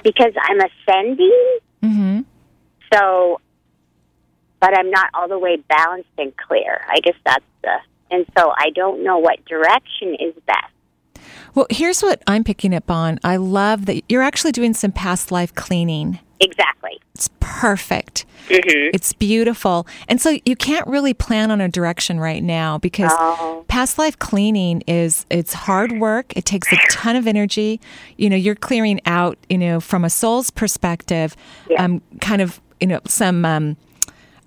because 0.02 0.32
I'm 0.42 0.58
ascending. 0.60 1.58
hmm 1.82 2.20
So, 2.92 3.40
but 4.60 4.76
I'm 4.78 4.90
not 4.90 5.10
all 5.14 5.28
the 5.28 5.38
way 5.38 5.56
balanced 5.56 6.08
and 6.18 6.36
clear. 6.36 6.80
I 6.88 7.00
guess 7.00 7.16
that's 7.24 7.44
the, 7.62 7.76
and 8.10 8.26
so 8.36 8.52
I 8.56 8.70
don't 8.74 9.02
know 9.02 9.18
what 9.18 9.44
direction 9.46 10.14
is 10.20 10.34
best. 10.46 11.24
Well, 11.54 11.66
here's 11.70 12.00
what 12.02 12.22
I'm 12.26 12.44
picking 12.44 12.74
up 12.74 12.90
on. 12.90 13.18
I 13.24 13.36
love 13.36 13.86
that 13.86 14.02
you're 14.08 14.22
actually 14.22 14.52
doing 14.52 14.72
some 14.74 14.92
past 14.92 15.32
life 15.32 15.54
cleaning. 15.54 16.20
Exactly. 16.38 16.98
It's 17.14 17.28
perfect. 17.40 18.24
Mm-hmm. 18.48 18.90
It's 18.94 19.12
beautiful. 19.12 19.86
And 20.08 20.20
so 20.20 20.38
you 20.46 20.56
can't 20.56 20.86
really 20.86 21.12
plan 21.12 21.50
on 21.50 21.60
a 21.60 21.68
direction 21.68 22.18
right 22.18 22.42
now 22.42 22.78
because 22.78 23.10
Oh. 23.14 23.64
past 23.68 23.98
life 23.98 24.18
cleaning 24.18 24.82
is 24.86 25.26
it's 25.28 25.52
hard 25.52 25.92
work. 26.00 26.32
It 26.36 26.44
takes 26.46 26.72
a 26.72 26.76
ton 26.90 27.16
of 27.16 27.26
energy. 27.26 27.80
You 28.16 28.30
know, 28.30 28.36
you're 28.36 28.54
clearing 28.54 29.00
out, 29.04 29.36
you 29.50 29.58
know, 29.58 29.80
from 29.80 30.04
a 30.04 30.10
soul's 30.10 30.50
perspective, 30.50 31.36
Yeah. 31.68 31.84
um 31.84 32.00
kind 32.20 32.40
of, 32.40 32.60
you 32.80 32.86
know, 32.86 33.00
some 33.06 33.44
um 33.44 33.76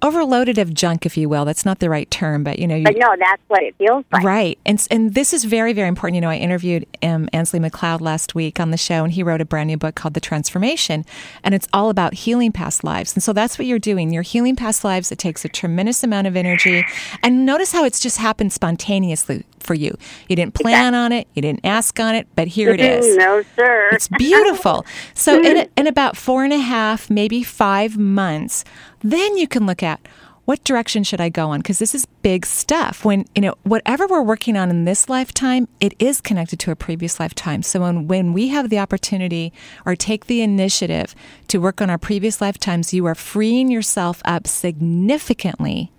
overloaded 0.04 0.58
of 0.58 0.74
junk 0.74 1.06
if 1.06 1.18
you 1.18 1.30
will. 1.30 1.46
That's 1.46 1.66
not 1.66 1.80
the 1.80 1.90
right 1.90 2.10
term, 2.12 2.44
but 2.44 2.60
you 2.60 2.68
know, 2.68 2.76
you 2.76 2.84
But 2.84 2.98
no, 2.98 3.16
that's 3.18 3.42
what 3.48 3.64
it 3.64 3.74
feels 3.78 4.06
like. 4.12 4.24
Right. 4.24 4.60
And 4.66 4.86
and 4.92 5.16
this 5.16 5.34
is 5.34 5.46
very, 5.46 5.74
very 5.74 5.88
important. 5.88 6.16
You 6.16 6.22
know, 6.22 6.30
I 6.30 6.36
interviewed 6.36 6.86
um, 7.02 7.30
Ainslie 7.34 7.60
MacLeod 7.60 8.02
last 8.02 8.36
week 8.36 8.60
on 8.60 8.72
the 8.72 8.78
show, 8.78 9.04
and 9.04 9.14
he 9.14 9.24
wrote 9.24 9.42
a 9.42 9.46
brand 9.46 9.68
new 9.68 9.78
book 9.78 9.96
called 9.96 10.14
The 10.14 10.20
Transformation. 10.20 11.06
And 11.44 11.56
it's 11.56 11.68
all 11.74 11.90
about 11.90 12.14
healing 12.14 12.52
past 12.52 12.84
lives. 12.84 13.14
And 13.16 13.24
so 13.24 13.34
that's 13.34 13.58
what 13.58 13.66
you're 13.66 13.80
doing. 13.80 14.12
You're 14.12 14.24
healing 14.24 14.56
past 14.56 14.84
lives. 14.84 15.12
It 15.12 15.18
takes 15.18 15.46
a 15.46 15.50
tremendous 15.50 16.04
amount 16.04 16.28
of 16.28 16.36
energy. 16.36 16.86
And 17.24 17.46
notice 17.46 17.72
how 17.72 17.86
it's 17.86 18.00
just 18.00 18.18
happened 18.18 18.52
spontaneously 18.54 19.46
for 19.64 19.74
you. 19.74 19.98
You 20.28 20.36
didn't 20.36 20.54
plan 20.54 20.94
on 20.94 21.12
it, 21.12 21.28
you 21.34 21.42
didn't 21.42 21.66
ask 21.66 22.00
on 22.00 22.16
it, 22.16 22.28
but 22.36 22.48
here 22.48 22.70
it 22.70 22.80
is. 22.80 23.18
No, 23.18 23.44
sir. 23.56 23.90
It's 23.92 24.08
beautiful. 24.08 24.86
So 25.16 25.42
in, 25.42 25.70
in 25.78 25.88
about 25.88 26.18
four 26.18 26.44
and 26.44 26.54
a 26.54 26.58
half, 26.58 27.10
maybe 27.10 27.44
five 27.44 27.98
months, 27.98 28.64
then 29.02 29.38
you 29.38 29.48
can 29.48 29.66
look 29.66 29.82
at 29.82 30.00
what 30.46 30.64
direction 30.66 31.04
should 31.04 31.22
I 31.22 31.30
go 31.30 31.50
on? 31.50 31.60
Because 31.60 31.80
this 31.80 31.96
is 31.96 32.06
big 32.22 32.46
stuff. 32.46 33.06
When, 33.06 33.26
you 33.34 33.42
know, 33.42 33.56
whatever 33.64 34.08
we're 34.08 34.22
working 34.22 34.58
on 34.58 34.70
in 34.70 34.84
this 34.84 35.08
lifetime, 35.08 35.70
it 35.80 35.94
is 36.00 36.20
connected 36.20 36.60
to 36.60 36.72
a 36.72 36.76
previous 36.76 37.20
lifetime. 37.20 37.64
So 37.64 37.80
when, 37.80 38.08
when 38.08 38.34
we 38.34 38.50
have 38.50 38.70
the 38.70 38.80
opportunity 38.80 39.54
or 39.86 39.96
take 39.96 40.26
the 40.26 40.42
initiative 40.42 41.16
to 41.48 41.60
work 41.60 41.82
on 41.82 41.90
our 41.90 41.98
previous 41.98 42.42
lifetimes, 42.42 42.94
you 42.94 43.06
are 43.06 43.16
freeing 43.16 43.72
yourself 43.72 44.22
up 44.26 44.46
significantly 44.48 45.92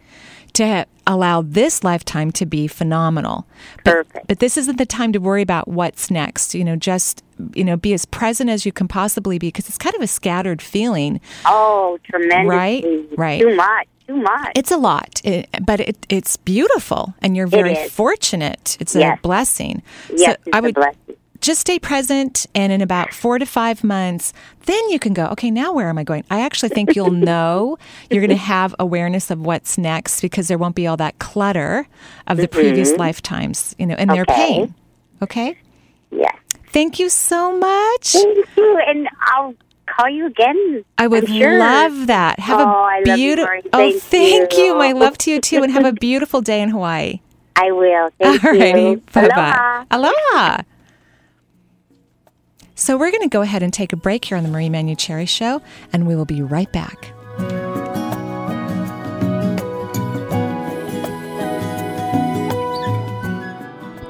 to 0.53 0.87
allow 1.07 1.43
this 1.43 1.85
lifetime 1.85 2.31
to 2.33 2.47
be 2.47 2.67
phenomenal. 2.67 3.47
But, 3.85 3.93
Perfect. 4.07 4.27
but 4.29 4.39
this 4.39 4.57
isn't 4.57 4.79
the 4.79 4.87
time 4.87 5.13
to 5.13 5.19
worry 5.19 5.43
about 5.43 5.69
what's 5.69 6.11
next. 6.11 6.55
You 6.55 6.65
know, 6.65 6.77
just 6.77 7.23
you 7.55 7.65
know, 7.65 7.77
be 7.77 7.93
as 7.93 8.05
present 8.05 8.49
as 8.51 8.65
you 8.65 8.73
can 8.73 8.87
possibly 8.89 9.39
be 9.39 9.49
because 9.49 9.69
it's 9.69 9.79
kind 9.79 9.95
of 9.97 10.01
a 10.03 10.07
scattered 10.07 10.63
feeling. 10.63 11.21
oh, 11.45 11.99
tremendously. 12.05 12.47
Right, 12.49 12.85
right. 13.19 13.41
Too 13.41 13.55
much. 13.57 13.89
Too 14.07 14.17
much. 14.17 14.53
It's 14.55 14.71
a 14.71 14.77
lot, 14.77 15.21
it, 15.25 15.49
but 15.65 15.81
it, 15.81 16.07
it's 16.11 16.37
beautiful, 16.37 17.15
and 17.23 17.35
you're 17.37 17.47
very 17.47 17.73
is. 17.73 17.91
fortunate. 17.91 18.77
It's 18.79 18.95
Yes. 18.95 19.19
a 19.19 19.23
blessing. 19.23 19.83
yes, 20.15 20.37
it's 20.45 20.55
I 20.55 20.59
a 20.59 20.63
would 20.63 20.75
blessing. 20.75 21.17
Just 21.45 21.61
stay 21.61 21.79
present, 21.79 22.47
and 22.55 22.73
in 22.73 22.81
about 22.81 23.13
four 23.13 23.39
to 23.39 23.45
five 23.47 23.85
months, 23.85 24.33
then 24.67 24.89
you 24.89 24.99
can 24.99 25.13
go. 25.13 25.27
Okay, 25.27 25.51
now 25.51 25.73
where 25.75 25.89
am 25.89 25.99
I 25.99 26.05
going? 26.05 26.25
I 26.31 26.41
actually 26.41 26.71
think 26.71 26.97
you'll 26.97 27.11
know. 27.33 27.77
You're 28.11 28.23
going 28.23 28.31
to 28.31 28.37
have 28.37 28.75
awareness 28.79 29.31
of 29.31 29.41
what's 29.41 29.77
next 29.77 30.21
because 30.23 30.49
there 30.49 30.57
won't 30.59 30.75
be 30.75 30.87
all 30.87 30.97
that 30.97 31.19
clutter 31.19 31.87
of 32.27 32.39
the 32.39 32.49
previous 32.49 32.93
lifetimes. 32.97 33.75
You 33.79 33.87
know, 33.87 33.95
and 33.97 34.11
their 34.11 34.25
Mm-hmm. 34.25 34.35
Pain. 34.65 34.75
Okay. 35.23 35.57
Yes. 36.11 36.35
Thank 36.69 36.99
you 36.99 37.09
so 37.11 37.57
much. 37.57 38.13
Thank 38.13 38.47
you. 38.57 38.83
And 38.89 39.09
I'll 39.21 39.55
call 39.87 40.09
you 40.09 40.27
again. 40.27 40.85
I 40.99 41.07
would 41.07 41.29
sure. 41.29 41.59
love 41.59 42.07
that. 42.07 42.39
Have 42.41 42.59
Oh, 42.59 42.63
a 42.63 42.67
I 42.67 43.03
love 43.07 43.19
you, 43.19 43.37
beautiful. 43.37 43.71
Oh, 43.75 43.99
Thank 44.01 44.57
you. 44.57 44.65
you. 44.65 44.75
My 44.77 44.93
love 44.93 45.19
to 45.19 45.31
you 45.31 45.41
too, 45.41 45.63
and 45.63 45.71
have 45.73 45.85
a 45.85 45.93
beautiful 45.93 46.41
day 46.41 46.63
in 46.63 46.71
Hawaii. 46.71 47.21
I 47.57 47.71
will. 47.71 48.11
Thank 48.19 48.41
Alrighty, 48.43 48.91
you. 48.93 49.03
bye 49.13 49.29
Aloha. 49.29 49.85
bye. 49.85 49.87
Aloha. 49.91 50.63
So 52.85 52.99
we're 52.99 53.11
going 53.11 53.23
to 53.23 53.31
go 53.31 53.41
ahead 53.41 53.63
and 53.63 53.73
take 53.73 53.95
a 53.95 53.97
break 53.97 54.27
here 54.27 54.37
on 54.37 54.45
the 54.45 54.51
Marie 54.51 54.69
Manuchehri 54.69 55.27
Show, 55.27 55.63
and 55.95 56.07
we 56.07 56.15
will 56.15 56.27
be 56.27 56.43
right 56.43 56.71
back. 56.71 57.15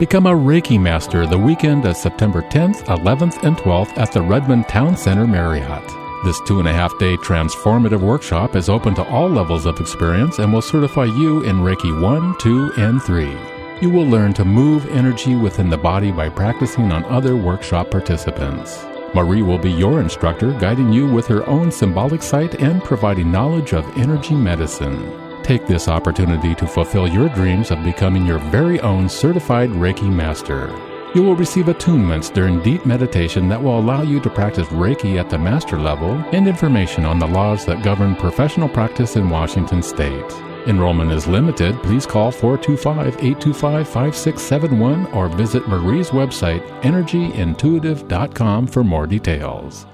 Become 0.00 0.26
a 0.26 0.34
Reiki 0.34 0.80
Master 0.80 1.24
the 1.24 1.38
weekend 1.38 1.84
of 1.84 1.96
September 1.96 2.42
10th, 2.42 2.82
11th, 2.86 3.44
and 3.44 3.56
12th 3.56 3.96
at 3.96 4.10
the 4.10 4.20
Redmond 4.20 4.66
Town 4.66 4.96
Center 4.96 5.28
Marriott. 5.28 5.88
This 6.24 6.40
two 6.44 6.58
and 6.58 6.66
a 6.66 6.72
half 6.72 6.98
day 6.98 7.16
transformative 7.18 8.00
workshop 8.00 8.56
is 8.56 8.68
open 8.68 8.96
to 8.96 9.08
all 9.08 9.28
levels 9.28 9.66
of 9.66 9.78
experience 9.78 10.40
and 10.40 10.52
will 10.52 10.60
certify 10.60 11.04
you 11.04 11.44
in 11.44 11.58
Reiki 11.58 12.02
1, 12.02 12.38
2, 12.40 12.72
and 12.76 13.00
3. 13.00 13.53
You 13.80 13.90
will 13.90 14.06
learn 14.06 14.32
to 14.34 14.44
move 14.44 14.86
energy 14.90 15.34
within 15.34 15.68
the 15.68 15.76
body 15.76 16.12
by 16.12 16.28
practicing 16.28 16.92
on 16.92 17.04
other 17.06 17.34
workshop 17.34 17.90
participants. 17.90 18.84
Marie 19.14 19.42
will 19.42 19.58
be 19.58 19.70
your 19.70 20.00
instructor, 20.00 20.52
guiding 20.52 20.92
you 20.92 21.06
with 21.08 21.26
her 21.26 21.46
own 21.48 21.72
symbolic 21.72 22.22
sight 22.22 22.60
and 22.60 22.82
providing 22.84 23.32
knowledge 23.32 23.72
of 23.72 23.98
energy 23.98 24.34
medicine. 24.34 25.12
Take 25.42 25.66
this 25.66 25.88
opportunity 25.88 26.54
to 26.54 26.68
fulfill 26.68 27.08
your 27.08 27.28
dreams 27.30 27.72
of 27.72 27.82
becoming 27.82 28.24
your 28.24 28.38
very 28.38 28.80
own 28.80 29.08
certified 29.08 29.70
Reiki 29.70 30.10
master. 30.10 30.68
You 31.14 31.24
will 31.24 31.36
receive 31.36 31.66
attunements 31.66 32.32
during 32.32 32.62
deep 32.62 32.86
meditation 32.86 33.48
that 33.48 33.62
will 33.62 33.78
allow 33.78 34.02
you 34.02 34.20
to 34.20 34.30
practice 34.30 34.68
Reiki 34.68 35.18
at 35.18 35.28
the 35.28 35.38
master 35.38 35.78
level 35.78 36.12
and 36.32 36.46
information 36.46 37.04
on 37.04 37.18
the 37.18 37.26
laws 37.26 37.66
that 37.66 37.82
govern 37.82 38.14
professional 38.14 38.68
practice 38.68 39.16
in 39.16 39.28
Washington 39.28 39.82
state. 39.82 40.53
Enrollment 40.66 41.12
is 41.12 41.26
limited. 41.26 41.80
Please 41.82 42.06
call 42.06 42.30
425 42.30 43.16
825 43.16 43.86
5671 43.88 45.06
or 45.08 45.28
visit 45.28 45.68
Marie's 45.68 46.10
website, 46.10 46.66
energyintuitive.com, 46.80 48.66
for 48.66 48.84
more 48.84 49.06
details. 49.06 49.86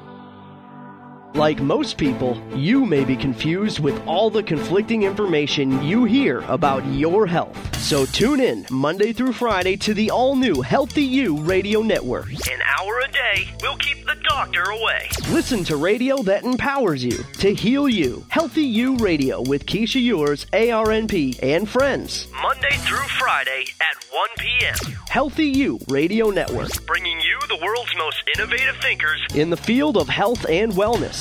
Like 1.35 1.61
most 1.61 1.97
people, 1.97 2.41
you 2.57 2.85
may 2.85 3.05
be 3.05 3.17
confused 3.17 3.79
with 3.79 4.05
all 4.05 4.31
the 4.31 4.43
conflicting 4.43 5.05
information 5.05 5.81
you 5.83 6.05
hear 6.05 6.41
about 6.49 6.85
your 6.87 7.25
health. 7.25 7.57
So 7.77 8.05
tune 8.05 8.41
in 8.41 8.67
Monday 8.71 9.13
through 9.13 9.33
Friday 9.33 9.77
to 9.77 9.95
the 9.95 10.11
all 10.11 10.35
new 10.35 10.61
Healthy 10.61 11.05
You 11.05 11.37
Radio 11.39 11.83
Network. 11.83 12.31
An 12.31 12.61
hour 12.79 13.01
a 13.01 13.13
day 13.13 13.49
will 13.63 13.77
keep 13.77 14.05
the 14.07 14.17
doctor 14.29 14.63
away. 14.65 15.09
Listen 15.31 15.63
to 15.65 15.77
radio 15.77 16.21
that 16.25 16.43
empowers 16.45 17.05
you 17.05 17.23
to 17.39 17.55
heal 17.55 17.89
you. 17.89 18.27
Healthy 18.29 18.65
You 18.65 18.97
Radio 18.97 19.41
with 19.41 19.67
Keesha 19.67 20.01
Ewers, 20.01 20.47
ARNP, 20.53 21.39
and 21.43 21.69
friends. 21.69 22.27
Monday 22.43 22.77
through 22.79 23.07
Friday 23.19 23.67
at 23.81 24.05
1 24.13 24.29
p.m. 24.39 24.97
Healthy 25.09 25.47
You 25.47 25.79
Radio 25.89 26.31
Network 26.31 26.71
Bringing 26.87 27.21
you 27.21 27.39
the 27.49 27.65
world's 27.65 27.95
most 27.97 28.23
innovative 28.37 28.77
thinkers 28.77 29.21
in 29.35 29.51
the 29.51 29.57
field 29.57 29.97
of 29.97 30.09
health 30.09 30.47
and 30.49 30.73
wellness. 30.73 31.20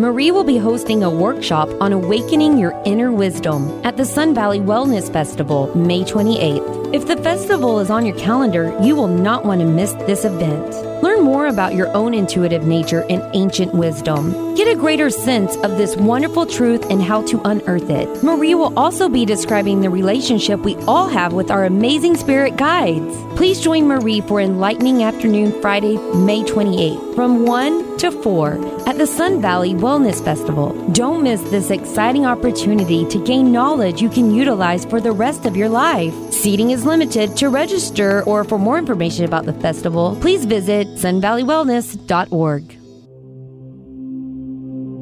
Marie 0.00 0.30
will 0.30 0.44
be 0.44 0.56
hosting 0.56 1.02
a 1.02 1.10
workshop 1.10 1.68
on 1.80 1.92
awakening 1.92 2.56
your 2.56 2.72
inner 2.86 3.10
wisdom 3.10 3.84
at 3.84 3.96
the 3.96 4.04
Sun 4.04 4.32
Valley 4.32 4.60
Wellness 4.60 5.12
Festival, 5.12 5.76
May 5.76 6.04
28th. 6.04 6.94
If 6.94 7.08
the 7.08 7.16
festival 7.16 7.80
is 7.80 7.90
on 7.90 8.06
your 8.06 8.16
calendar, 8.16 8.72
you 8.80 8.94
will 8.94 9.08
not 9.08 9.44
want 9.44 9.60
to 9.60 9.66
miss 9.66 9.94
this 10.06 10.24
event. 10.24 10.87
Learn 11.02 11.22
more 11.22 11.46
about 11.46 11.74
your 11.74 11.88
own 11.96 12.12
intuitive 12.12 12.66
nature 12.66 13.04
and 13.08 13.22
ancient 13.34 13.72
wisdom. 13.72 14.54
Get 14.56 14.66
a 14.66 14.74
greater 14.74 15.10
sense 15.10 15.54
of 15.58 15.78
this 15.78 15.96
wonderful 15.96 16.44
truth 16.44 16.90
and 16.90 17.00
how 17.00 17.22
to 17.26 17.40
unearth 17.44 17.88
it. 17.88 18.24
Marie 18.24 18.56
will 18.56 18.76
also 18.76 19.08
be 19.08 19.24
describing 19.24 19.80
the 19.80 19.90
relationship 19.90 20.60
we 20.60 20.74
all 20.86 21.08
have 21.08 21.32
with 21.32 21.52
our 21.52 21.64
amazing 21.64 22.16
spirit 22.16 22.56
guides. 22.56 23.16
Please 23.36 23.60
join 23.60 23.86
Marie 23.86 24.20
for 24.20 24.40
Enlightening 24.40 25.04
Afternoon 25.04 25.52
Friday, 25.62 25.96
May 26.14 26.42
28th 26.42 27.14
from 27.14 27.46
1 27.46 27.98
to 27.98 28.10
4 28.10 28.88
at 28.88 28.98
the 28.98 29.06
Sun 29.06 29.40
Valley 29.40 29.74
Wellness 29.74 30.24
Festival. 30.24 30.72
Don't 30.92 31.22
miss 31.22 31.42
this 31.50 31.70
exciting 31.70 32.26
opportunity 32.26 33.06
to 33.08 33.24
gain 33.24 33.52
knowledge 33.52 34.02
you 34.02 34.08
can 34.08 34.34
utilize 34.34 34.84
for 34.84 35.00
the 35.00 35.12
rest 35.12 35.46
of 35.46 35.56
your 35.56 35.68
life. 35.68 36.14
Seating 36.32 36.70
is 36.70 36.84
limited. 36.84 37.36
To 37.36 37.48
register 37.48 38.22
or 38.24 38.42
for 38.42 38.58
more 38.58 38.78
information 38.78 39.24
about 39.24 39.46
the 39.46 39.52
festival, 39.52 40.16
please 40.20 40.44
visit 40.44 40.87
sunvalleywellness.org. 40.96 42.78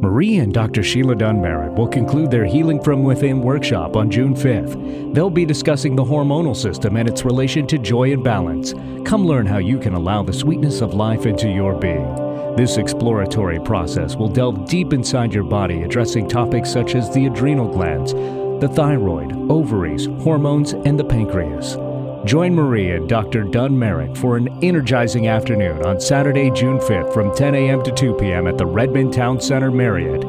Marie 0.03 0.37
and 0.37 0.53
Dr. 0.53 0.83
Sheila 0.83 1.17
Dunn 1.17 1.41
will 1.75 1.89
conclude 1.89 2.31
their 2.31 2.45
Healing 2.45 2.83
from 2.83 3.03
Within 3.03 3.41
workshop 3.41 3.97
on 3.97 4.11
June 4.11 4.35
5th. 4.35 5.15
They'll 5.15 5.31
be 5.31 5.45
discussing 5.45 5.97
the 5.97 6.05
hormonal 6.05 6.55
system 6.55 6.97
and 6.97 7.09
its 7.09 7.25
relation 7.25 7.67
to 7.69 7.79
joy 7.79 8.13
and 8.13 8.23
balance. 8.23 8.73
Come 9.05 9.27
learn 9.27 9.47
how 9.47 9.59
you 9.59 9.79
can 9.79 9.95
allow 9.95 10.23
the 10.23 10.33
sweetness 10.33 10.81
of 10.81 10.95
life 10.95 11.27
into 11.27 11.49
your 11.49 11.75
being. 11.75 12.15
This 12.57 12.77
exploratory 12.77 13.59
process 13.61 14.17
will 14.17 14.29
delve 14.29 14.69
deep 14.69 14.93
inside 14.93 15.35
your 15.35 15.45
body, 15.45 15.83
addressing 15.83 16.29
topics 16.29 16.71
such 16.71 16.95
as 16.95 17.13
the 17.13 17.27
adrenal 17.27 17.69
glands, 17.69 18.13
the 18.13 18.71
thyroid, 18.73 19.33
ovaries, 19.51 20.07
hormones, 20.07 20.73
and 20.73 20.99
the 20.99 21.05
pancreas. 21.05 21.77
Join 22.27 22.55
Marie 22.57 22.91
and 22.91 23.09
Dr. 23.09 23.45
Dunn 23.45 23.79
Merritt 23.79 24.19
for 24.19 24.37
an 24.37 24.49
energizing 24.61 25.29
afternoon 25.29 25.87
on 25.87 26.01
Saturday, 26.01 26.51
June 26.51 26.81
5th 26.81 27.15
from 27.15 27.33
10 27.33 27.55
a.m. 27.55 27.85
to 27.85 27.93
2 27.93 28.15
p.m. 28.15 28.49
at 28.49 28.59
the 28.59 28.67
Redmond 28.67 29.13
Town 29.13 29.41
Center 29.41 29.71
Marriott. 29.71 30.25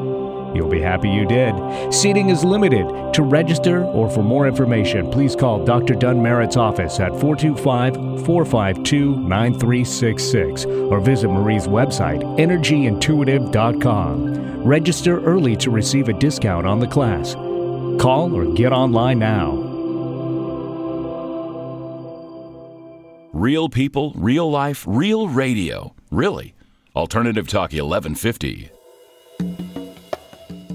You'll 0.54 0.68
be 0.68 0.80
happy 0.80 1.10
you 1.10 1.26
did. 1.26 1.56
Seating 1.92 2.28
is 2.28 2.44
limited. 2.44 2.86
To 3.14 3.24
register 3.24 3.84
or 3.84 4.08
for 4.08 4.22
more 4.22 4.46
information, 4.46 5.10
please 5.10 5.34
call 5.34 5.64
Dr. 5.64 5.96
Dunn 5.96 6.22
Merritt's 6.22 6.56
office 6.56 7.00
at 7.00 7.10
425 7.20 7.94
452 8.24 9.16
9366 9.16 10.66
or 10.66 11.00
visit 11.00 11.26
Marie's 11.26 11.66
website, 11.66 12.22
energyintuitive.com. 12.38 14.62
Register 14.62 15.20
early 15.24 15.56
to 15.56 15.72
receive 15.72 16.08
a 16.08 16.12
discount 16.12 16.64
on 16.64 16.78
the 16.78 16.86
class. 16.86 17.34
Call 18.00 18.32
or 18.32 18.44
get 18.54 18.72
online 18.72 19.18
now. 19.18 19.67
Real 23.38 23.68
people, 23.68 24.12
real 24.16 24.50
life, 24.50 24.84
real 24.88 25.28
radio. 25.28 25.94
Really. 26.10 26.56
Alternative 26.96 27.46
Talk 27.46 27.70
1150. 27.70 28.68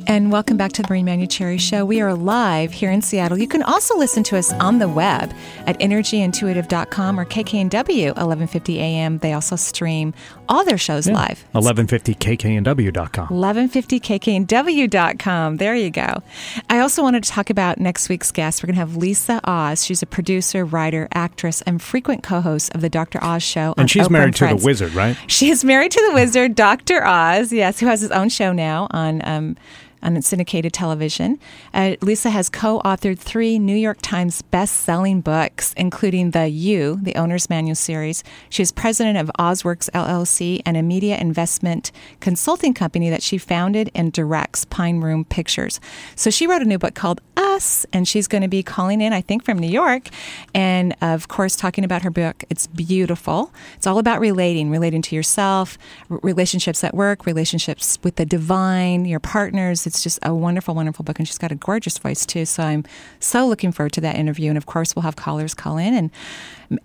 And 0.07 0.31
welcome 0.31 0.55
back 0.55 0.71
to 0.73 0.81
the 0.81 0.87
Marie 0.89 1.01
Manuchehri 1.01 1.59
Show. 1.59 1.83
We 1.83 1.99
are 1.99 2.13
live 2.13 2.71
here 2.71 2.89
in 2.89 3.01
Seattle. 3.01 3.37
You 3.37 3.49
can 3.49 3.63
also 3.63 3.97
listen 3.97 4.23
to 4.23 4.37
us 4.37 4.53
on 4.53 4.79
the 4.79 4.87
web 4.87 5.33
at 5.65 5.77
energyintuitive.com 5.79 7.19
or 7.19 7.25
KKNW 7.25 8.05
1150 8.05 8.79
AM. 8.79 9.17
They 9.17 9.33
also 9.33 9.57
stream 9.57 10.13
all 10.49 10.65
their 10.65 10.77
shows 10.77 11.07
live. 11.07 11.45
1150kknw.com. 11.53 13.27
1150kknw.com. 13.27 15.57
There 15.57 15.75
you 15.75 15.89
go. 15.89 16.21
I 16.69 16.79
also 16.79 17.03
wanted 17.03 17.23
to 17.23 17.29
talk 17.29 17.49
about 17.49 17.79
next 17.79 18.09
week's 18.09 18.31
guest. 18.31 18.63
We're 18.63 18.67
going 18.67 18.75
to 18.75 18.79
have 18.79 18.97
Lisa 18.97 19.39
Oz. 19.43 19.85
She's 19.85 20.01
a 20.01 20.05
producer, 20.05 20.65
writer, 20.65 21.07
actress, 21.13 21.61
and 21.63 21.81
frequent 21.81 22.23
co 22.23 22.41
host 22.41 22.73
of 22.75 22.81
the 22.81 22.89
Dr. 22.89 23.23
Oz 23.23 23.43
Show. 23.43 23.69
on 23.69 23.75
And 23.77 23.89
she's 23.89 24.07
Oprah 24.07 24.11
married 24.11 24.35
to 24.35 24.47
the 24.47 24.61
wizard, 24.63 24.93
right? 24.93 25.17
She 25.27 25.49
is 25.49 25.63
married 25.63 25.91
to 25.91 26.05
the 26.09 26.13
wizard, 26.13 26.55
Dr. 26.55 27.05
Oz, 27.05 27.53
yes, 27.53 27.79
who 27.79 27.85
has 27.87 28.01
his 28.01 28.11
own 28.11 28.29
show 28.29 28.51
now 28.51 28.87
on. 28.91 29.21
Um, 29.25 29.55
on 30.03 30.21
syndicated 30.21 30.73
television. 30.73 31.39
Uh, 31.73 31.95
Lisa 32.01 32.29
has 32.29 32.49
co 32.49 32.81
authored 32.81 33.17
three 33.17 33.57
New 33.57 33.75
York 33.75 33.97
Times 34.01 34.41
best 34.41 34.81
selling 34.81 35.21
books, 35.21 35.73
including 35.77 36.31
The 36.31 36.49
You, 36.49 36.99
the 37.01 37.15
Owner's 37.15 37.49
Manual 37.49 37.75
series. 37.75 38.23
She 38.49 38.61
is 38.61 38.71
president 38.71 39.17
of 39.17 39.31
Ozworks 39.39 39.89
LLC 39.91 40.32
and 40.41 40.77
a 40.77 40.81
media 40.81 41.17
investment 41.17 41.91
consulting 42.19 42.73
company 42.73 43.09
that 43.09 43.21
she 43.23 43.37
founded 43.37 43.91
and 43.95 44.11
directs, 44.13 44.65
Pine 44.65 45.01
Room 45.01 45.25
Pictures. 45.25 45.79
So 46.15 46.29
she 46.29 46.47
wrote 46.47 46.61
a 46.61 46.65
new 46.65 46.77
book 46.77 46.95
called 46.95 47.21
Us, 47.37 47.85
and 47.93 48.07
she's 48.07 48.27
going 48.27 48.41
to 48.41 48.47
be 48.47 48.63
calling 48.63 49.01
in, 49.01 49.13
I 49.13 49.21
think, 49.21 49.43
from 49.43 49.59
New 49.59 49.69
York, 49.69 50.09
and 50.53 50.95
of 51.01 51.27
course, 51.27 51.55
talking 51.55 51.83
about 51.83 52.01
her 52.01 52.09
book. 52.09 52.43
It's 52.49 52.67
beautiful. 52.67 53.51
It's 53.75 53.87
all 53.87 53.99
about 53.99 54.19
relating, 54.19 54.69
relating 54.69 55.01
to 55.03 55.15
yourself, 55.15 55.77
relationships 56.09 56.83
at 56.83 56.93
work, 56.93 57.25
relationships 57.25 57.99
with 58.03 58.15
the 58.15 58.25
divine, 58.25 59.05
your 59.05 59.19
partners. 59.19 59.85
It's 59.85 60.01
just 60.01 60.19
a 60.23 60.33
wonderful, 60.33 60.75
wonderful 60.75 61.03
book, 61.03 61.19
and 61.19 61.27
she's 61.27 61.37
got 61.37 61.51
a 61.51 61.55
gorgeous 61.55 61.97
voice 61.97 62.25
too. 62.25 62.45
So 62.45 62.63
I'm 62.63 62.83
so 63.19 63.47
looking 63.47 63.71
forward 63.71 63.93
to 63.93 64.01
that 64.01 64.15
interview, 64.15 64.49
and 64.49 64.57
of 64.57 64.65
course, 64.65 64.95
we'll 64.95 65.03
have 65.03 65.15
callers 65.15 65.53
call 65.53 65.77
in, 65.77 65.93
and 65.93 66.11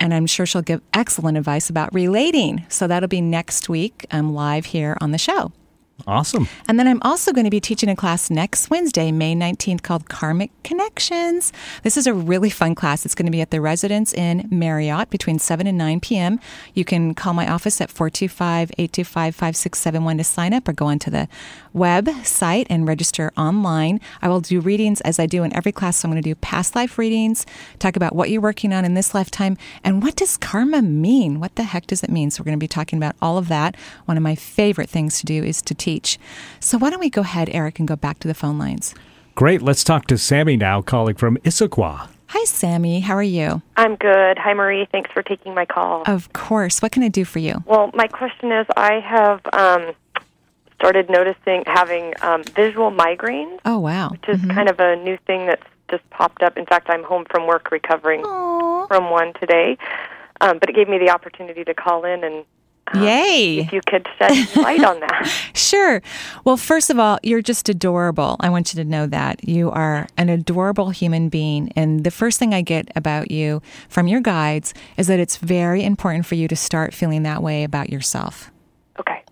and 0.00 0.14
I'm 0.14 0.26
sure 0.26 0.46
she'll 0.46 0.62
give 0.62 0.80
excellent 0.92 1.38
advice 1.38 1.70
about 1.70 1.92
relating. 1.92 2.64
So 2.68 2.86
that'll 2.86 3.08
be 3.08 3.20
next 3.20 3.68
week, 3.68 4.06
um, 4.10 4.34
live 4.34 4.66
here 4.66 4.96
on 5.00 5.10
the 5.10 5.18
show. 5.18 5.52
Awesome. 6.06 6.48
And 6.68 6.78
then 6.78 6.86
I'm 6.86 7.02
also 7.02 7.32
going 7.32 7.44
to 7.44 7.50
be 7.50 7.60
teaching 7.60 7.88
a 7.88 7.96
class 7.96 8.30
next 8.30 8.70
Wednesday, 8.70 9.10
May 9.10 9.34
19th, 9.34 9.82
called 9.82 10.08
Karmic 10.08 10.50
Connections. 10.62 11.52
This 11.82 11.96
is 11.96 12.06
a 12.06 12.14
really 12.14 12.50
fun 12.50 12.74
class. 12.74 13.04
It's 13.04 13.14
going 13.14 13.26
to 13.26 13.32
be 13.32 13.40
at 13.40 13.50
the 13.50 13.60
Residence 13.60 14.14
Inn 14.14 14.46
Marriott 14.50 15.10
between 15.10 15.38
7 15.38 15.66
and 15.66 15.76
9 15.76 16.00
p.m. 16.00 16.38
You 16.72 16.84
can 16.84 17.14
call 17.14 17.34
my 17.34 17.50
office 17.50 17.80
at 17.80 17.90
425 17.90 18.70
825 18.78 19.34
5671 19.34 20.18
to 20.18 20.24
sign 20.24 20.54
up 20.54 20.68
or 20.68 20.72
go 20.72 20.86
onto 20.86 21.10
the 21.10 21.28
website 21.78 22.66
and 22.68 22.86
register 22.86 23.32
online. 23.36 24.00
I 24.20 24.28
will 24.28 24.40
do 24.40 24.60
readings 24.60 25.00
as 25.02 25.18
I 25.18 25.26
do 25.26 25.42
in 25.42 25.54
every 25.54 25.72
class. 25.72 25.98
So 25.98 26.06
I'm 26.06 26.12
going 26.12 26.22
to 26.22 26.28
do 26.28 26.34
past 26.34 26.74
life 26.76 26.98
readings, 26.98 27.46
talk 27.78 27.96
about 27.96 28.14
what 28.14 28.30
you're 28.30 28.42
working 28.42 28.72
on 28.72 28.84
in 28.84 28.94
this 28.94 29.14
lifetime, 29.14 29.56
and 29.84 30.02
what 30.02 30.16
does 30.16 30.36
karma 30.36 30.82
mean? 30.82 31.40
What 31.40 31.54
the 31.54 31.62
heck 31.62 31.86
does 31.86 32.02
it 32.02 32.10
mean? 32.10 32.30
So 32.30 32.40
we're 32.40 32.46
going 32.46 32.58
to 32.58 32.64
be 32.64 32.68
talking 32.68 32.98
about 32.98 33.16
all 33.22 33.38
of 33.38 33.48
that. 33.48 33.76
One 34.04 34.16
of 34.16 34.22
my 34.22 34.34
favorite 34.34 34.90
things 34.90 35.18
to 35.20 35.26
do 35.26 35.42
is 35.42 35.62
to 35.62 35.74
teach. 35.74 36.18
So 36.60 36.78
why 36.78 36.90
don't 36.90 37.00
we 37.00 37.10
go 37.10 37.22
ahead, 37.22 37.48
Eric, 37.52 37.78
and 37.78 37.88
go 37.88 37.96
back 37.96 38.18
to 38.20 38.28
the 38.28 38.34
phone 38.34 38.58
lines? 38.58 38.94
Great. 39.34 39.62
Let's 39.62 39.84
talk 39.84 40.06
to 40.08 40.18
Sammy 40.18 40.56
now, 40.56 40.82
calling 40.82 41.14
from 41.14 41.36
Issaquah. 41.38 42.08
Hi, 42.30 42.44
Sammy. 42.44 43.00
How 43.00 43.14
are 43.14 43.22
you? 43.22 43.62
I'm 43.76 43.96
good. 43.96 44.36
Hi, 44.36 44.52
Marie. 44.52 44.86
Thanks 44.92 45.10
for 45.12 45.22
taking 45.22 45.54
my 45.54 45.64
call. 45.64 46.02
Of 46.06 46.32
course. 46.34 46.82
What 46.82 46.92
can 46.92 47.02
I 47.02 47.08
do 47.08 47.24
for 47.24 47.38
you? 47.38 47.62
Well, 47.64 47.90
my 47.94 48.06
question 48.06 48.52
is 48.52 48.66
I 48.76 49.00
have 49.00 49.40
um, 49.54 49.94
started 50.78 51.10
noticing 51.10 51.64
having 51.66 52.14
um, 52.22 52.42
visual 52.54 52.90
migraines, 52.90 53.58
Oh, 53.64 53.78
wow. 53.78 54.10
which 54.10 54.28
is 54.28 54.40
kind 54.46 54.68
of 54.68 54.78
a 54.80 54.96
new 54.96 55.18
thing 55.26 55.46
that's 55.46 55.66
just 55.90 56.08
popped 56.10 56.42
up. 56.42 56.56
In 56.56 56.66
fact, 56.66 56.88
I'm 56.90 57.02
home 57.02 57.24
from 57.30 57.46
work 57.46 57.70
recovering 57.70 58.22
from 58.22 59.10
one 59.10 59.32
today. 59.40 59.76
Um, 60.40 60.58
but 60.58 60.68
it 60.70 60.76
gave 60.76 60.88
me 60.88 60.98
the 60.98 61.10
opportunity 61.10 61.64
to 61.64 61.74
call 61.74 62.04
in 62.04 62.22
and 62.22 62.44
Yay. 62.94 63.58
if 63.58 63.72
you 63.72 63.80
could 63.86 64.06
shed 64.18 64.56
light 64.56 64.82
on 64.84 65.00
that. 65.00 65.44
Sure. 65.54 66.00
Well, 66.44 66.56
first 66.56 66.88
of 66.88 66.98
all, 66.98 67.18
you're 67.22 67.42
just 67.42 67.68
adorable. 67.68 68.36
I 68.40 68.48
want 68.48 68.72
you 68.72 68.82
to 68.82 68.88
know 68.88 69.06
that. 69.06 69.46
You 69.46 69.70
are 69.70 70.06
an 70.16 70.28
adorable 70.30 70.88
human 70.90 71.28
being. 71.28 71.70
And 71.76 72.04
the 72.04 72.10
first 72.10 72.38
thing 72.38 72.54
I 72.54 72.62
get 72.62 72.88
about 72.96 73.30
you 73.30 73.60
from 73.90 74.08
your 74.08 74.20
guides 74.20 74.72
is 74.96 75.08
that 75.08 75.18
it's 75.20 75.36
very 75.36 75.82
important 75.84 76.24
for 76.24 76.36
you 76.36 76.48
to 76.48 76.56
start 76.56 76.94
feeling 76.94 77.24
that 77.24 77.42
way 77.42 77.64
about 77.64 77.90
yourself. 77.90 78.50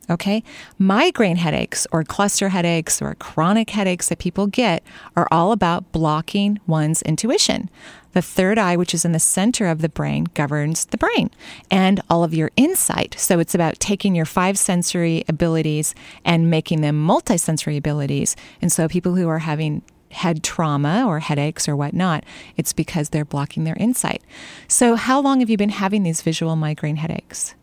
Okay. 0.08 0.42
Migraine 0.78 1.36
headaches 1.36 1.86
or 1.90 2.04
cluster 2.04 2.50
headaches 2.50 3.02
or 3.02 3.14
chronic 3.16 3.70
headaches 3.70 4.08
that 4.08 4.18
people 4.18 4.46
get 4.46 4.84
are 5.16 5.26
all 5.32 5.50
about 5.50 5.90
blocking 5.90 6.60
one's 6.66 7.02
intuition. 7.02 7.68
The 8.12 8.22
third 8.22 8.56
eye, 8.56 8.76
which 8.76 8.94
is 8.94 9.04
in 9.04 9.12
the 9.12 9.18
center 9.18 9.66
of 9.66 9.82
the 9.82 9.88
brain, 9.88 10.26
governs 10.32 10.86
the 10.86 10.96
brain 10.96 11.30
and 11.70 12.00
all 12.08 12.24
of 12.24 12.32
your 12.32 12.50
insight. 12.56 13.14
So 13.18 13.38
it's 13.40 13.54
about 13.54 13.80
taking 13.80 14.14
your 14.14 14.24
five 14.24 14.58
sensory 14.58 15.24
abilities 15.28 15.94
and 16.24 16.48
making 16.48 16.80
them 16.80 17.06
multisensory 17.06 17.76
abilities. 17.76 18.36
And 18.62 18.72
so 18.72 18.88
people 18.88 19.16
who 19.16 19.28
are 19.28 19.40
having 19.40 19.82
head 20.12 20.42
trauma 20.42 21.04
or 21.06 21.18
headaches 21.18 21.68
or 21.68 21.76
whatnot, 21.76 22.24
it's 22.56 22.72
because 22.72 23.10
they're 23.10 23.24
blocking 23.24 23.64
their 23.64 23.76
insight. 23.76 24.22
So, 24.68 24.94
how 24.94 25.20
long 25.20 25.40
have 25.40 25.50
you 25.50 25.56
been 25.56 25.68
having 25.68 26.04
these 26.04 26.22
visual 26.22 26.56
migraine 26.56 26.96
headaches? 26.96 27.54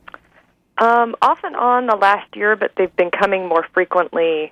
Um, 0.79 1.15
off 1.21 1.39
and 1.43 1.55
on 1.55 1.85
the 1.87 1.95
last 1.95 2.35
year, 2.35 2.55
but 2.55 2.71
they've 2.77 2.95
been 2.95 3.11
coming 3.11 3.47
more 3.47 3.65
frequently, 3.73 4.51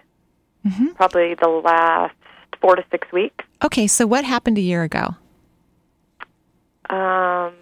probably 0.95 1.34
the 1.34 1.47
last 1.49 2.13
four 2.62 2.75
to 2.75 2.84
six 2.91 3.12
weeks. 3.12 3.43
Okay, 3.63 3.88
so 3.88 4.05
what 4.05 4.23
happened 4.23 4.57
a 4.57 4.62
year 4.62 4.84
ago? 4.84 5.15
Um, 6.89 7.53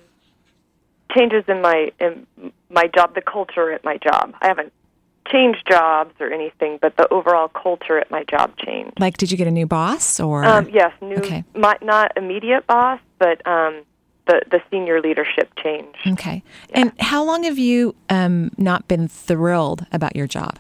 changes 1.16 1.44
in 1.48 1.62
my 1.62 1.92
in 2.00 2.26
my 2.70 2.88
job, 2.94 3.16
the 3.16 3.22
culture 3.22 3.72
at 3.72 3.84
my 3.84 3.98
job. 3.98 4.34
I 4.42 4.48
haven't 4.48 4.74
changed 5.32 5.64
jobs 5.70 6.14
or 6.20 6.32
anything, 6.32 6.80
but 6.82 6.98
the 6.98 7.08
overall 7.14 7.48
culture 7.48 7.98
at 8.00 8.10
my 8.12 8.24
job 8.24 8.58
changed. 8.58 9.00
Like, 9.00 9.18
did 9.18 9.32
you 9.32 9.38
get 9.38 9.48
a 9.48 9.52
new 9.52 9.68
boss 9.68 10.20
or? 10.20 10.44
Um, 10.44 10.68
yes, 10.72 10.92
new, 11.02 11.18
Okay. 11.18 11.44
my, 11.54 11.78
not 11.82 12.12
immediate 12.18 12.66
boss, 12.68 13.00
but 13.20 13.46
um, 13.48 13.84
the 14.30 14.42
the 14.52 14.62
senior 14.70 15.02
leadership 15.02 15.52
change. 15.62 15.96
Okay. 16.08 16.44
And 16.74 16.94
how 17.00 17.24
long 17.24 17.44
have 17.44 17.58
you 17.58 17.96
um, 18.10 18.52
not 18.58 18.88
been 18.88 19.08
thrilled 19.08 19.86
about 19.92 20.16
your 20.16 20.28
job? 20.28 20.60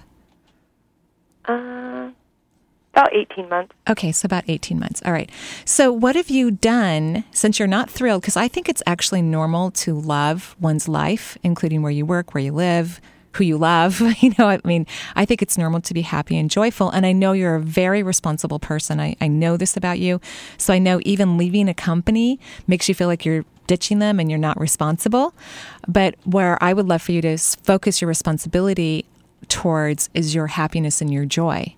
Uh, 1.45 2.09
about 2.93 3.13
eighteen 3.13 3.47
months. 3.47 3.73
Okay, 3.87 4.11
so 4.11 4.25
about 4.25 4.43
18 4.47 4.79
months. 4.79 5.01
All 5.05 5.11
right. 5.11 5.29
So, 5.65 5.91
what 5.91 6.15
have 6.15 6.29
you 6.29 6.51
done 6.51 7.23
since 7.31 7.59
you're 7.59 7.67
not 7.67 7.89
thrilled? 7.89 8.21
Because 8.21 8.37
I 8.37 8.47
think 8.47 8.67
it's 8.67 8.83
actually 8.85 9.21
normal 9.21 9.71
to 9.71 9.93
love 9.93 10.55
one's 10.59 10.87
life, 10.87 11.37
including 11.43 11.81
where 11.81 11.91
you 11.91 12.05
work, 12.05 12.33
where 12.33 12.43
you 12.43 12.51
live, 12.51 12.99
who 13.39 13.43
you 13.45 13.57
love. 13.57 14.01
You 14.19 14.33
know, 14.37 14.49
I 14.49 14.59
mean, 14.65 14.85
I 15.15 15.23
think 15.23 15.41
it's 15.41 15.57
normal 15.57 15.79
to 15.81 15.93
be 15.93 16.01
happy 16.01 16.37
and 16.37 16.51
joyful. 16.51 16.89
And 16.89 17.05
I 17.05 17.13
know 17.13 17.31
you're 17.31 17.55
a 17.55 17.61
very 17.61 18.03
responsible 18.03 18.59
person. 18.59 18.99
I, 18.99 19.15
I 19.21 19.29
know 19.29 19.55
this 19.55 19.77
about 19.77 19.97
you. 19.99 20.19
So, 20.57 20.73
I 20.73 20.79
know 20.79 20.99
even 21.05 21.37
leaving 21.37 21.69
a 21.69 21.73
company 21.73 22.37
makes 22.67 22.89
you 22.89 22.95
feel 22.95 23.07
like 23.07 23.23
you're 23.23 23.45
ditching 23.65 23.99
them 23.99 24.19
and 24.19 24.29
you're 24.29 24.39
not 24.39 24.59
responsible. 24.59 25.33
But 25.87 26.15
where 26.25 26.61
I 26.61 26.73
would 26.73 26.87
love 26.87 27.01
for 27.01 27.13
you 27.13 27.21
to 27.21 27.37
focus 27.37 28.01
your 28.01 28.09
responsibility 28.09 29.05
towards 29.47 30.09
is 30.13 30.35
your 30.35 30.47
happiness 30.47 31.01
and 31.01 31.13
your 31.13 31.25
joy. 31.25 31.75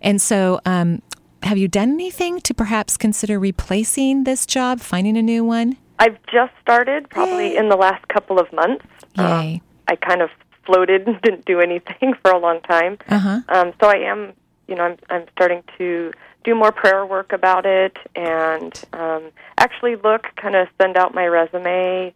And 0.00 0.20
so, 0.20 0.60
um, 0.66 1.00
have 1.44 1.58
you 1.58 1.68
done 1.68 1.90
anything 1.90 2.40
to 2.40 2.54
perhaps 2.54 2.96
consider 2.96 3.38
replacing 3.38 4.24
this 4.24 4.46
job, 4.46 4.80
finding 4.80 5.16
a 5.16 5.22
new 5.22 5.44
one? 5.44 5.76
I've 5.98 6.18
just 6.26 6.52
started, 6.60 7.08
probably 7.10 7.56
in 7.56 7.68
the 7.68 7.76
last 7.76 8.08
couple 8.08 8.40
of 8.40 8.52
months. 8.52 8.84
Yay. 9.16 9.62
I 9.88 9.96
kind 9.96 10.22
of 10.22 10.30
floated 10.64 11.06
and 11.06 11.20
didn't 11.22 11.44
do 11.44 11.60
anything 11.60 12.14
for 12.22 12.30
a 12.30 12.38
long 12.38 12.60
time. 12.62 12.98
Uh 13.08 13.18
huh. 13.18 13.40
Um, 13.48 13.72
so 13.80 13.88
I 13.88 13.96
am, 13.96 14.32
you 14.68 14.74
know, 14.74 14.84
I'm 14.84 14.96
I'm 15.10 15.26
starting 15.32 15.62
to 15.78 16.12
do 16.44 16.54
more 16.54 16.72
prayer 16.72 17.06
work 17.06 17.32
about 17.32 17.66
it 17.66 17.96
and 18.16 18.72
um, 18.92 19.22
actually 19.58 19.94
look, 19.96 20.26
kind 20.36 20.56
of 20.56 20.66
send 20.80 20.96
out 20.96 21.14
my 21.14 21.26
resume. 21.26 22.12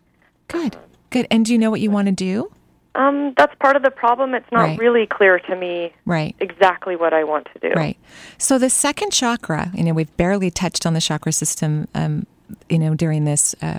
Good. 0.49 0.77
Good. 1.11 1.27
And 1.31 1.45
do 1.47 1.53
you 1.53 1.59
know 1.59 1.71
what 1.71 1.81
you 1.81 1.91
want 1.91 2.07
to 2.09 2.13
do? 2.13 2.51
Um, 2.97 3.35
that's 3.37 3.55
part 3.61 3.77
of 3.77 3.83
the 3.83 3.91
problem. 3.91 4.35
It's 4.35 4.51
not 4.51 4.63
Right. 4.63 4.79
really 4.79 5.07
clear 5.07 5.39
to 5.39 5.55
me 5.55 5.93
Right. 6.07 6.35
exactly 6.41 6.97
what 6.97 7.13
I 7.13 7.25
want 7.25 7.47
to 7.53 7.69
do. 7.69 7.75
Right. 7.77 7.97
So 8.39 8.59
the 8.59 8.71
second 8.71 9.13
chakra, 9.13 9.71
you 9.75 9.85
know, 9.85 9.93
we've 9.93 10.15
barely 10.17 10.51
touched 10.51 10.87
on 10.87 10.95
the 10.95 11.01
chakra 11.01 11.31
system, 11.33 11.87
um, 11.95 12.27
you 12.69 12.79
know, 12.79 12.95
during 12.95 13.25
this 13.27 13.55
uh, 13.63 13.79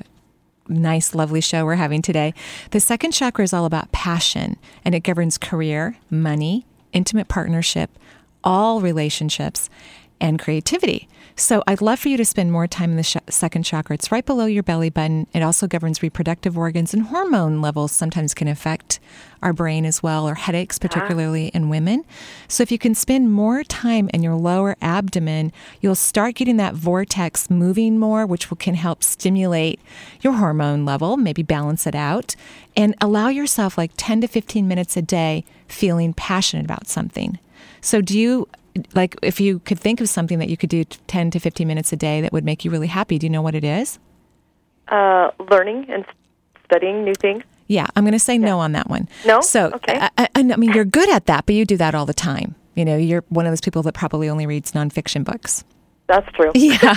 nice, 0.70 1.16
lovely 1.16 1.42
show 1.42 1.66
we're 1.66 1.76
having 1.76 2.02
today. 2.02 2.34
The 2.72 2.80
second 2.80 3.12
chakra 3.12 3.44
is 3.44 3.54
all 3.54 3.66
about 3.66 3.92
passion, 3.92 4.58
and 4.84 4.96
it 4.96 5.02
governs 5.02 5.38
career, 5.38 5.98
money, 6.10 6.66
intimate 6.94 7.28
partnership, 7.28 7.92
all 8.44 8.82
relationships, 8.82 9.70
and 10.20 10.40
creativity. 10.40 11.08
So 11.40 11.62
I'd 11.68 11.82
love 11.82 12.00
for 12.00 12.10
you 12.10 12.18
to 12.18 12.26
spend 12.26 12.52
more 12.52 12.66
time 12.66 12.90
in 12.90 12.98
the 12.98 13.04
sh- 13.04 13.18
second 13.30 13.62
chakra. 13.62 13.94
It's 13.94 14.12
right 14.12 14.26
below 14.26 14.46
your 14.46 14.64
belly 14.64 14.90
button. 14.90 15.28
It 15.36 15.44
also 15.44 15.68
governs 15.68 16.02
reproductive 16.02 16.58
organs 16.58 16.96
and 16.96 17.04
hormone 17.04 17.62
levels 17.62 17.92
sometimes 17.92 18.34
can 18.34 18.48
affect 18.48 19.00
our 19.44 19.54
brain 19.54 19.86
as 19.86 20.02
well, 20.02 20.28
or 20.28 20.34
headaches, 20.34 20.78
uh-huh. 20.78 20.88
particularly 20.88 21.50
in 21.50 21.70
women. 21.70 22.06
So 22.48 22.64
if 22.64 22.72
you 22.72 22.80
can 22.80 22.96
spend 22.96 23.32
more 23.32 23.64
time 23.64 24.10
in 24.16 24.24
your 24.24 24.34
lower 24.34 24.76
abdomen, 24.82 25.54
you'll 25.80 25.94
start 25.94 26.34
getting 26.34 26.58
that 26.58 26.74
vortex 26.74 27.52
moving 27.52 28.00
more, 28.00 28.26
which 28.26 28.50
will, 28.50 28.58
can 28.58 28.74
help 28.74 29.04
stimulate 29.04 29.80
your 30.22 30.34
hormone 30.34 30.86
level, 30.86 31.18
maybe 31.18 31.44
balance 31.44 31.86
it 31.86 31.94
out, 31.94 32.36
and 32.76 32.96
allow 33.00 33.28
yourself 33.28 33.78
like 33.78 33.92
10 33.96 34.22
to 34.22 34.28
15 34.28 34.68
minutes 34.68 34.98
a 34.98 35.04
day 35.04 35.46
feeling 35.68 36.16
passionate 36.16 36.66
about 36.66 36.88
something. 36.88 37.38
So 37.80 38.02
do 38.02 38.18
you 38.18 38.50
like 38.94 39.16
if 39.22 39.40
you 39.40 39.60
could 39.60 39.80
think 39.80 40.02
of 40.02 40.10
something 40.10 40.40
that 40.40 40.50
you 40.50 40.58
could 40.58 40.70
do 40.70 40.84
10 40.84 41.32
to 41.32 41.40
15 41.40 41.68
minutes 41.68 41.92
a 41.94 41.96
day 41.96 42.22
that 42.22 42.32
would 42.34 42.44
make 42.46 42.66
you 42.66 42.72
really 42.72 42.88
happy, 42.88 43.18
do 43.18 43.26
you 43.26 43.30
know 43.30 43.42
what 43.42 43.56
it 43.56 43.64
is? 43.64 44.00
Uh, 44.88 45.32
learning 45.52 45.86
and 45.90 46.06
studying 46.66 47.04
new 47.04 47.14
things. 47.16 47.44
Yeah, 47.68 47.88
I'm 47.96 48.04
going 48.06 48.14
to 48.14 48.20
say 48.20 48.38
no 48.38 48.60
on 48.60 48.72
that 48.72 48.90
one. 48.90 49.10
No? 49.26 49.42
So, 49.42 49.72
Okay. 49.74 49.98
I, 50.00 50.10
I, 50.18 50.28
I 50.36 50.44
mean, 50.44 50.72
you're 50.72 50.86
good 50.86 51.10
at 51.10 51.26
that, 51.26 51.46
but 51.46 51.56
you 51.56 51.66
do 51.66 51.76
that 51.78 51.94
all 51.94 52.06
the 52.06 52.14
time. 52.14 52.56
You 52.76 52.86
know, 52.86 52.96
you're 52.96 53.24
one 53.30 53.46
of 53.46 53.52
those 53.52 53.60
people 53.62 53.84
that 53.84 53.94
probably 53.94 54.30
only 54.30 54.46
reads 54.46 54.72
nonfiction 54.72 55.24
books. 55.26 55.64
That's 56.08 56.30
true. 56.34 56.52
Yeah. 56.56 56.96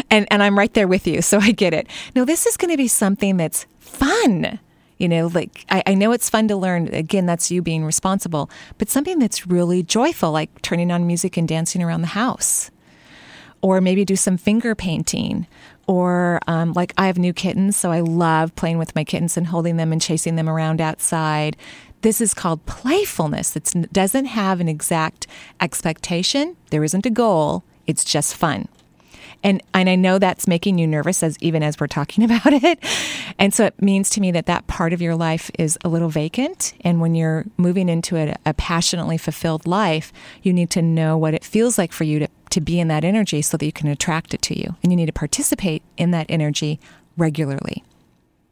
and 0.10 0.26
and 0.30 0.42
I'm 0.42 0.56
right 0.56 0.72
there 0.74 0.86
with 0.86 1.06
you, 1.06 1.20
so 1.22 1.38
I 1.40 1.50
get 1.50 1.74
it. 1.74 1.88
No, 2.14 2.24
this 2.24 2.46
is 2.46 2.56
going 2.56 2.70
to 2.70 2.76
be 2.76 2.86
something 2.86 3.36
that's 3.36 3.66
fun. 3.80 4.60
You 4.98 5.08
know, 5.08 5.26
like 5.26 5.64
I, 5.68 5.82
I 5.86 5.94
know 5.94 6.12
it's 6.12 6.30
fun 6.30 6.48
to 6.48 6.56
learn. 6.56 6.88
Again, 6.88 7.26
that's 7.26 7.50
you 7.50 7.60
being 7.60 7.84
responsible, 7.84 8.50
but 8.78 8.88
something 8.88 9.18
that's 9.18 9.46
really 9.46 9.82
joyful, 9.82 10.32
like 10.32 10.62
turning 10.62 10.90
on 10.90 11.06
music 11.06 11.36
and 11.36 11.46
dancing 11.46 11.82
around 11.82 12.00
the 12.00 12.08
house, 12.08 12.70
or 13.60 13.80
maybe 13.80 14.04
do 14.04 14.16
some 14.16 14.38
finger 14.38 14.74
painting, 14.74 15.46
or 15.86 16.40
um, 16.46 16.72
like 16.72 16.94
I 16.96 17.06
have 17.08 17.18
new 17.18 17.34
kittens, 17.34 17.76
so 17.76 17.92
I 17.92 18.00
love 18.00 18.54
playing 18.56 18.78
with 18.78 18.94
my 18.94 19.04
kittens 19.04 19.36
and 19.36 19.46
holding 19.46 19.76
them 19.76 19.92
and 19.92 20.00
chasing 20.00 20.36
them 20.36 20.48
around 20.48 20.80
outside. 20.80 21.56
This 22.00 22.20
is 22.20 22.34
called 22.34 22.64
playfulness. 22.66 23.56
It 23.56 23.92
doesn't 23.92 24.26
have 24.26 24.60
an 24.60 24.68
exact 24.68 25.26
expectation. 25.60 26.56
There 26.70 26.84
isn't 26.84 27.04
a 27.04 27.10
goal. 27.10 27.64
It's 27.86 28.04
just 28.04 28.34
fun. 28.34 28.68
And, 29.46 29.62
and 29.72 29.88
I 29.88 29.94
know 29.94 30.18
that's 30.18 30.48
making 30.48 30.78
you 30.78 30.88
nervous 30.88 31.22
as 31.22 31.38
even 31.40 31.62
as 31.62 31.78
we're 31.78 31.86
talking 31.86 32.24
about 32.30 32.52
it. 32.52 32.80
And 33.38 33.54
so 33.54 33.64
it 33.64 33.80
means 33.80 34.10
to 34.10 34.20
me 34.20 34.32
that 34.32 34.46
that 34.46 34.66
part 34.66 34.92
of 34.92 35.00
your 35.00 35.14
life 35.14 35.52
is 35.56 35.78
a 35.84 35.88
little 35.88 36.08
vacant. 36.08 36.74
And 36.80 37.00
when 37.00 37.14
you're 37.14 37.44
moving 37.56 37.88
into 37.88 38.16
a, 38.16 38.34
a 38.44 38.52
passionately 38.54 39.16
fulfilled 39.16 39.64
life, 39.64 40.12
you 40.42 40.52
need 40.52 40.68
to 40.70 40.82
know 40.82 41.16
what 41.16 41.32
it 41.32 41.44
feels 41.44 41.78
like 41.78 41.92
for 41.92 42.02
you 42.02 42.18
to, 42.18 42.28
to 42.50 42.60
be 42.60 42.80
in 42.80 42.88
that 42.88 43.04
energy 43.04 43.40
so 43.40 43.56
that 43.56 43.64
you 43.64 43.72
can 43.72 43.88
attract 43.88 44.34
it 44.34 44.42
to 44.42 44.58
you. 44.58 44.74
And 44.82 44.90
you 44.90 44.96
need 44.96 45.06
to 45.06 45.12
participate 45.12 45.84
in 45.96 46.10
that 46.10 46.26
energy 46.28 46.80
regularly. 47.16 47.84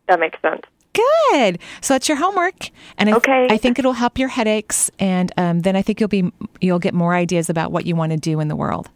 That 0.07 0.21
makes 0.21 0.41
sense. 0.43 0.63
Good. 0.93 1.59
So 1.81 1.95
that's 1.95 2.09
your 2.09 2.19
homework, 2.19 2.71
and 2.99 3.11
I, 3.11 3.17
Okay. 3.17 3.49
I 3.51 3.57
think 3.57 3.81
it'll 3.81 3.95
help 3.95 4.17
your 4.17 4.29
headaches, 4.29 4.93
and 5.01 5.33
um, 5.37 5.63
then 5.63 5.75
I 5.75 5.83
think 5.83 5.99
you'll 5.99 6.09
be 6.09 6.31
you'll 6.61 6.79
get 6.79 6.95
more 6.95 7.15
ideas 7.15 7.51
about 7.51 7.73
what 7.73 7.85
you 7.85 7.97
want 7.97 8.13
to 8.13 8.17
do 8.17 8.39
in 8.39 8.47
the 8.47 8.55
world. 8.55 8.89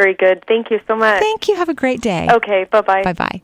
Very 0.00 0.14
good. 0.14 0.42
Thank 0.48 0.70
you 0.70 0.80
so 0.86 0.96
much. 0.96 1.20
Thank 1.20 1.46
you. 1.46 1.56
Have 1.56 1.68
a 1.68 1.74
great 1.74 2.00
day. 2.00 2.26
Okay. 2.32 2.64
Bye 2.70 2.80
bye. 2.80 3.02
Bye 3.02 3.12
bye. 3.12 3.42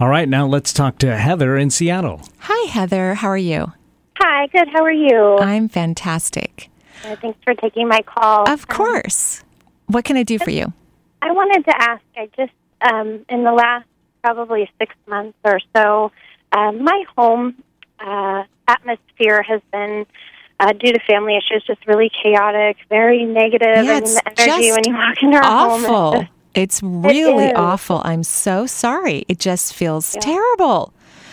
All 0.00 0.08
right, 0.08 0.28
now 0.28 0.48
let's 0.48 0.72
talk 0.72 0.98
to 0.98 1.16
Heather 1.16 1.56
in 1.56 1.70
Seattle. 1.70 2.22
Hi, 2.40 2.68
Heather. 2.68 3.14
How 3.14 3.28
are 3.28 3.36
you? 3.36 3.72
Hi, 4.18 4.48
good. 4.48 4.66
How 4.72 4.82
are 4.82 4.90
you? 4.90 5.38
I'm 5.38 5.68
fantastic. 5.68 6.70
Uh, 7.04 7.14
thanks 7.14 7.38
for 7.44 7.54
taking 7.54 7.86
my 7.86 8.00
call. 8.00 8.50
Of 8.50 8.66
course. 8.66 9.44
What 9.86 10.04
can 10.04 10.16
I 10.16 10.24
do 10.24 10.40
for 10.40 10.50
you? 10.50 10.72
I 11.20 11.30
wanted 11.30 11.64
to 11.66 11.80
ask. 11.80 12.02
I 12.16 12.28
just 12.36 12.52
um, 12.80 13.24
in 13.28 13.44
the 13.44 13.52
last 13.52 13.86
probably 14.24 14.68
six 14.80 14.92
months 15.06 15.38
or 15.44 15.60
so, 15.76 16.10
um, 16.50 16.82
my 16.82 17.04
home 17.16 17.62
uh, 18.00 18.42
atmosphere 18.66 19.42
has 19.42 19.60
been. 19.70 20.04
Uh, 20.62 20.72
due 20.74 20.92
to 20.92 20.98
family 21.00 21.36
issues, 21.36 21.64
just 21.66 21.84
really 21.88 22.08
chaotic, 22.22 22.76
very 22.88 23.24
negative. 23.24 23.84
Yeah, 23.84 23.98
mean, 24.00 24.14
the 24.14 24.22
energy 24.38 24.70
when 24.70 24.84
you 24.86 24.94
walk 24.94 25.20
into 25.20 25.36
our 25.36 25.42
home 25.42 25.84
awful. 25.84 26.20
just- 26.20 26.32
It's 26.54 26.82
really 26.84 27.46
is. 27.46 27.52
awful. 27.56 28.00
I'm 28.04 28.22
so 28.22 28.66
sorry. 28.66 29.24
It 29.26 29.40
just 29.40 29.74
feels 29.74 30.12
terrible. 30.20 30.92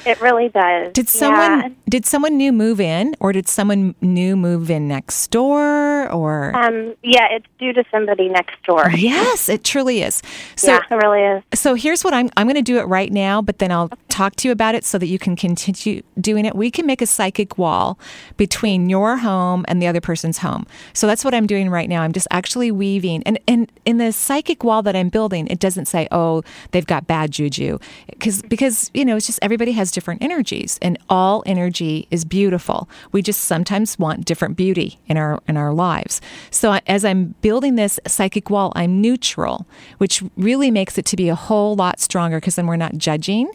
It 0.09 0.19
really 0.21 0.49
does. 0.49 0.91
Did 0.93 1.07
someone 1.07 1.59
Yeah. 1.61 1.69
did 1.87 2.05
someone 2.05 2.35
new 2.35 2.51
move 2.51 2.79
in, 2.81 3.15
or 3.19 3.31
did 3.31 3.47
someone 3.47 3.93
new 4.01 4.35
move 4.35 4.71
in 4.71 4.87
next 4.87 5.29
door, 5.31 6.09
or? 6.11 6.55
Um, 6.55 6.95
yeah, 7.03 7.27
it's 7.31 7.45
due 7.59 7.73
to 7.73 7.83
somebody 7.91 8.27
next 8.27 8.61
door. 8.63 8.89
Yes, 8.97 9.49
it 9.49 9.63
truly 9.63 10.01
is. 10.01 10.21
So, 10.55 10.71
yeah, 10.73 10.81
it 10.89 10.95
really 10.95 11.21
is. 11.23 11.43
So 11.53 11.75
here's 11.75 12.03
what 12.03 12.13
I'm 12.13 12.29
I'm 12.37 12.47
going 12.47 12.55
to 12.55 12.61
do 12.73 12.79
it 12.79 12.83
right 12.87 13.11
now, 13.11 13.41
but 13.41 13.59
then 13.59 13.71
I'll 13.71 13.89
talk 14.09 14.35
to 14.37 14.47
you 14.47 14.51
about 14.51 14.73
it 14.75 14.83
so 14.83 14.97
that 14.97 15.05
you 15.07 15.19
can 15.19 15.35
continue 15.35 16.01
doing 16.19 16.45
it. 16.45 16.55
We 16.55 16.71
can 16.71 16.85
make 16.85 17.01
a 17.01 17.05
psychic 17.05 17.57
wall 17.57 17.99
between 18.37 18.89
your 18.89 19.17
home 19.17 19.63
and 19.67 19.81
the 19.81 19.87
other 19.87 20.01
person's 20.01 20.39
home. 20.39 20.65
So 20.93 21.05
that's 21.07 21.23
what 21.23 21.33
I'm 21.33 21.45
doing 21.47 21.69
right 21.69 21.87
now. 21.87 22.01
I'm 22.01 22.13
just 22.13 22.27
actually 22.31 22.71
weaving 22.71 23.21
and 23.23 23.39
and 23.47 23.71
in 23.85 23.97
the 23.97 24.11
psychic 24.11 24.63
wall 24.63 24.81
that 24.83 24.95
I'm 24.95 25.09
building, 25.09 25.47
it 25.47 25.59
doesn't 25.59 25.85
say, 25.85 26.07
"Oh, 26.11 26.43
they've 26.71 26.85
got 26.87 27.07
bad 27.07 27.31
juju." 27.31 27.77
Cuz 28.19 28.41
because, 28.41 28.89
you 28.93 29.05
know, 29.05 29.15
it's 29.15 29.25
just 29.27 29.39
everybody 29.41 29.71
has 29.73 29.91
different 29.99 30.23
energies 30.23 30.79
and 30.81 30.97
all 31.09 31.43
energy 31.45 32.07
is 32.09 32.23
beautiful. 32.23 32.87
We 33.11 33.21
just 33.21 33.41
sometimes 33.41 33.99
want 33.99 34.23
different 34.23 34.55
beauty 34.55 34.89
in 35.07 35.17
our 35.17 35.33
in 35.49 35.57
our 35.57 35.73
lives. 35.73 36.21
So 36.51 36.79
as 36.87 37.03
I'm 37.03 37.35
building 37.41 37.75
this 37.75 37.99
psychic 38.07 38.49
wall, 38.49 38.71
I'm 38.75 39.01
neutral, 39.01 39.67
which 39.97 40.23
really 40.37 40.71
makes 40.71 40.97
it 40.97 41.05
to 41.11 41.15
be 41.17 41.27
a 41.27 41.35
whole 41.35 41.75
lot 41.75 41.99
stronger 41.99 42.37
because 42.39 42.55
then 42.55 42.67
we're 42.67 42.77
not 42.87 42.97
judging, 42.97 43.51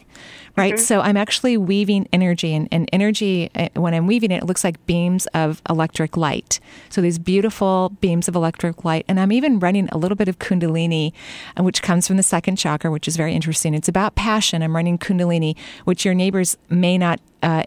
right? 0.55 0.79
So 0.79 1.01
I'm 1.01 1.17
actually 1.17 1.57
weaving 1.57 2.07
energy, 2.13 2.53
and, 2.53 2.67
and 2.71 2.89
energy, 2.93 3.49
uh, 3.55 3.69
when 3.73 3.93
I'm 3.93 4.07
weaving 4.07 4.31
it, 4.31 4.43
it 4.43 4.45
looks 4.45 4.63
like 4.63 4.83
beams 4.85 5.27
of 5.33 5.61
electric 5.69 6.15
light. 6.15 6.59
So 6.89 7.01
these 7.01 7.19
beautiful 7.19 7.91
beams 7.99 8.27
of 8.27 8.35
electric 8.35 8.85
light, 8.85 9.05
and 9.07 9.19
I'm 9.19 9.31
even 9.31 9.59
running 9.59 9.89
a 9.91 9.97
little 9.97 10.15
bit 10.15 10.29
of 10.29 10.39
Kundalini, 10.39 11.11
uh, 11.59 11.63
which 11.63 11.81
comes 11.81 12.07
from 12.07 12.17
the 12.17 12.23
second 12.23 12.55
chakra, 12.55 12.91
which 12.91 13.07
is 13.07 13.17
very 13.17 13.33
interesting. 13.33 13.73
It's 13.73 13.89
about 13.89 14.15
passion. 14.15 14.63
I'm 14.63 14.75
running 14.75 14.97
Kundalini, 14.97 15.57
which 15.83 16.05
your 16.05 16.13
neighbors 16.25 16.57
may 16.69 16.97
not. 16.97 17.19
Uh, 17.43 17.63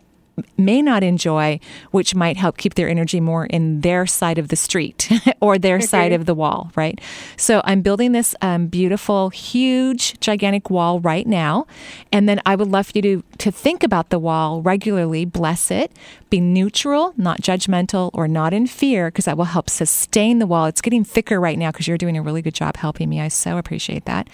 may 0.56 0.80
not 0.80 1.02
enjoy, 1.02 1.58
which 1.90 2.14
might 2.14 2.36
help 2.36 2.56
keep 2.58 2.74
their 2.74 2.88
energy 2.88 3.18
more 3.18 3.46
in 3.46 3.80
their 3.80 4.06
side 4.06 4.38
of 4.38 4.48
the 4.48 4.54
street 4.54 5.10
or 5.40 5.58
their 5.58 5.80
side 5.80 6.12
of 6.12 6.26
the 6.26 6.34
wall, 6.34 6.70
right? 6.76 7.00
So 7.36 7.60
I'm 7.64 7.82
building 7.82 8.12
this 8.12 8.36
um, 8.40 8.68
beautiful, 8.68 9.30
huge, 9.30 10.20
gigantic 10.20 10.70
wall 10.70 11.00
right 11.00 11.26
now, 11.26 11.66
and 12.12 12.28
then 12.28 12.40
I 12.46 12.54
would 12.54 12.68
love 12.68 12.86
for 12.86 12.92
you 12.98 13.02
to 13.02 13.24
to 13.38 13.50
think 13.50 13.82
about 13.82 14.10
the 14.10 14.18
wall 14.18 14.62
regularly, 14.62 15.24
bless 15.24 15.72
it, 15.72 15.90
be 16.30 16.40
neutral, 16.40 17.14
not 17.16 17.40
judgmental, 17.40 18.10
or 18.12 18.28
not 18.28 18.52
in 18.52 18.66
fear, 18.66 19.08
because 19.08 19.24
that 19.24 19.36
will 19.36 19.44
help 19.44 19.70
sustain 19.70 20.38
the 20.38 20.46
wall. 20.46 20.66
It's 20.66 20.80
getting 20.80 21.04
thicker 21.04 21.40
right 21.40 21.58
now 21.58 21.70
because 21.70 21.88
you're 21.88 21.98
doing 21.98 22.16
a 22.16 22.22
really 22.22 22.42
good 22.42 22.54
job 22.54 22.76
helping 22.76 23.08
me. 23.08 23.20
I 23.20 23.28
so 23.28 23.58
appreciate 23.58 24.04
that, 24.04 24.28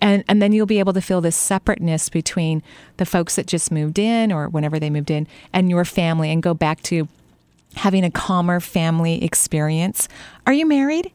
and 0.00 0.24
and 0.28 0.40
then 0.40 0.52
you'll 0.52 0.66
be 0.66 0.78
able 0.78 0.92
to 0.92 1.00
feel 1.00 1.20
this 1.20 1.36
separateness 1.36 2.08
between 2.08 2.62
the 2.96 3.06
folks 3.06 3.36
that 3.36 3.46
just 3.46 3.72
moved 3.72 3.98
in 3.98 4.32
or 4.32 4.48
whenever 4.48 4.78
they 4.78 4.90
moved 4.90 5.10
in 5.10 5.26
and 5.52 5.70
your 5.70 5.84
family, 5.84 6.30
and 6.30 6.42
go 6.42 6.54
back 6.54 6.82
to 6.82 7.08
having 7.76 8.04
a 8.04 8.10
calmer 8.10 8.60
family 8.60 9.24
experience. 9.24 10.08
Are 10.46 10.52
you 10.52 10.66
married? 10.66 11.10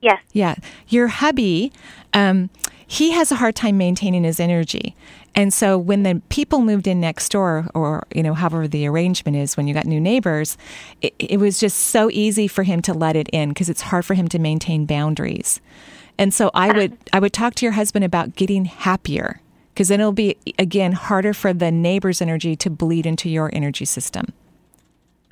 Yes. 0.00 0.20
Yeah. 0.32 0.56
Your 0.88 1.06
hubby, 1.06 1.72
um, 2.12 2.50
he 2.92 3.12
has 3.12 3.32
a 3.32 3.36
hard 3.36 3.56
time 3.56 3.78
maintaining 3.78 4.22
his 4.22 4.38
energy. 4.38 4.94
And 5.34 5.50
so 5.50 5.78
when 5.78 6.02
the 6.02 6.20
people 6.28 6.60
moved 6.60 6.86
in 6.86 7.00
next 7.00 7.30
door, 7.30 7.66
or, 7.74 8.06
you 8.14 8.22
know, 8.22 8.34
however 8.34 8.68
the 8.68 8.86
arrangement 8.86 9.34
is 9.34 9.56
when 9.56 9.66
you 9.66 9.72
got 9.72 9.86
new 9.86 9.98
neighbors, 9.98 10.58
it, 11.00 11.14
it 11.18 11.40
was 11.40 11.58
just 11.58 11.78
so 11.78 12.10
easy 12.10 12.46
for 12.46 12.64
him 12.64 12.82
to 12.82 12.92
let 12.92 13.16
it 13.16 13.30
in 13.30 13.48
because 13.48 13.70
it's 13.70 13.80
hard 13.80 14.04
for 14.04 14.12
him 14.12 14.28
to 14.28 14.38
maintain 14.38 14.84
boundaries. 14.84 15.58
And 16.18 16.34
so 16.34 16.50
I 16.52 16.70
would, 16.70 16.98
I 17.14 17.18
would 17.18 17.32
talk 17.32 17.54
to 17.54 17.64
your 17.64 17.72
husband 17.72 18.04
about 18.04 18.36
getting 18.36 18.66
happier 18.66 19.40
because 19.72 19.88
then 19.88 20.00
it'll 20.00 20.12
be, 20.12 20.36
again, 20.58 20.92
harder 20.92 21.32
for 21.32 21.54
the 21.54 21.70
neighbor's 21.70 22.20
energy 22.20 22.56
to 22.56 22.68
bleed 22.68 23.06
into 23.06 23.30
your 23.30 23.48
energy 23.54 23.86
system. 23.86 24.34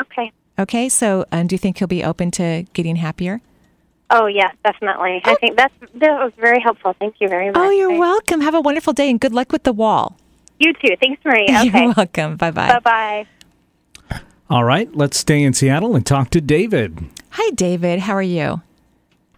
Okay. 0.01 0.33
Okay. 0.59 0.89
So 0.89 1.27
um, 1.31 1.47
do 1.47 1.53
you 1.53 1.59
think 1.59 1.77
he'll 1.77 1.89
be 1.89 2.05
open 2.05 2.31
to 2.31 2.65
getting 2.73 2.97
happier? 2.97 3.43
Oh 4.11 4.27
yes, 4.27 4.55
definitely. 4.65 5.21
I 5.25 5.35
think 5.37 5.57
that's 5.57 5.75
that 5.95 6.23
was 6.23 6.33
very 6.39 6.61
helpful. 6.61 6.95
Thank 6.99 7.17
you 7.21 7.29
very 7.29 7.47
much. 7.47 7.57
Oh, 7.57 7.71
you're 7.71 7.97
welcome. 7.99 8.41
Have 8.41 8.55
a 8.55 8.61
wonderful 8.61 8.93
day 8.93 9.09
and 9.09 9.21
good 9.21 9.33
luck 9.33 9.53
with 9.53 9.63
the 9.63 9.73
wall. 9.73 10.17
You 10.59 10.73
too. 10.75 10.97
Thanks, 11.01 11.25
Marie. 11.25 11.47
Okay. 11.51 11.85
You're 11.85 11.95
welcome. 11.97 12.37
Bye 12.37 12.51
bye. 12.51 12.79
Bye 12.81 13.27
bye. 14.09 14.21
All 14.51 14.65
right, 14.65 14.93
let's 14.97 15.17
stay 15.17 15.45
in 15.45 15.53
Seattle 15.53 15.95
and 15.95 16.05
talk 16.05 16.31
to 16.31 16.41
David. 16.41 16.99
Hi, 17.31 17.51
David. 17.51 18.01
How 18.01 18.15
are 18.15 18.23
you? 18.23 18.63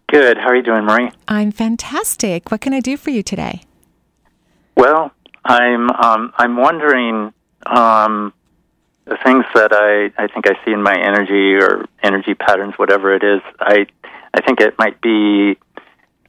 Good. 0.09 0.39
How 0.39 0.49
are 0.49 0.57
you 0.57 0.63
doing, 0.63 0.85
Marie? 0.85 1.11
I'm 1.29 1.53
fantastic. 1.53 2.51
What 2.51 2.63
can 2.63 2.73
I 2.73 2.81
do 2.81 2.97
for 2.97 3.11
you 3.11 3.23
today? 3.23 3.61
Well, 4.75 5.13
I'm 5.45 5.91
um, 5.91 6.33
I'm 6.37 6.57
wondering 6.57 7.35
um, 7.67 8.33
the 9.05 9.19
things 9.23 9.45
that 9.55 9.73
I, 9.73 10.23
I 10.23 10.29
think 10.29 10.47
I 10.47 10.55
see 10.65 10.73
in 10.73 10.83
my 10.83 10.97
energy 10.97 11.55
or 11.55 11.85
energy 12.03 12.35
patterns, 12.35 12.75
whatever 12.79 13.15
it 13.15 13.23
is. 13.23 13.43
I 13.61 13.87
I 14.35 14.41
think 14.41 14.61
it 14.61 14.75
might 14.79 15.01
be. 15.01 15.57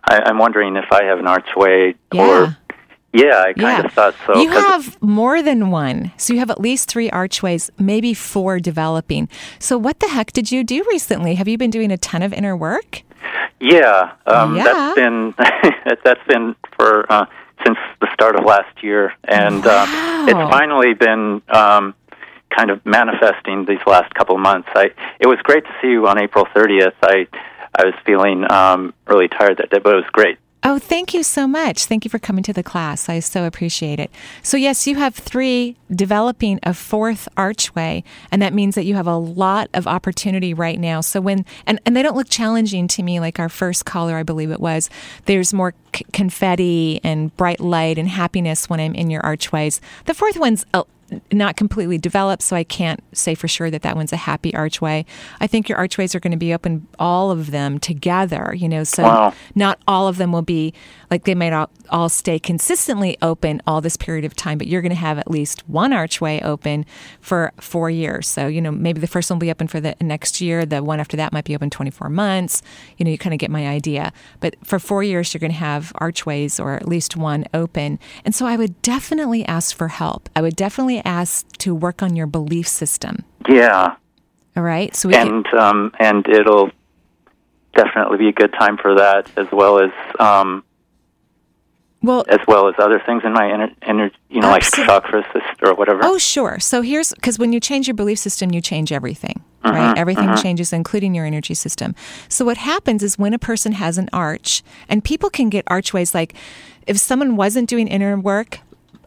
I, 0.05 0.21
I'm 0.25 0.37
wondering 0.37 0.75
if 0.75 0.91
I 0.91 1.03
have 1.05 1.19
an 1.19 1.27
archway 1.27 1.95
or 2.13 2.57
yeah, 3.13 3.43
I 3.47 3.53
kind 3.53 3.57
Yeah. 3.57 3.85
of 3.85 3.93
thought 3.93 4.15
so. 4.25 4.41
you 4.41 4.49
have 4.51 5.01
more 5.01 5.41
than 5.41 5.69
one. 5.71 6.11
So 6.17 6.33
you 6.33 6.39
have 6.39 6.49
at 6.49 6.59
least 6.59 6.89
three 6.89 7.09
archways, 7.11 7.69
maybe 7.79 8.13
four 8.13 8.59
developing. 8.59 9.29
So 9.59 9.77
what 9.77 9.99
the 9.99 10.07
heck 10.09 10.33
did 10.33 10.51
you 10.51 10.63
do 10.63 10.83
recently? 10.89 11.35
Have 11.35 11.47
you 11.47 11.57
been 11.57 11.69
doing 11.69 11.91
a 11.91 11.97
ton 11.97 12.21
of 12.21 12.33
inner 12.33 12.57
work? 12.57 13.03
Yeah, 13.59 14.11
um, 14.27 14.55
Yeah. 14.57 14.63
that's 14.65 14.95
been 14.95 15.33
that's 16.03 16.27
been 16.27 16.55
for 16.75 17.09
uh, 17.11 17.25
since 17.65 17.77
the 18.01 18.07
start 18.13 18.35
of 18.35 18.43
last 18.43 18.83
year, 18.83 19.13
and 19.23 19.65
uh, 19.65 19.85
it's 20.27 20.51
finally 20.51 20.93
been 20.93 21.41
um, 21.47 21.93
kind 22.49 22.69
of 22.71 22.85
manifesting 22.85 23.63
these 23.65 23.79
last 23.87 24.13
couple 24.15 24.35
of 24.35 24.41
months. 24.41 24.67
I 24.75 24.91
it 25.21 25.27
was 25.27 25.37
great 25.43 25.63
to 25.63 25.71
see 25.81 25.91
you 25.91 26.07
on 26.07 26.19
April 26.21 26.45
30th. 26.53 26.91
I 27.03 27.27
I 27.75 27.85
was 27.85 27.93
feeling 28.05 28.49
um, 28.51 28.93
really 29.07 29.27
tired 29.27 29.57
that 29.57 29.69
day, 29.69 29.79
but 29.79 29.93
it 29.93 29.97
was 29.97 30.09
great. 30.11 30.37
Oh, 30.65 30.79
thank 30.79 31.13
you 31.13 31.23
so 31.23 31.45
much. 31.45 31.87
Thank 31.87 32.05
you 32.05 32.09
for 32.09 32.19
coming 32.19 32.41
to 32.43 32.53
the 32.53 32.63
class. 32.63 33.09
I 33.09 33.19
so 33.19 33.43
appreciate 33.43 33.99
it. 33.99 34.09
So, 34.43 34.55
yes, 34.55 34.87
you 34.87 34.95
have 34.95 35.13
three 35.13 35.75
developing 35.93 36.61
a 36.63 36.73
fourth 36.73 37.27
archway, 37.35 38.05
and 38.31 38.41
that 38.41 38.53
means 38.53 38.75
that 38.75 38.85
you 38.85 38.95
have 38.95 39.05
a 39.07 39.17
lot 39.17 39.69
of 39.73 39.87
opportunity 39.87 40.53
right 40.53 40.79
now. 40.79 41.01
So, 41.01 41.19
when, 41.19 41.45
and, 41.67 41.81
and 41.85 41.97
they 41.97 42.01
don't 42.01 42.15
look 42.15 42.29
challenging 42.29 42.87
to 42.89 43.03
me 43.03 43.19
like 43.19 43.39
our 43.39 43.49
first 43.49 43.83
caller, 43.83 44.15
I 44.15 44.23
believe 44.23 44.51
it 44.51 44.61
was. 44.61 44.89
There's 45.25 45.53
more 45.53 45.73
c- 45.93 46.05
confetti 46.13 47.01
and 47.03 47.35
bright 47.35 47.59
light 47.59 47.97
and 47.97 48.07
happiness 48.07 48.69
when 48.69 48.79
I'm 48.79 48.95
in 48.95 49.09
your 49.09 49.25
archways. 49.25 49.81
The 50.05 50.13
fourth 50.13 50.37
one's 50.37 50.65
a, 50.73 50.85
not 51.31 51.55
completely 51.55 51.97
developed, 51.97 52.41
so 52.41 52.55
I 52.55 52.63
can't 52.63 52.99
say 53.15 53.35
for 53.35 53.47
sure 53.47 53.69
that 53.69 53.81
that 53.83 53.95
one's 53.95 54.13
a 54.13 54.17
happy 54.17 54.53
archway. 54.55 55.05
I 55.39 55.47
think 55.47 55.69
your 55.69 55.77
archways 55.77 56.15
are 56.15 56.19
going 56.19 56.31
to 56.31 56.37
be 56.37 56.53
open, 56.53 56.87
all 56.97 57.29
of 57.31 57.51
them 57.51 57.79
together, 57.79 58.53
you 58.57 58.67
know, 58.69 58.83
so 58.83 59.03
Wow. 59.03 59.33
not 59.55 59.79
all 59.87 60.07
of 60.07 60.17
them 60.17 60.31
will 60.31 60.41
be 60.41 60.73
like 61.11 61.25
they 61.25 61.35
might 61.35 61.53
all, 61.53 61.69
all 61.89 62.09
stay 62.09 62.39
consistently 62.39 63.17
open 63.21 63.61
all 63.67 63.81
this 63.81 63.97
period 63.97 64.25
of 64.25 64.35
time, 64.35 64.57
but 64.57 64.65
you're 64.67 64.81
going 64.81 64.89
to 64.91 64.95
have 64.95 65.19
at 65.19 65.29
least 65.29 65.67
one 65.69 65.93
archway 65.93 66.41
open 66.41 66.85
for 67.21 67.51
four 67.59 67.89
years. 67.89 68.27
So, 68.27 68.47
you 68.47 68.61
know, 68.61 68.71
maybe 68.71 68.99
the 68.99 69.07
first 69.07 69.29
one 69.29 69.37
will 69.37 69.41
be 69.45 69.51
open 69.51 69.67
for 69.67 69.79
the 69.79 69.95
next 70.01 70.41
year, 70.41 70.65
the 70.65 70.81
one 70.81 70.99
after 70.99 71.15
that 71.17 71.31
might 71.33 71.45
be 71.45 71.53
open 71.55 71.69
24 71.69 72.09
months. 72.09 72.61
You 72.97 73.05
know, 73.05 73.11
you 73.11 73.17
kind 73.17 73.33
of 73.33 73.39
get 73.39 73.51
my 73.51 73.67
idea. 73.67 74.11
But 74.39 74.55
for 74.63 74.79
four 74.79 75.03
years, 75.03 75.33
you're 75.33 75.39
going 75.39 75.51
to 75.51 75.57
have 75.57 75.91
archways 75.95 76.59
or 76.59 76.73
at 76.73 76.87
least 76.87 77.15
one 77.15 77.45
open. 77.53 77.99
And 78.25 78.33
so 78.33 78.45
I 78.47 78.55
would 78.55 78.81
definitely 78.81 79.45
ask 79.45 79.75
for 79.75 79.89
help. 79.89 80.29
I 80.35 80.41
would 80.41 80.55
definitely 80.55 81.02
ask 81.05 81.45
to 81.57 81.73
work 81.75 82.01
on 82.01 82.15
your 82.15 82.27
belief 82.27 82.67
system. 82.67 83.23
Yeah, 83.47 83.95
All 84.55 84.63
right. 84.63 84.95
So 84.95 85.09
we 85.09 85.15
can, 85.15 85.27
and 85.27 85.47
um, 85.59 85.91
and 85.99 86.27
it'll 86.27 86.71
definitely 87.75 88.17
be 88.17 88.27
a 88.29 88.33
good 88.33 88.53
time 88.53 88.77
for 88.77 88.95
that, 88.95 89.29
as 89.37 89.47
well 89.51 89.79
as 89.79 89.91
um, 90.19 90.63
well, 92.01 92.25
as 92.27 92.39
well 92.47 92.67
as 92.67 92.75
other 92.79 93.01
things 93.05 93.23
in 93.25 93.33
my 93.33 93.49
inner, 93.51 93.69
inner 93.87 94.11
you 94.29 94.41
know, 94.41 94.49
like 94.49 94.63
Absol- 94.63 94.85
chakra 94.85 95.23
system 95.33 95.69
or 95.69 95.73
whatever. 95.73 96.01
Oh, 96.03 96.17
sure. 96.17 96.59
So 96.59 96.81
here's 96.81 97.13
because 97.13 97.39
when 97.39 97.53
you 97.53 97.59
change 97.59 97.87
your 97.87 97.95
belief 97.95 98.19
system, 98.19 98.51
you 98.51 98.61
change 98.61 98.91
everything, 98.91 99.41
right? 99.63 99.95
Mhm, 99.95 99.97
Everything 99.97 100.29
mhm. 100.29 100.41
changes, 100.41 100.73
including 100.73 101.15
your 101.15 101.25
energy 101.25 101.53
system. 101.53 101.95
So 102.27 102.43
what 102.45 102.57
happens 102.57 103.03
is 103.03 103.17
when 103.17 103.33
a 103.33 103.39
person 103.39 103.71
has 103.73 103.97
an 103.97 104.09
arch, 104.11 104.63
and 104.89 105.03
people 105.03 105.29
can 105.29 105.49
get 105.49 105.63
archways 105.67 106.13
like 106.13 106.33
if 106.85 106.97
someone 106.97 107.35
wasn't 107.37 107.69
doing 107.69 107.87
inner 107.87 108.19
work. 108.19 108.59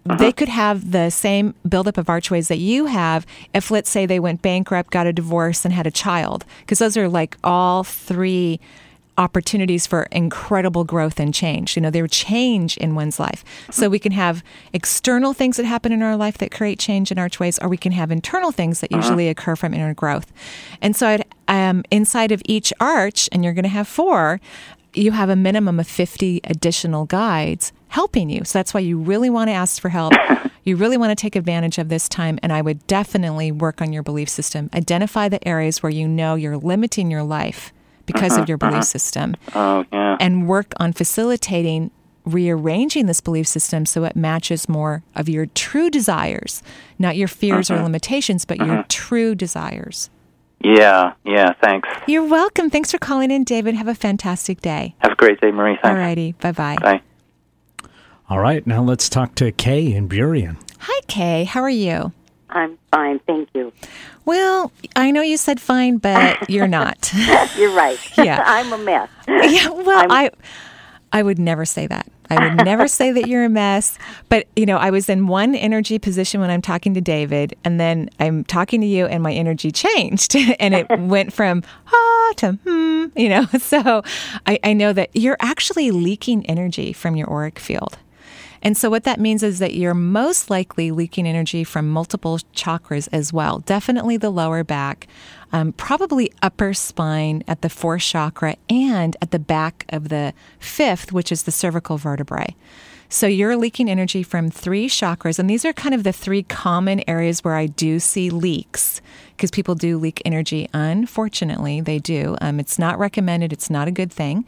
Uh-huh. 0.09 0.19
They 0.19 0.33
could 0.33 0.49
have 0.49 0.93
the 0.93 1.11
same 1.11 1.55
buildup 1.69 1.99
of 1.99 2.09
archways 2.09 2.49
that 2.49 2.59
you 2.59 2.87
have 2.87 3.27
if, 3.55 3.71
let's 3.71 3.91
say, 3.91 4.07
they 4.07 4.21
went 4.21 4.43
bankrupt, 4.43 4.91
got 4.91 5.07
a 5.07 5.13
divorce, 5.13 5.65
and 5.65 5.75
had 5.75 5.87
a 5.87 5.91
child. 5.91 6.45
Because 6.61 6.79
those 6.79 6.97
are 6.97 7.09
like 7.09 7.37
all 7.45 7.85
three 7.85 8.61
opportunities 9.19 9.87
for 9.87 10.05
incredible 10.13 10.85
growth 10.85 11.19
and 11.19 11.33
change. 11.33 11.77
You 11.77 11.83
know, 11.83 11.91
they're 11.91 12.07
change 12.07 12.77
in 12.77 12.95
one's 12.95 13.19
life. 13.19 13.45
So 13.71 13.85
uh-huh. 13.85 13.91
we 13.91 13.99
can 13.99 14.13
have 14.13 14.43
external 14.73 15.33
things 15.33 15.57
that 15.57 15.65
happen 15.65 15.93
in 15.93 16.03
our 16.03 16.17
life 16.17 16.39
that 16.39 16.51
create 16.51 16.79
change 16.79 17.11
in 17.11 17.19
archways, 17.19 17.59
or 17.59 17.69
we 17.69 17.77
can 17.77 17.93
have 17.93 18.11
internal 18.11 18.53
things 18.53 18.81
that 18.81 18.93
uh-huh. 18.93 19.03
usually 19.03 19.29
occur 19.29 19.57
from 19.57 19.75
inner 19.75 19.95
growth. 19.95 20.33
And 20.81 20.95
so 20.95 21.09
I'd, 21.09 21.25
um, 21.49 21.85
inside 21.91 22.33
of 22.33 22.43
each 22.45 22.73
arch, 22.81 23.29
and 23.33 23.45
you're 23.45 23.55
going 23.55 23.63
to 23.65 23.69
have 23.69 23.89
four, 23.89 24.41
you 24.95 25.13
have 25.13 25.29
a 25.29 25.37
minimum 25.37 25.79
of 25.79 25.87
50 25.87 26.41
additional 26.45 27.05
guides 27.05 27.73
helping 27.89 28.29
you. 28.31 28.45
So 28.45 28.59
that's 28.59 28.75
why 28.75 28.81
you 28.81 28.99
really 28.99 29.31
want 29.31 29.49
to 29.49 29.53
ask 29.55 29.81
for 29.81 29.89
help. 29.89 30.13
you 30.65 30.77
really 30.77 30.97
want 30.97 31.11
to 31.11 31.15
take 31.21 31.37
advantage 31.37 31.79
of 31.79 31.89
this 31.89 32.09
time. 32.09 32.39
And 32.43 32.53
I 32.53 32.61
would 32.63 32.87
definitely 32.87 33.53
work 33.53 33.81
on 33.81 33.93
your 33.93 34.03
belief 34.03 34.29
system. 34.29 34.69
Identify 34.75 35.29
the 35.29 35.47
areas 35.47 35.83
where 35.83 35.91
you 35.93 36.07
know 36.09 36.35
you're 36.35 36.57
limiting 36.59 37.11
your 37.11 37.23
life 37.23 37.73
because 38.07 38.37
of 38.37 38.49
your 38.49 38.57
belief 38.59 38.85
system 38.85 39.35
Oh 39.55 39.85
yeah. 39.93 40.17
and 40.21 40.47
work 40.49 40.73
on 40.79 40.93
facilitating 40.93 41.91
rearranging 42.25 43.07
this 43.07 43.21
belief 43.21 43.47
system 43.47 43.87
so 43.87 44.03
it 44.03 44.17
matches 44.17 44.69
more 44.69 45.03
of 45.15 45.29
your 45.29 45.47
true 45.47 45.89
desires, 45.89 46.61
not 46.99 47.17
your 47.17 47.29
fears 47.29 47.71
or 47.71 47.77
Mhm. 47.79 47.85
limitations, 47.85 48.45
but 48.45 48.59
your 48.59 48.79
Mhm. 48.79 48.89
true 48.89 49.35
desires. 49.37 50.11
Yeah, 50.61 51.13
yeah. 51.25 51.53
Thanks. 51.63 51.89
You're 52.09 52.25
welcome. 52.27 52.69
Thanks 52.69 52.91
for 52.91 52.99
calling 52.99 53.31
in, 53.31 53.45
David. 53.45 53.77
Have 53.77 53.87
a 53.89 53.95
fantastic 53.95 54.61
day. 54.61 54.95
Have 54.99 55.13
a 55.13 55.17
great 55.17 55.41
day, 55.41 55.53
Marie. 55.53 55.79
Thanks. 55.81 55.97
Alrighty. 55.99 56.35
Bye 56.41 56.53
bye. 56.53 56.77
Bye. 56.83 57.01
All 58.29 58.41
right, 58.41 58.67
now 58.67 58.83
let's 58.83 59.09
talk 59.09 59.37
to 59.37 59.53
Kay 59.53 59.93
in 59.93 60.09
Burien. 60.09 60.57
Hi, 60.81 61.01
Kay. 61.07 61.45
How 61.45 61.61
are 61.61 61.71
you? 61.71 62.13
I'm 62.51 62.77
fine, 62.91 63.21
thank 63.21 63.49
you. 63.55 63.73
Well, 64.25 64.73
I 64.97 65.13
know 65.13 65.23
you 65.23 65.37
said 65.37 65.61
fine, 65.61 65.99
but 65.99 66.51
you're 66.51 66.67
not. 66.67 67.13
You're 67.57 67.73
right. 67.73 67.99
Yeah. 68.19 68.43
I'm 68.45 68.73
a 68.73 68.79
mess. 68.79 69.09
yeah, 69.29 69.69
well, 69.69 70.07
I 70.11 70.31
I 71.13 71.23
would 71.23 71.39
never 71.39 71.65
say 71.65 71.87
that. 71.87 72.11
I 72.29 72.49
would 72.49 72.65
never 72.65 72.89
say 72.89 73.13
that 73.13 73.29
you're 73.29 73.45
a 73.45 73.49
mess. 73.49 73.97
But 74.29 74.49
you 74.57 74.67
know, 74.67 74.79
I 74.79 74.91
was 74.91 75.09
in 75.09 75.29
one 75.29 75.55
energy 75.55 76.01
position 76.01 76.41
when 76.41 76.51
I'm 76.51 76.63
talking 76.63 76.95
to 76.95 77.01
David, 77.01 77.55
and 77.63 77.79
then 77.79 78.11
I'm 78.19 78.43
talking 78.43 78.81
to 78.81 78.87
you, 78.87 79.07
and 79.07 79.23
my 79.23 79.33
energy 79.33 79.71
changed, 79.71 80.35
and 80.35 80.75
it 80.75 80.87
went 80.99 81.33
from 81.33 81.63
ah 81.87 82.33
to 82.39 82.53
hmm. 82.65 83.07
You 83.15 83.29
know, 83.29 83.47
so 83.59 84.03
I, 84.47 84.59
I 84.65 84.73
know 84.73 84.93
that 84.93 85.11
you're 85.15 85.37
actually 85.39 85.93
leaking 85.93 86.45
energy 86.47 86.93
from 86.93 87.15
your 87.15 87.31
auric 87.31 87.61
field. 87.61 87.99
And 88.63 88.77
so, 88.77 88.91
what 88.91 89.05
that 89.05 89.21
means 89.21 89.43
is 89.43 89.59
that 89.59 89.75
you're 89.75 89.95
most 89.95 90.51
likely 90.51 90.91
leaking 90.91 91.27
energy 91.27 91.65
from 91.65 91.89
multiple 91.89 92.39
chakras 92.55 93.09
as 93.13 93.33
well. 93.33 93.61
Definitely 93.61 94.17
the 94.17 94.31
lower 94.31 94.65
back, 94.65 95.07
um, 95.53 95.73
probably 95.73 96.33
upper 96.43 96.75
spine 96.75 97.43
at 97.47 97.63
the 97.63 97.69
fourth 97.69 98.03
chakra, 98.03 98.57
and 98.69 99.17
at 99.21 99.31
the 99.31 99.39
back 99.39 99.85
of 99.89 100.09
the 100.09 100.33
fifth, 100.59 101.13
which 101.13 101.31
is 101.31 101.45
the 101.45 101.53
cervical 101.53 101.99
vertebrae. 101.99 102.55
So, 103.09 103.27
you're 103.27 103.57
leaking 103.57 103.89
energy 103.89 104.23
from 104.23 104.51
three 104.51 104.89
chakras, 104.89 105.39
and 105.39 105.49
these 105.49 105.65
are 105.65 105.73
kind 105.73 105.95
of 105.95 106.03
the 106.03 106.13
three 106.13 106.43
common 106.43 107.03
areas 107.09 107.45
where 107.45 107.55
I 107.55 107.67
do 107.67 108.01
see 108.01 108.31
leaks 108.31 109.01
because 109.37 109.51
people 109.51 109.75
do 109.75 109.99
leak 109.99 110.23
energy. 110.25 110.69
Unfortunately, 110.73 111.81
they 111.81 111.99
do. 111.99 112.37
Um, 112.41 112.59
it's 112.59 112.79
not 112.79 112.99
recommended. 112.99 113.53
It's 113.53 113.71
not 113.71 113.87
a 113.87 113.91
good 113.91 114.13
thing. 114.13 114.45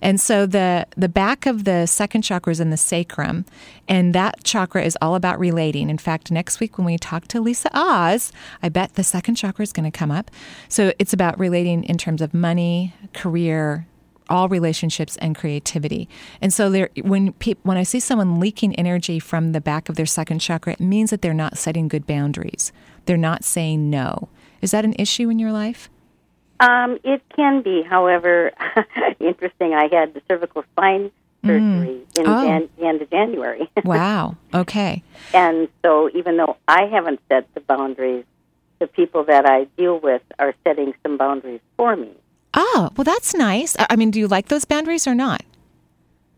And 0.00 0.20
so 0.20 0.46
the 0.46 0.86
the 0.96 1.08
back 1.08 1.46
of 1.46 1.64
the 1.64 1.86
second 1.86 2.22
chakra 2.22 2.50
is 2.50 2.60
in 2.60 2.70
the 2.70 2.76
sacrum, 2.76 3.44
and 3.88 4.14
that 4.14 4.42
chakra 4.44 4.82
is 4.82 4.96
all 5.00 5.14
about 5.14 5.38
relating. 5.38 5.90
In 5.90 5.98
fact, 5.98 6.30
next 6.30 6.60
week 6.60 6.78
when 6.78 6.84
we 6.86 6.96
talk 6.96 7.28
to 7.28 7.40
Lisa 7.40 7.70
Oz, 7.72 8.32
I 8.62 8.68
bet 8.68 8.94
the 8.94 9.04
second 9.04 9.34
chakra 9.34 9.62
is 9.62 9.72
going 9.72 9.90
to 9.90 9.96
come 9.96 10.10
up. 10.10 10.30
So 10.68 10.92
it's 10.98 11.12
about 11.12 11.38
relating 11.38 11.84
in 11.84 11.98
terms 11.98 12.22
of 12.22 12.32
money, 12.32 12.94
career, 13.12 13.86
all 14.30 14.48
relationships 14.48 15.16
and 15.18 15.36
creativity. 15.36 16.08
And 16.40 16.52
so 16.52 16.70
there 16.70 16.88
when 17.02 17.32
peop, 17.34 17.58
when 17.64 17.76
I 17.76 17.82
see 17.82 18.00
someone 18.00 18.40
leaking 18.40 18.74
energy 18.76 19.18
from 19.18 19.52
the 19.52 19.60
back 19.60 19.88
of 19.88 19.96
their 19.96 20.06
second 20.06 20.38
chakra, 20.38 20.74
it 20.74 20.80
means 20.80 21.10
that 21.10 21.20
they're 21.20 21.34
not 21.34 21.58
setting 21.58 21.88
good 21.88 22.06
boundaries. 22.06 22.72
They're 23.06 23.16
not 23.16 23.44
saying 23.44 23.90
no. 23.90 24.28
Is 24.62 24.70
that 24.72 24.84
an 24.84 24.94
issue 24.98 25.28
in 25.30 25.38
your 25.38 25.52
life? 25.52 25.88
Um, 26.60 26.98
it 27.04 27.22
can 27.34 27.62
be, 27.62 27.82
however, 27.82 28.52
interesting. 29.20 29.72
I 29.74 29.88
had 29.90 30.12
the 30.14 30.20
cervical 30.28 30.62
spine 30.72 31.10
surgery 31.44 32.02
in 32.16 32.26
Oh. 32.26 32.44
Jan- 32.46 32.68
the 32.78 32.86
end 32.86 33.00
of 33.02 33.10
January. 33.10 33.70
Wow. 33.84 34.36
Okay. 34.52 35.02
and 35.32 35.68
so, 35.82 36.10
even 36.14 36.36
though 36.36 36.56
I 36.68 36.84
haven't 36.86 37.20
set 37.30 37.52
the 37.54 37.60
boundaries, 37.60 38.24
the 38.78 38.86
people 38.86 39.24
that 39.24 39.46
I 39.46 39.64
deal 39.78 39.98
with 39.98 40.22
are 40.38 40.54
setting 40.64 40.92
some 41.02 41.16
boundaries 41.16 41.60
for 41.78 41.96
me. 41.96 42.10
Oh, 42.52 42.90
well 42.96 43.04
that's 43.04 43.34
nice. 43.34 43.76
I 43.78 43.96
mean, 43.96 44.10
do 44.10 44.18
you 44.18 44.26
like 44.28 44.48
those 44.48 44.64
boundaries 44.64 45.06
or 45.06 45.14
not? 45.14 45.42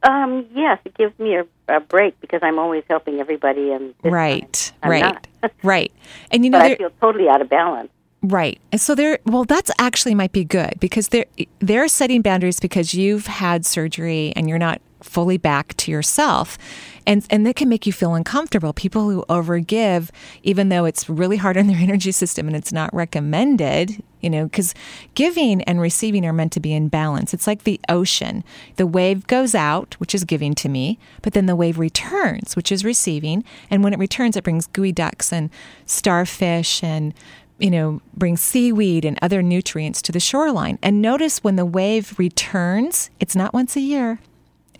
Um, 0.02 0.46
yes, 0.54 0.78
it 0.84 0.94
gives 0.94 1.16
me 1.18 1.36
a, 1.36 1.46
a 1.68 1.80
break 1.80 2.20
because 2.20 2.40
I'm 2.42 2.58
always 2.58 2.84
helping 2.88 3.20
everybody, 3.20 3.72
and 3.72 3.94
Right. 4.02 4.72
Right. 4.84 5.26
right. 5.62 5.92
And 6.30 6.44
you 6.44 6.50
know 6.50 6.58
I 6.58 6.76
feel 6.76 6.90
totally 7.00 7.28
out 7.28 7.40
of 7.40 7.48
balance. 7.48 7.90
Right. 8.22 8.60
And 8.70 8.80
so 8.80 8.94
they're 8.94 9.18
well 9.24 9.44
that's 9.44 9.70
actually 9.78 10.14
might 10.14 10.32
be 10.32 10.44
good 10.44 10.74
because 10.78 11.08
they're 11.08 11.26
they're 11.58 11.88
setting 11.88 12.22
boundaries 12.22 12.60
because 12.60 12.94
you've 12.94 13.26
had 13.26 13.66
surgery 13.66 14.32
and 14.36 14.48
you're 14.48 14.58
not 14.58 14.80
fully 15.02 15.38
back 15.38 15.74
to 15.78 15.90
yourself. 15.90 16.58
And 17.06 17.26
and 17.30 17.44
that 17.46 17.56
can 17.56 17.68
make 17.68 17.86
you 17.86 17.92
feel 17.92 18.14
uncomfortable. 18.14 18.72
People 18.72 19.10
who 19.10 19.24
overgive 19.28 20.10
even 20.42 20.68
though 20.68 20.84
it's 20.84 21.08
really 21.08 21.36
hard 21.36 21.56
on 21.56 21.66
their 21.66 21.76
energy 21.80 22.12
system 22.12 22.46
and 22.46 22.56
it's 22.56 22.72
not 22.72 22.94
recommended, 22.94 24.02
you 24.20 24.30
know, 24.30 24.48
cuz 24.48 24.74
giving 25.14 25.62
and 25.62 25.80
receiving 25.80 26.24
are 26.24 26.32
meant 26.32 26.52
to 26.52 26.60
be 26.60 26.72
in 26.72 26.88
balance. 26.88 27.34
It's 27.34 27.46
like 27.46 27.64
the 27.64 27.80
ocean. 27.88 28.44
The 28.76 28.86
wave 28.86 29.26
goes 29.26 29.54
out, 29.54 29.94
which 29.98 30.14
is 30.14 30.24
giving 30.24 30.54
to 30.56 30.68
me, 30.68 30.98
but 31.22 31.32
then 31.32 31.46
the 31.46 31.56
wave 31.56 31.78
returns, 31.78 32.54
which 32.54 32.70
is 32.70 32.84
receiving, 32.84 33.44
and 33.70 33.82
when 33.82 33.92
it 33.92 33.98
returns 33.98 34.36
it 34.36 34.44
brings 34.44 34.68
geoducks 34.68 35.32
and 35.32 35.50
starfish 35.86 36.82
and 36.84 37.14
you 37.62 37.70
know, 37.70 38.00
bring 38.14 38.36
seaweed 38.36 39.04
and 39.04 39.16
other 39.22 39.40
nutrients 39.40 40.02
to 40.02 40.10
the 40.10 40.18
shoreline. 40.18 40.80
And 40.82 41.00
notice 41.00 41.44
when 41.44 41.54
the 41.54 41.64
wave 41.64 42.18
returns, 42.18 43.08
it's 43.20 43.36
not 43.36 43.54
once 43.54 43.76
a 43.76 43.80
year, 43.80 44.18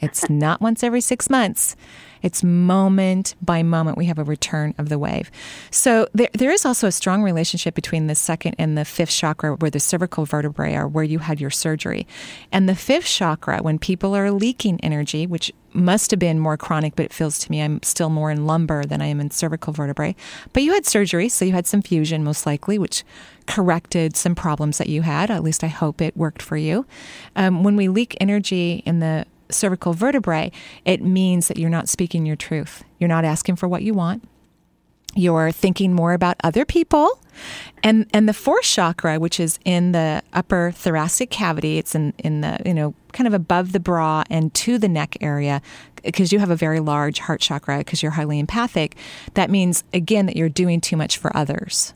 it's 0.02 0.28
not 0.28 0.60
once 0.60 0.82
every 0.82 1.00
six 1.00 1.30
months. 1.30 1.76
It's 2.22 2.44
moment 2.44 3.34
by 3.42 3.62
moment 3.62 3.98
we 3.98 4.06
have 4.06 4.18
a 4.18 4.24
return 4.24 4.74
of 4.78 4.88
the 4.88 4.98
wave. 4.98 5.30
So 5.70 6.08
there, 6.12 6.28
there 6.32 6.52
is 6.52 6.64
also 6.64 6.86
a 6.86 6.92
strong 6.92 7.22
relationship 7.22 7.74
between 7.74 8.06
the 8.06 8.14
second 8.14 8.54
and 8.58 8.78
the 8.78 8.84
fifth 8.84 9.10
chakra, 9.10 9.56
where 9.56 9.70
the 9.70 9.80
cervical 9.80 10.24
vertebrae 10.24 10.74
are, 10.74 10.86
where 10.86 11.04
you 11.04 11.18
had 11.18 11.40
your 11.40 11.50
surgery. 11.50 12.06
And 12.52 12.68
the 12.68 12.76
fifth 12.76 13.06
chakra, 13.06 13.60
when 13.60 13.78
people 13.78 14.14
are 14.14 14.30
leaking 14.30 14.80
energy, 14.82 15.26
which 15.26 15.52
must 15.72 16.10
have 16.10 16.20
been 16.20 16.38
more 16.38 16.56
chronic, 16.56 16.94
but 16.94 17.06
it 17.06 17.12
feels 17.12 17.38
to 17.40 17.50
me 17.50 17.62
I'm 17.62 17.82
still 17.82 18.10
more 18.10 18.30
in 18.30 18.46
lumbar 18.46 18.84
than 18.84 19.00
I 19.00 19.06
am 19.06 19.20
in 19.20 19.30
cervical 19.30 19.72
vertebrae. 19.72 20.14
But 20.52 20.62
you 20.62 20.74
had 20.74 20.86
surgery, 20.86 21.28
so 21.28 21.44
you 21.44 21.52
had 21.52 21.66
some 21.66 21.82
fusion 21.82 22.22
most 22.22 22.46
likely, 22.46 22.78
which 22.78 23.04
corrected 23.46 24.16
some 24.16 24.34
problems 24.34 24.78
that 24.78 24.88
you 24.88 25.02
had. 25.02 25.30
At 25.30 25.42
least 25.42 25.64
I 25.64 25.68
hope 25.68 26.00
it 26.00 26.16
worked 26.16 26.42
for 26.42 26.56
you. 26.56 26.86
Um, 27.34 27.64
when 27.64 27.74
we 27.74 27.88
leak 27.88 28.16
energy 28.20 28.82
in 28.86 29.00
the 29.00 29.26
cervical 29.50 29.92
vertebrae, 29.92 30.50
it 30.84 31.02
means 31.02 31.48
that 31.48 31.58
you're 31.58 31.70
not 31.70 31.88
speaking 31.88 32.26
your 32.26 32.36
truth. 32.36 32.84
You're 32.98 33.08
not 33.08 33.24
asking 33.24 33.56
for 33.56 33.68
what 33.68 33.82
you 33.82 33.94
want. 33.94 34.28
You're 35.14 35.52
thinking 35.52 35.92
more 35.92 36.14
about 36.14 36.36
other 36.42 36.64
people. 36.64 37.20
And 37.82 38.06
and 38.14 38.28
the 38.28 38.34
fourth 38.34 38.64
chakra, 38.64 39.18
which 39.18 39.38
is 39.38 39.58
in 39.64 39.92
the 39.92 40.22
upper 40.32 40.72
thoracic 40.74 41.30
cavity, 41.30 41.78
it's 41.78 41.94
in, 41.94 42.14
in 42.18 42.40
the, 42.40 42.58
you 42.64 42.72
know, 42.72 42.94
kind 43.12 43.26
of 43.26 43.34
above 43.34 43.72
the 43.72 43.80
bra 43.80 44.24
and 44.30 44.52
to 44.54 44.78
the 44.78 44.88
neck 44.88 45.16
area, 45.20 45.60
because 46.02 46.32
you 46.32 46.38
have 46.38 46.50
a 46.50 46.56
very 46.56 46.80
large 46.80 47.18
heart 47.18 47.40
chakra 47.40 47.78
because 47.78 48.02
you're 48.02 48.12
highly 48.12 48.38
empathic. 48.38 48.96
That 49.34 49.50
means 49.50 49.84
again 49.92 50.26
that 50.26 50.36
you're 50.36 50.48
doing 50.48 50.80
too 50.80 50.96
much 50.96 51.18
for 51.18 51.34
others 51.36 51.92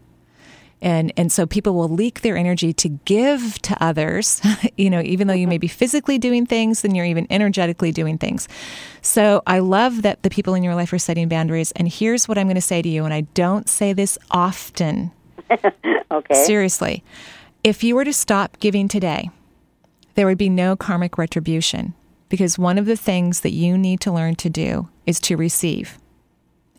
and 0.82 1.12
and 1.16 1.32
so 1.32 1.46
people 1.46 1.74
will 1.74 1.88
leak 1.88 2.20
their 2.20 2.36
energy 2.36 2.72
to 2.72 2.88
give 2.88 3.60
to 3.62 3.76
others 3.82 4.40
you 4.76 4.90
know 4.90 5.00
even 5.02 5.26
though 5.26 5.34
you 5.34 5.48
may 5.48 5.58
be 5.58 5.68
physically 5.68 6.18
doing 6.18 6.46
things 6.46 6.82
then 6.82 6.94
you're 6.94 7.06
even 7.06 7.26
energetically 7.30 7.92
doing 7.92 8.18
things. 8.18 8.48
So 9.02 9.42
i 9.46 9.58
love 9.58 10.02
that 10.02 10.22
the 10.22 10.30
people 10.30 10.54
in 10.54 10.62
your 10.62 10.74
life 10.74 10.92
are 10.92 10.98
setting 10.98 11.28
boundaries. 11.28 11.72
And 11.72 11.88
here's 11.88 12.28
what 12.28 12.38
i'm 12.38 12.46
going 12.46 12.56
to 12.56 12.60
say 12.60 12.82
to 12.82 12.88
you 12.88 13.04
and 13.04 13.14
i 13.14 13.22
don't 13.34 13.68
say 13.68 13.92
this 13.92 14.18
often. 14.30 15.12
Okay. 16.08 16.34
seriously. 16.34 17.02
If 17.64 17.82
you 17.82 17.96
were 17.96 18.04
to 18.04 18.12
stop 18.12 18.60
giving 18.60 18.86
today 18.86 19.28
there 20.16 20.26
would 20.26 20.38
be 20.38 20.48
no 20.48 20.74
karmic 20.74 21.18
retribution 21.18 21.94
because 22.28 22.58
one 22.58 22.78
of 22.78 22.86
the 22.86 22.96
things 22.96 23.40
that 23.40 23.52
you 23.52 23.78
need 23.78 24.00
to 24.00 24.10
learn 24.12 24.34
to 24.36 24.50
do 24.50 24.88
is 25.06 25.20
to 25.20 25.36
receive. 25.36 25.98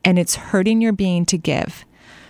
And 0.03 0.19
it's 0.19 0.35
hurting 0.35 0.81
your 0.81 0.91
being 0.91 1.25
to 1.27 1.37
give 1.37 1.85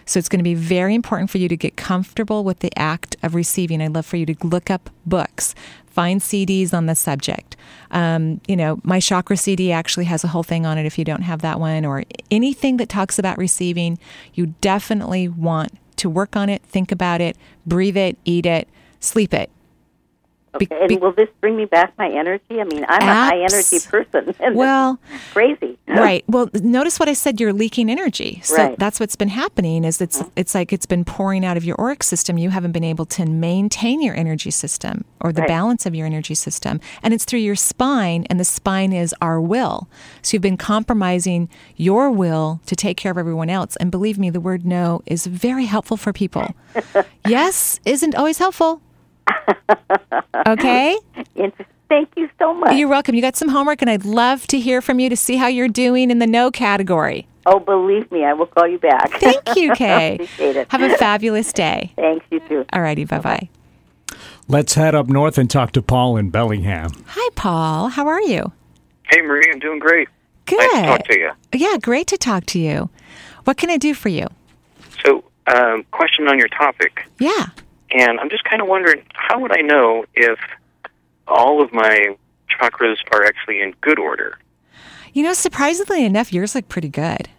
so 0.07 0.17
it's 0.17 0.29
going 0.29 0.39
to 0.39 0.43
be 0.43 0.55
very 0.55 0.95
important 0.95 1.29
for 1.29 1.37
you 1.37 1.47
to 1.49 1.57
get 1.57 1.75
comfortable 1.75 2.43
with 2.43 2.59
the 2.59 2.71
act 2.77 3.15
of 3.21 3.35
receiving. 3.35 3.81
I'd 3.81 3.93
love 3.93 4.05
for 4.05 4.17
you 4.17 4.25
to 4.25 4.47
look 4.47 4.71
up 4.71 4.89
books, 5.05 5.53
find 5.85 6.21
CDs 6.21 6.73
on 6.73 6.85
the 6.85 6.95
subject. 6.95 7.55
Um, 7.91 8.39
you 8.47 8.55
know, 8.55 8.79
my 8.83 9.01
chakra 9.01 9.35
CD 9.35 9.71
actually 9.71 10.05
has 10.05 10.23
a 10.23 10.29
whole 10.29 10.43
thing 10.43 10.65
on 10.65 10.77
it 10.77 10.85
if 10.85 10.97
you 10.97 11.03
don't 11.03 11.23
have 11.23 11.41
that 11.41 11.59
one, 11.59 11.85
or 11.85 12.05
anything 12.31 12.77
that 12.77 12.87
talks 12.87 13.19
about 13.19 13.37
receiving. 13.37 13.99
You 14.33 14.55
definitely 14.61 15.27
want 15.27 15.77
to 15.97 16.09
work 16.09 16.35
on 16.35 16.47
it, 16.49 16.61
think 16.63 16.91
about 16.91 17.19
it, 17.19 17.35
breathe 17.65 17.97
it, 17.97 18.17
eat 18.23 18.45
it, 18.45 18.69
sleep 18.99 19.33
it. 19.33 19.49
Okay. 20.55 20.67
and 20.71 21.01
will 21.01 21.11
this 21.11 21.29
bring 21.41 21.55
me 21.55 21.65
back 21.65 21.93
my 21.97 22.09
energy? 22.09 22.59
I 22.59 22.63
mean, 22.63 22.85
I'm 22.87 23.01
a 23.01 23.13
high 23.13 23.39
energy 23.39 23.79
person. 23.79 24.33
And 24.39 24.55
well, 24.55 24.99
crazy. 25.33 25.77
right. 25.87 26.23
Well, 26.27 26.49
notice 26.53 26.99
what 26.99 27.09
I 27.09 27.13
said. 27.13 27.39
You're 27.39 27.53
leaking 27.53 27.89
energy. 27.89 28.39
So 28.43 28.55
Right. 28.55 28.79
that's 28.79 28.99
what's 28.99 29.15
been 29.15 29.29
happening. 29.29 29.83
Is 29.83 29.99
it's 29.99 30.21
mm. 30.21 30.31
it's 30.35 30.53
like 30.55 30.71
it's 30.71 30.85
been 30.85 31.03
pouring 31.03 31.43
out 31.43 31.57
of 31.57 31.63
your 31.65 31.79
auric 31.79 32.03
system. 32.03 32.37
You 32.37 32.49
haven't 32.49 32.71
been 32.71 32.83
able 32.83 33.05
to 33.07 33.25
maintain 33.25 34.01
your 34.01 34.15
energy 34.15 34.51
system 34.51 35.05
or 35.21 35.33
the 35.33 35.41
Right. 35.41 35.47
balance 35.47 35.85
of 35.85 35.95
your 35.95 36.05
energy 36.05 36.35
system, 36.35 36.79
and 37.03 37.13
it's 37.13 37.25
through 37.25 37.39
your 37.39 37.55
spine. 37.55 38.25
And 38.29 38.39
the 38.39 38.45
spine 38.45 38.93
is 38.93 39.13
our 39.21 39.41
will. 39.41 39.87
So 40.21 40.35
you've 40.35 40.41
been 40.41 40.57
compromising 40.57 41.49
your 41.75 42.09
will 42.11 42.61
to 42.67 42.75
take 42.75 42.97
care 42.97 43.11
of 43.11 43.17
everyone 43.17 43.49
else. 43.49 43.75
And 43.77 43.91
believe 43.91 44.17
me, 44.17 44.29
the 44.29 44.39
word 44.41 44.65
no 44.65 45.01
is 45.05 45.25
very 45.25 45.65
helpful 45.65 45.97
for 45.97 46.13
people. 46.13 46.55
yes 47.27 47.79
isn't 47.85 48.15
always 48.15 48.37
helpful. 48.37 48.81
Okay. 50.47 50.97
Thank 51.89 52.09
you 52.15 52.29
so 52.39 52.53
much. 52.53 52.75
You're 52.77 52.87
welcome. 52.87 53.15
You 53.15 53.21
got 53.21 53.35
some 53.35 53.49
homework, 53.49 53.81
and 53.81 53.89
I'd 53.89 54.05
love 54.05 54.45
to 54.47 54.59
hear 54.59 54.81
from 54.81 54.99
you 54.99 55.09
to 55.09 55.15
see 55.17 55.35
how 55.37 55.47
you're 55.47 55.67
doing 55.67 56.09
in 56.11 56.19
the 56.19 56.27
no 56.27 56.51
category. 56.51 57.27
Oh, 57.45 57.59
believe 57.59 58.09
me, 58.11 58.23
I 58.25 58.33
will 58.33 58.45
call 58.45 58.67
you 58.67 58.77
back. 58.77 59.11
Thank 59.19 59.55
you, 59.55 59.71
Kay. 59.75 60.15
Appreciate 60.15 60.55
it. 60.57 60.71
Have 60.71 60.81
a 60.81 60.95
fabulous 60.97 61.51
day. 61.53 61.93
Thanks, 61.97 62.25
you 62.29 62.39
too. 62.41 62.65
All 62.73 62.81
righty. 62.81 63.03
Bye 63.05 63.19
bye. 63.19 63.49
Let's 64.47 64.73
head 64.75 64.95
up 64.95 65.07
north 65.07 65.37
and 65.37 65.49
talk 65.49 65.71
to 65.73 65.81
Paul 65.81 66.17
in 66.17 66.29
Bellingham. 66.29 66.91
Hi, 67.07 67.29
Paul. 67.35 67.89
How 67.89 68.07
are 68.07 68.21
you? 68.21 68.51
Hey, 69.09 69.21
Marie, 69.21 69.49
I'm 69.51 69.59
doing 69.59 69.79
great. 69.79 70.07
Good. 70.45 70.57
Nice 70.59 70.71
to 70.71 70.87
talk 70.87 71.03
to 71.07 71.19
you. 71.19 71.31
Yeah, 71.53 71.77
great 71.81 72.07
to 72.07 72.17
talk 72.17 72.45
to 72.47 72.59
you. 72.59 72.89
What 73.45 73.57
can 73.57 73.69
I 73.69 73.77
do 73.77 73.93
for 73.93 74.09
you? 74.09 74.27
So, 75.05 75.23
um, 75.53 75.85
question 75.91 76.27
on 76.27 76.37
your 76.37 76.47
topic, 76.49 77.05
Yeah. 77.19 77.47
And 77.97 78.19
I'm 78.19 78.29
just 78.29 78.43
kind 78.43 78.61
of 78.61 78.67
wondering, 78.67 79.03
how 79.13 79.39
would 79.39 79.57
I 79.57 79.61
know 79.61 80.05
if 80.13 80.39
all 81.27 81.61
of 81.61 81.73
my 81.73 82.15
chakras 82.49 82.97
are 83.11 83.23
actually 83.23 83.61
in 83.61 83.73
good 83.81 83.99
order? 83.99 84.37
You 85.13 85.23
know, 85.23 85.33
surprisingly 85.33 86.05
enough, 86.05 86.31
yours 86.31 86.53
look 86.53 86.69
pretty 86.69 86.89
good. 86.89 87.29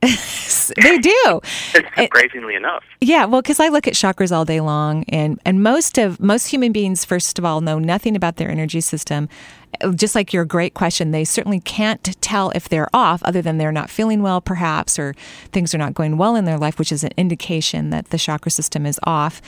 they 0.00 0.98
do. 0.98 1.40
Surprisingly 1.96 2.54
enough. 2.54 2.84
Yeah, 3.00 3.24
well, 3.24 3.42
because 3.42 3.58
I 3.58 3.68
look 3.68 3.88
at 3.88 3.94
chakras 3.94 4.30
all 4.30 4.44
day 4.44 4.60
long, 4.60 5.04
and 5.08 5.40
and 5.44 5.60
most 5.60 5.98
of 5.98 6.20
most 6.20 6.46
human 6.46 6.70
beings, 6.70 7.04
first 7.04 7.36
of 7.38 7.44
all, 7.44 7.60
know 7.60 7.80
nothing 7.80 8.14
about 8.14 8.36
their 8.36 8.48
energy 8.48 8.80
system. 8.80 9.28
Just 9.94 10.14
like 10.14 10.32
your 10.32 10.44
great 10.44 10.74
question, 10.74 11.10
they 11.10 11.24
certainly 11.24 11.60
can't 11.60 12.16
tell 12.20 12.50
if 12.50 12.68
they're 12.68 12.88
off, 12.94 13.22
other 13.24 13.42
than 13.42 13.58
they're 13.58 13.72
not 13.72 13.90
feeling 13.90 14.22
well, 14.22 14.40
perhaps, 14.40 14.98
or 14.98 15.14
things 15.52 15.74
are 15.74 15.78
not 15.78 15.94
going 15.94 16.16
well 16.16 16.36
in 16.36 16.44
their 16.44 16.58
life, 16.58 16.78
which 16.78 16.92
is 16.92 17.02
an 17.02 17.10
indication 17.16 17.90
that 17.90 18.10
the 18.10 18.18
chakra 18.18 18.50
system 18.50 18.86
is 18.86 19.00
off. 19.02 19.42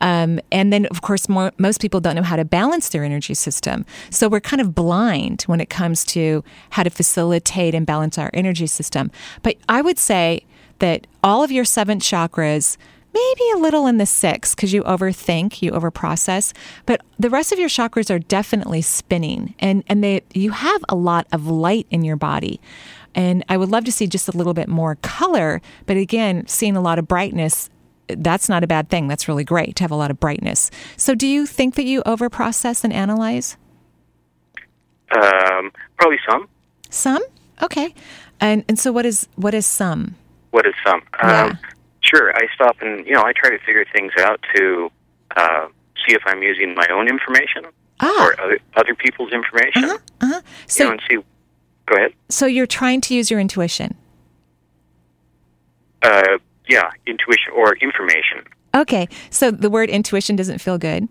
Um, 0.00 0.40
and 0.52 0.72
then, 0.72 0.86
of 0.86 1.02
course, 1.02 1.28
more, 1.28 1.52
most 1.58 1.80
people 1.80 2.00
don't 2.00 2.16
know 2.16 2.22
how 2.22 2.36
to 2.36 2.44
balance 2.44 2.88
their 2.90 3.04
energy 3.04 3.34
system. 3.34 3.86
So 4.10 4.28
we're 4.28 4.40
kind 4.40 4.60
of 4.60 4.74
blind 4.74 5.42
when 5.42 5.60
it 5.60 5.70
comes 5.70 6.04
to 6.06 6.44
how 6.70 6.82
to 6.82 6.90
facilitate 6.90 7.74
and 7.74 7.86
balance 7.86 8.18
our 8.18 8.30
energy 8.34 8.66
system. 8.66 9.10
But 9.42 9.56
I 9.68 9.80
would 9.80 9.98
say 9.98 10.44
that 10.80 11.06
all 11.22 11.42
of 11.42 11.50
your 11.50 11.64
seven 11.64 11.98
chakras, 12.00 12.76
maybe 13.12 13.42
a 13.54 13.58
little 13.58 13.86
in 13.86 13.98
the 13.98 14.06
six 14.06 14.54
because 14.54 14.72
you 14.72 14.82
overthink, 14.82 15.62
you 15.62 15.70
overprocess, 15.70 16.52
but 16.84 17.00
the 17.18 17.30
rest 17.30 17.52
of 17.52 17.58
your 17.58 17.68
chakras 17.68 18.10
are 18.10 18.18
definitely 18.18 18.82
spinning, 18.82 19.54
and 19.60 19.84
and 19.86 20.02
they 20.02 20.22
you 20.34 20.50
have 20.50 20.84
a 20.88 20.96
lot 20.96 21.26
of 21.32 21.46
light 21.46 21.86
in 21.90 22.02
your 22.04 22.16
body. 22.16 22.60
And 23.14 23.44
I 23.48 23.56
would 23.56 23.70
love 23.70 23.84
to 23.84 23.92
see 23.92 24.08
just 24.08 24.28
a 24.28 24.36
little 24.36 24.54
bit 24.54 24.68
more 24.68 24.96
color, 24.96 25.62
but 25.86 25.96
again, 25.96 26.48
seeing 26.48 26.76
a 26.76 26.80
lot 26.80 26.98
of 26.98 27.06
brightness 27.06 27.70
that's 28.08 28.48
not 28.48 28.62
a 28.64 28.66
bad 28.66 28.88
thing. 28.90 29.08
That's 29.08 29.28
really 29.28 29.44
great 29.44 29.76
to 29.76 29.84
have 29.84 29.90
a 29.90 29.96
lot 29.96 30.10
of 30.10 30.20
brightness. 30.20 30.70
So, 30.96 31.14
do 31.14 31.26
you 31.26 31.46
think 31.46 31.74
that 31.76 31.84
you 31.84 32.02
overprocess 32.02 32.84
and 32.84 32.92
analyze? 32.92 33.56
Um, 35.16 35.70
probably 35.98 36.18
some. 36.28 36.48
Some? 36.90 37.22
Okay. 37.62 37.94
And 38.40 38.64
and 38.68 38.78
so 38.78 38.90
what 38.92 39.06
is 39.06 39.28
what 39.36 39.54
is 39.54 39.66
some? 39.66 40.16
What 40.50 40.66
is 40.66 40.74
some? 40.84 41.02
Um, 41.22 41.58
sure, 42.02 42.34
I 42.36 42.46
stop 42.54 42.76
and, 42.80 43.04
you 43.06 43.12
know, 43.12 43.22
I 43.24 43.32
try 43.32 43.50
to 43.50 43.58
figure 43.58 43.84
things 43.92 44.12
out 44.18 44.40
to 44.54 44.90
uh, 45.36 45.66
see 46.06 46.14
if 46.14 46.22
I'm 46.26 46.42
using 46.42 46.74
my 46.74 46.86
own 46.92 47.08
information 47.08 47.64
or 48.00 48.40
other, 48.40 48.58
other 48.76 48.94
people's 48.94 49.32
information. 49.32 49.84
Uh-huh. 49.84 49.98
you 50.22 50.40
So 50.68 50.84
know, 50.84 50.90
and 50.92 51.02
see. 51.08 51.16
Go 51.86 51.96
ahead. 51.96 52.12
so 52.28 52.46
you're 52.46 52.66
trying 52.66 53.00
to 53.02 53.14
use 53.14 53.30
your 53.30 53.40
intuition. 53.40 53.96
Uh, 56.02 56.38
yeah, 56.68 56.90
intuition 57.06 57.52
or 57.54 57.76
information. 57.76 58.44
Okay. 58.74 59.08
So 59.30 59.50
the 59.50 59.70
word 59.70 59.90
intuition 59.90 60.36
doesn't 60.36 60.58
feel 60.58 60.78
good. 60.78 61.08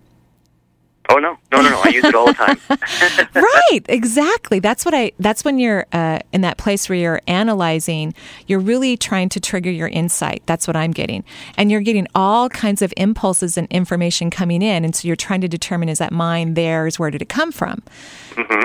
Oh 1.10 1.18
no, 1.18 1.38
no, 1.51 1.62
no, 1.62 1.70
no! 1.70 1.82
I 1.84 1.89
use 1.89 2.06
it 2.06 2.16
all 2.16 2.28
the 2.28 2.34
time. 2.34 2.58
right. 3.36 3.86
Exactly. 3.89 4.60
That's 4.60 4.86
what 4.86 4.93
i 4.93 5.12
that's 5.20 5.43
when 5.43 5.60
you're 5.60 5.86
uh, 5.91 6.20
in 6.32 6.41
that 6.41 6.58
place 6.58 6.88
where 6.88 6.97
you're 6.97 7.22
analyzing 7.28 8.14
you're 8.47 8.60
really 8.60 8.95
trying 8.95 9.30
to 9.30 9.39
trigger 9.39 9.70
your 9.70 9.89
insight. 9.89 10.43
That's 10.45 10.66
what 10.66 10.76
i'm 10.76 10.91
getting. 10.91 11.24
And 11.58 11.70
you're 11.70 11.82
getting 11.82 12.08
all 12.16 12.49
kinds 12.49 12.82
of 12.82 12.93
impulses 12.95 13.58
and 13.58 13.68
information 13.70 14.30
coming 14.30 14.62
in. 14.62 14.86
And 14.86 14.95
so 14.95 15.08
you're 15.08 15.18
trying 15.18 15.41
to 15.41 15.47
determine 15.47 15.89
is 15.89 15.99
that 15.99 16.14
mine 16.14 16.54
theirs? 16.54 16.97
Where 16.97 17.12
did 17.12 17.22
it 17.22 17.30
come 17.30 17.51
from? 17.51 17.84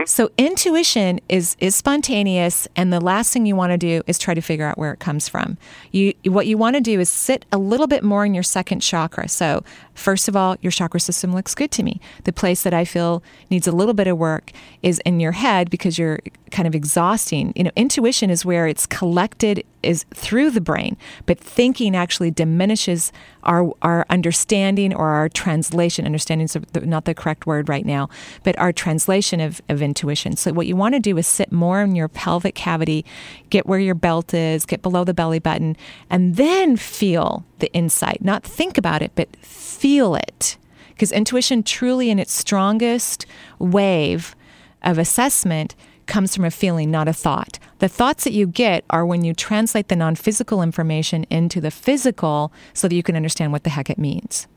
So 0.07 0.31
intuition 0.39 1.21
is 1.29 1.57
is 1.59 1.75
spontaneous. 1.75 2.69
And 2.77 2.93
the 2.93 3.01
last 3.01 3.33
thing 3.33 3.47
you 3.47 3.57
want 3.57 3.73
to 3.73 3.79
do 3.79 4.03
is 4.07 4.19
try 4.19 4.35
to 4.35 4.41
figure 4.41 4.65
out 4.65 4.79
where 4.79 4.93
it 4.93 5.01
comes 5.01 5.29
from. 5.29 5.59
You 5.91 6.15
what 6.25 6.47
you 6.47 6.57
want 6.57 6.77
to 6.77 6.81
do 6.81 7.01
is 7.01 7.11
sit 7.11 7.45
a 7.51 7.59
little 7.59 7.87
bit 7.87 8.05
more 8.05 8.25
in 8.25 8.33
your 8.33 8.43
second 8.45 8.81
chakra. 8.81 9.29
So 9.29 9.65
first 9.95 10.29
of 10.29 10.37
all 10.37 10.57
your 10.61 10.71
chakra 10.71 11.01
system 11.01 11.35
looks 11.35 11.55
good 11.55 11.71
to 11.73 11.83
me 11.83 12.01
the 12.29 12.33
place 12.33 12.63
that 12.63 12.75
i 12.75 12.85
feel 12.85 13.23
needs 13.51 13.67
a 13.67 13.73
little 13.73 13.95
bit 13.95 14.07
of 14.07 14.19
work 14.19 14.53
is 14.83 15.01
in 15.07 15.19
your 15.19 15.33
head 15.33 15.71
because 15.71 15.99
you're 15.99 16.21
kind 16.51 16.67
of 16.67 16.75
exhausting. 16.75 17.53
You 17.55 17.65
know 17.65 17.71
intuition 17.77 18.31
is 18.31 18.45
where 18.45 18.67
it's 18.67 18.87
collected 18.87 19.65
is 19.83 20.05
through 20.13 20.51
the 20.51 20.61
brain 20.61 20.97
but 21.27 21.39
thinking 21.39 21.95
actually 21.95 22.31
diminishes 22.31 23.13
our 23.45 23.73
our 23.83 24.05
understanding 24.11 24.95
or 24.95 25.11
our 25.11 25.29
translation. 25.29 26.05
Understanding 26.05 26.47
is 26.47 26.57
not 26.83 27.05
the 27.05 27.15
correct 27.15 27.47
word 27.47 27.69
right 27.69 27.87
now 27.87 28.09
but 28.43 28.59
our 28.59 28.73
translation 28.73 29.41
of, 29.41 29.61
of 29.69 29.83
intuition. 29.83 30.37
So 30.37 30.53
what 30.53 30.67
you 30.67 30.77
want 30.77 30.95
to 30.95 31.01
do 31.01 31.17
is 31.19 31.27
sit 31.27 31.53
more 31.53 31.81
in 31.83 31.95
your 31.95 32.09
pelvic 32.09 32.55
cavity 32.55 33.05
get 33.51 33.67
where 33.67 33.81
your 33.81 33.95
belt 33.95 34.35
is 34.35 34.67
get 34.67 34.83
below 34.83 35.05
the 35.05 35.15
belly 35.15 35.39
button 35.39 35.77
and 36.11 36.37
then 36.37 36.77
feel 36.77 37.45
the 37.59 37.73
insight. 37.73 38.23
Not 38.23 38.43
think 38.43 38.79
about 38.79 39.03
it 39.03 39.13
but 39.15 39.35
feel 39.37 40.15
it 40.15 40.57
because 40.99 41.13
intuition 41.13 41.63
truly 41.63 42.11
in 42.11 42.19
its 42.19 42.33
strongest 42.33 43.25
wave 43.61 44.35
of 44.83 44.99
assessment 44.99 45.77
comes 46.07 46.35
from 46.35 46.45
a 46.45 46.51
feeling, 46.51 46.91
not 46.91 47.07
a 47.07 47.13
thought. 47.13 47.61
The 47.79 47.89
thoughts 47.89 48.25
that 48.25 48.33
you 48.33 48.49
get 48.49 48.85
are 48.91 49.07
when 49.07 49.23
you 49.25 49.33
translate 49.33 49.87
the 49.87 49.95
non 49.95 50.17
physical 50.17 50.61
information 50.61 51.25
into 51.31 51.61
the 51.61 51.71
physical 51.71 52.53
so 52.73 52.89
that 52.89 52.97
you 52.97 53.05
can 53.05 53.15
understand 53.15 53.53
what 53.53 53.63
the 53.63 53.71
heck 53.71 53.89
it 53.89 53.99
means. 53.99 54.49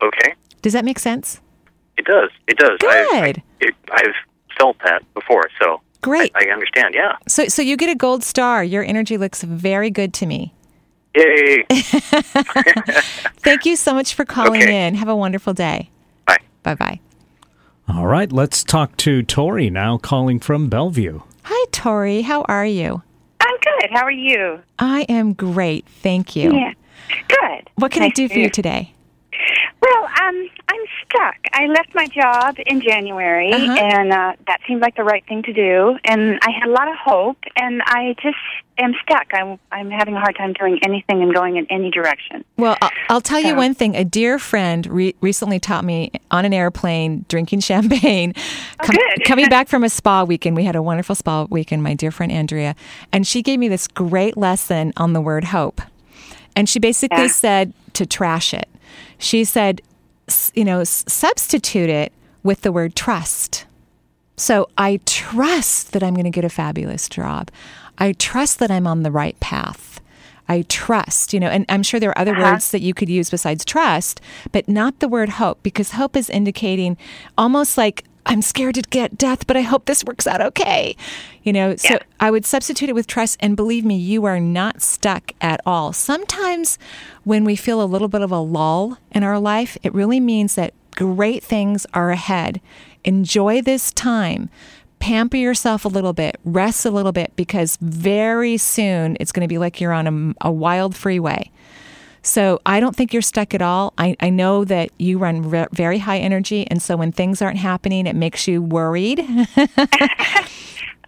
Okay, 0.00 0.34
Does 0.62 0.72
that 0.72 0.86
make 0.86 0.98
sense? 0.98 1.40
it 1.98 2.06
does. 2.06 2.30
It 2.48 2.56
does. 2.56 2.78
I've, 2.82 3.10
Good. 3.34 3.42
it, 3.60 3.74
I've 3.92 4.14
felt 4.58 4.78
that 4.84 5.02
before, 5.12 5.50
so 5.60 5.82
Great. 6.00 6.32
I, 6.34 6.46
I 6.46 6.50
understand. 6.50 6.94
Yeah. 6.94 7.16
So, 7.28 7.46
so 7.48 7.60
you 7.60 7.76
get 7.76 7.90
a 7.90 7.94
gold 7.94 8.24
star. 8.24 8.64
Your 8.64 8.82
energy 8.82 9.18
looks 9.18 9.42
very 9.42 9.90
good 9.90 10.14
to 10.14 10.26
me. 10.26 10.54
Yay! 11.14 11.64
Thank 13.42 13.66
you 13.66 13.76
so 13.76 13.94
much 13.94 14.14
for 14.14 14.24
calling 14.24 14.62
Okay. 14.62 14.86
in. 14.86 14.94
Have 14.94 15.08
a 15.08 15.16
wonderful 15.16 15.52
day. 15.52 15.90
Bye. 16.26 16.38
Bye 16.62 16.74
bye. 16.74 17.00
All 17.88 18.06
right, 18.06 18.30
let's 18.32 18.62
talk 18.64 18.96
to 18.98 19.22
Tori 19.22 19.68
now, 19.68 19.98
calling 19.98 20.38
from 20.40 20.68
Bellevue. 20.68 21.20
Hi, 21.42 21.66
Tori. 21.72 22.22
How 22.22 22.42
are 22.42 22.64
you? 22.64 23.02
I'm 23.40 23.56
good. 23.80 23.90
How 23.90 24.04
are 24.04 24.10
you? 24.10 24.60
I 24.78 25.02
am 25.08 25.32
great. 25.34 25.86
Thank 26.02 26.36
you. 26.36 26.54
Yeah. 26.54 26.72
Good. 27.28 27.68
What 27.74 27.90
can 27.92 28.02
I 28.02 28.08
do 28.10 28.28
for 28.28 28.34
you 28.34 28.42
hear. 28.42 28.50
today? 28.50 28.94
Well, 29.80 30.08
um, 30.22 30.48
I'm 30.72 30.86
stuck. 31.04 31.36
I 31.52 31.66
left 31.66 31.94
my 31.94 32.06
job 32.06 32.56
in 32.64 32.80
January, 32.80 33.52
Uh-huh. 33.52 33.74
and 33.74 34.10
uh, 34.12 34.32
that 34.46 34.60
seemed 34.66 34.80
like 34.80 34.96
the 34.96 35.04
right 35.04 35.24
thing 35.26 35.42
to 35.42 35.52
do. 35.52 35.98
And 36.04 36.38
I 36.42 36.50
had 36.50 36.66
a 36.68 36.72
lot 36.72 36.88
of 36.88 36.96
hope, 36.96 37.36
and 37.56 37.82
I 37.84 38.14
just 38.22 38.38
am 38.78 38.94
stuck. 39.02 39.26
I'm 39.34 39.58
I'm 39.70 39.90
having 39.90 40.14
a 40.14 40.20
hard 40.20 40.34
time 40.36 40.54
doing 40.54 40.78
anything 40.82 41.22
and 41.22 41.34
going 41.34 41.56
in 41.56 41.66
any 41.68 41.90
direction. 41.90 42.42
Well, 42.56 42.78
I'll, 42.80 42.90
I'll 43.10 43.20
tell 43.20 43.38
you 43.40 43.54
one 43.54 43.74
thing. 43.74 43.94
A 43.96 44.04
dear 44.04 44.38
friend 44.38 44.86
re- 44.86 45.14
recently 45.20 45.60
taught 45.60 45.84
me 45.84 46.10
on 46.30 46.44
an 46.46 46.54
airplane 46.54 47.26
drinking 47.28 47.60
champagne. 47.70 48.32
com- 48.78 48.96
good. 48.96 49.24
coming 49.24 49.48
back 49.56 49.68
from 49.68 49.84
a 49.84 49.90
spa 49.90 50.24
weekend, 50.24 50.56
we 50.56 50.64
had 50.64 50.74
a 50.76 50.82
wonderful 50.82 51.14
spa 51.14 51.44
weekend. 51.50 51.82
My 51.82 51.92
dear 51.94 52.10
friend 52.10 52.32
Andrea, 52.32 52.74
and 53.12 53.26
she 53.26 53.42
gave 53.42 53.58
me 53.58 53.68
this 53.68 53.86
great 53.88 54.36
lesson 54.38 54.92
on 54.96 55.12
the 55.12 55.20
word 55.20 55.44
hope. 55.44 55.82
And 56.56 56.66
she 56.68 56.78
basically 56.78 57.22
Yeah. 57.24 57.28
said 57.28 57.72
to 57.94 58.06
trash 58.06 58.54
it. 58.54 58.68
She 59.18 59.44
said, 59.44 59.80
you 60.54 60.64
know, 60.64 60.84
substitute 60.84 61.90
it 61.90 62.12
with 62.42 62.62
the 62.62 62.72
word 62.72 62.94
trust. 62.94 63.64
So 64.36 64.68
I 64.78 65.00
trust 65.04 65.92
that 65.92 66.02
I'm 66.02 66.14
going 66.14 66.24
to 66.24 66.30
get 66.30 66.44
a 66.44 66.48
fabulous 66.48 67.08
job. 67.08 67.50
I 67.98 68.12
trust 68.12 68.58
that 68.58 68.70
I'm 68.70 68.86
on 68.86 69.02
the 69.02 69.10
right 69.10 69.38
path. 69.40 70.00
I 70.48 70.62
trust, 70.68 71.32
you 71.32 71.38
know, 71.40 71.48
and 71.48 71.64
I'm 71.68 71.82
sure 71.82 72.00
there 72.00 72.10
are 72.10 72.18
other 72.18 72.32
Uh-huh. 72.32 72.52
words 72.52 72.70
that 72.72 72.80
you 72.80 72.94
could 72.94 73.08
use 73.08 73.30
besides 73.30 73.64
trust, 73.64 74.20
but 74.50 74.68
not 74.68 74.98
the 74.98 75.08
word 75.08 75.28
hope 75.30 75.62
because 75.62 75.92
hope 75.92 76.16
is 76.16 76.28
indicating 76.28 76.96
almost 77.38 77.78
like 77.78 78.04
I'm 78.24 78.42
scared 78.42 78.76
to 78.76 78.82
get 78.82 79.18
death, 79.18 79.46
but 79.46 79.56
I 79.56 79.62
hope 79.62 79.86
this 79.86 80.04
works 80.04 80.26
out 80.26 80.40
okay. 80.40 80.96
You 81.42 81.52
know, 81.52 81.76
so 81.76 81.98
I 82.20 82.30
would 82.30 82.46
substitute 82.46 82.88
it 82.88 82.94
with 82.94 83.06
trust 83.06 83.36
and 83.40 83.56
believe 83.56 83.84
me, 83.84 83.96
you 83.96 84.24
are 84.24 84.38
not 84.38 84.80
stuck 84.80 85.32
at 85.40 85.60
all. 85.66 85.92
Sometimes 85.92 86.78
when 87.24 87.44
we 87.44 87.56
feel 87.56 87.82
a 87.82 87.84
little 87.84 88.08
bit 88.08 88.22
of 88.22 88.30
a 88.30 88.38
lull 88.38 88.98
in 89.10 89.24
our 89.24 89.40
life, 89.40 89.76
it 89.82 89.92
really 89.92 90.20
means 90.20 90.54
that 90.54 90.72
great 90.92 91.42
things 91.42 91.84
are 91.94 92.10
ahead. 92.10 92.60
Enjoy 93.04 93.60
this 93.60 93.90
time. 93.92 94.50
Pamper 95.00 95.36
yourself 95.36 95.84
a 95.84 95.88
little 95.88 96.12
bit, 96.12 96.38
rest 96.44 96.86
a 96.86 96.90
little 96.90 97.10
bit, 97.10 97.32
because 97.34 97.76
very 97.80 98.56
soon 98.56 99.16
it's 99.18 99.32
going 99.32 99.42
to 99.42 99.52
be 99.52 99.58
like 99.58 99.80
you're 99.80 99.92
on 99.92 100.34
a, 100.40 100.48
a 100.48 100.52
wild 100.52 100.94
freeway. 100.94 101.50
So 102.22 102.60
I 102.64 102.78
don't 102.80 102.94
think 102.94 103.12
you're 103.12 103.20
stuck 103.22 103.52
at 103.54 103.62
all. 103.62 103.92
I, 103.98 104.16
I 104.20 104.30
know 104.30 104.64
that 104.64 104.90
you 104.98 105.18
run 105.18 105.42
re- 105.42 105.66
very 105.72 105.98
high 105.98 106.18
energy. 106.18 106.66
And 106.70 106.80
so 106.80 106.96
when 106.96 107.10
things 107.12 107.42
aren't 107.42 107.58
happening, 107.58 108.06
it 108.06 108.14
makes 108.16 108.46
you 108.46 108.62
worried. 108.62 109.26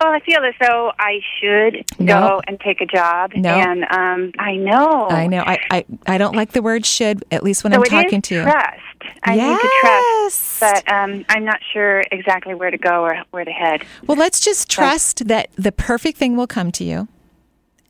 Well, 0.00 0.12
I 0.12 0.20
feel 0.20 0.40
as 0.44 0.54
though 0.60 0.92
I 0.98 1.20
should 1.40 1.84
No. 2.00 2.20
go 2.20 2.42
and 2.48 2.58
take 2.60 2.80
a 2.80 2.84
job. 2.86 3.32
No. 3.34 3.50
And 3.54 3.84
um, 3.84 4.32
I 4.38 4.56
know. 4.56 5.06
I 5.08 5.28
know. 5.28 5.38
I, 5.38 5.58
I, 5.70 5.84
I 6.06 6.18
don't 6.18 6.34
like 6.34 6.50
the 6.52 6.60
word 6.60 6.84
should, 6.84 7.24
at 7.30 7.42
least 7.44 7.62
when 7.64 7.72
so 7.72 7.78
I'm 7.78 7.84
talking 7.84 8.20
to 8.22 8.34
you. 8.34 8.42
trust. 8.42 8.80
I 9.22 9.36
need 9.36 9.58
to 9.60 9.70
trust, 9.80 10.60
but 10.60 10.92
um, 10.92 11.24
I'm 11.28 11.44
not 11.44 11.60
sure 11.72 12.02
exactly 12.10 12.54
where 12.54 12.70
to 12.72 12.76
go 12.76 13.02
or 13.02 13.22
where 13.30 13.44
to 13.44 13.50
head. 13.52 13.84
Well, 14.06 14.18
let's 14.18 14.40
just 14.40 14.68
trust 14.68 15.28
that 15.28 15.48
the 15.54 15.72
perfect 15.72 16.18
thing 16.18 16.36
will 16.36 16.48
come 16.48 16.72
to 16.72 16.84
you 16.84 17.06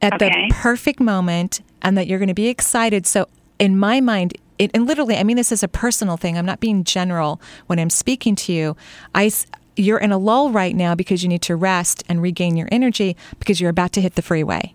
at 0.03 0.13
Okay. 0.15 0.29
the 0.49 0.55
perfect 0.55 1.01
moment 1.01 1.63
and 1.85 1.97
that 1.97 2.09
you're 2.09 2.19
going 2.19 2.29
to 2.29 2.35
be 2.35 2.49
excited. 2.49 3.07
So, 3.07 3.29
in 3.59 3.79
my 3.79 4.01
mind, 4.01 4.35
it, 4.59 4.71
and 4.75 4.87
literally, 4.87 5.17
I 5.17 5.23
mean 5.23 5.37
this 5.37 5.53
is 5.53 5.63
a 5.63 5.69
personal 5.69 6.17
thing, 6.17 6.37
I'm 6.37 6.47
not 6.47 6.59
being 6.59 6.83
general 6.83 7.41
when 7.67 7.79
I'm 7.79 7.91
speaking 7.91 8.35
to 8.37 8.53
you. 8.53 8.77
I, 9.15 9.31
you're 9.77 9.99
in 9.99 10.11
a 10.11 10.19
lull 10.19 10.51
right 10.51 10.75
now 10.75 10.95
because 10.95 11.23
you 11.23 11.29
need 11.29 11.43
to 11.43 11.55
rest 11.55 12.03
and 12.09 12.21
regain 12.23 12.57
your 12.57 12.69
energy 12.73 13.17
because 13.39 13.61
you're 13.61 13.71
about 13.71 13.93
to 13.93 14.01
hit 14.01 14.15
the 14.17 14.23
freeway. 14.23 14.75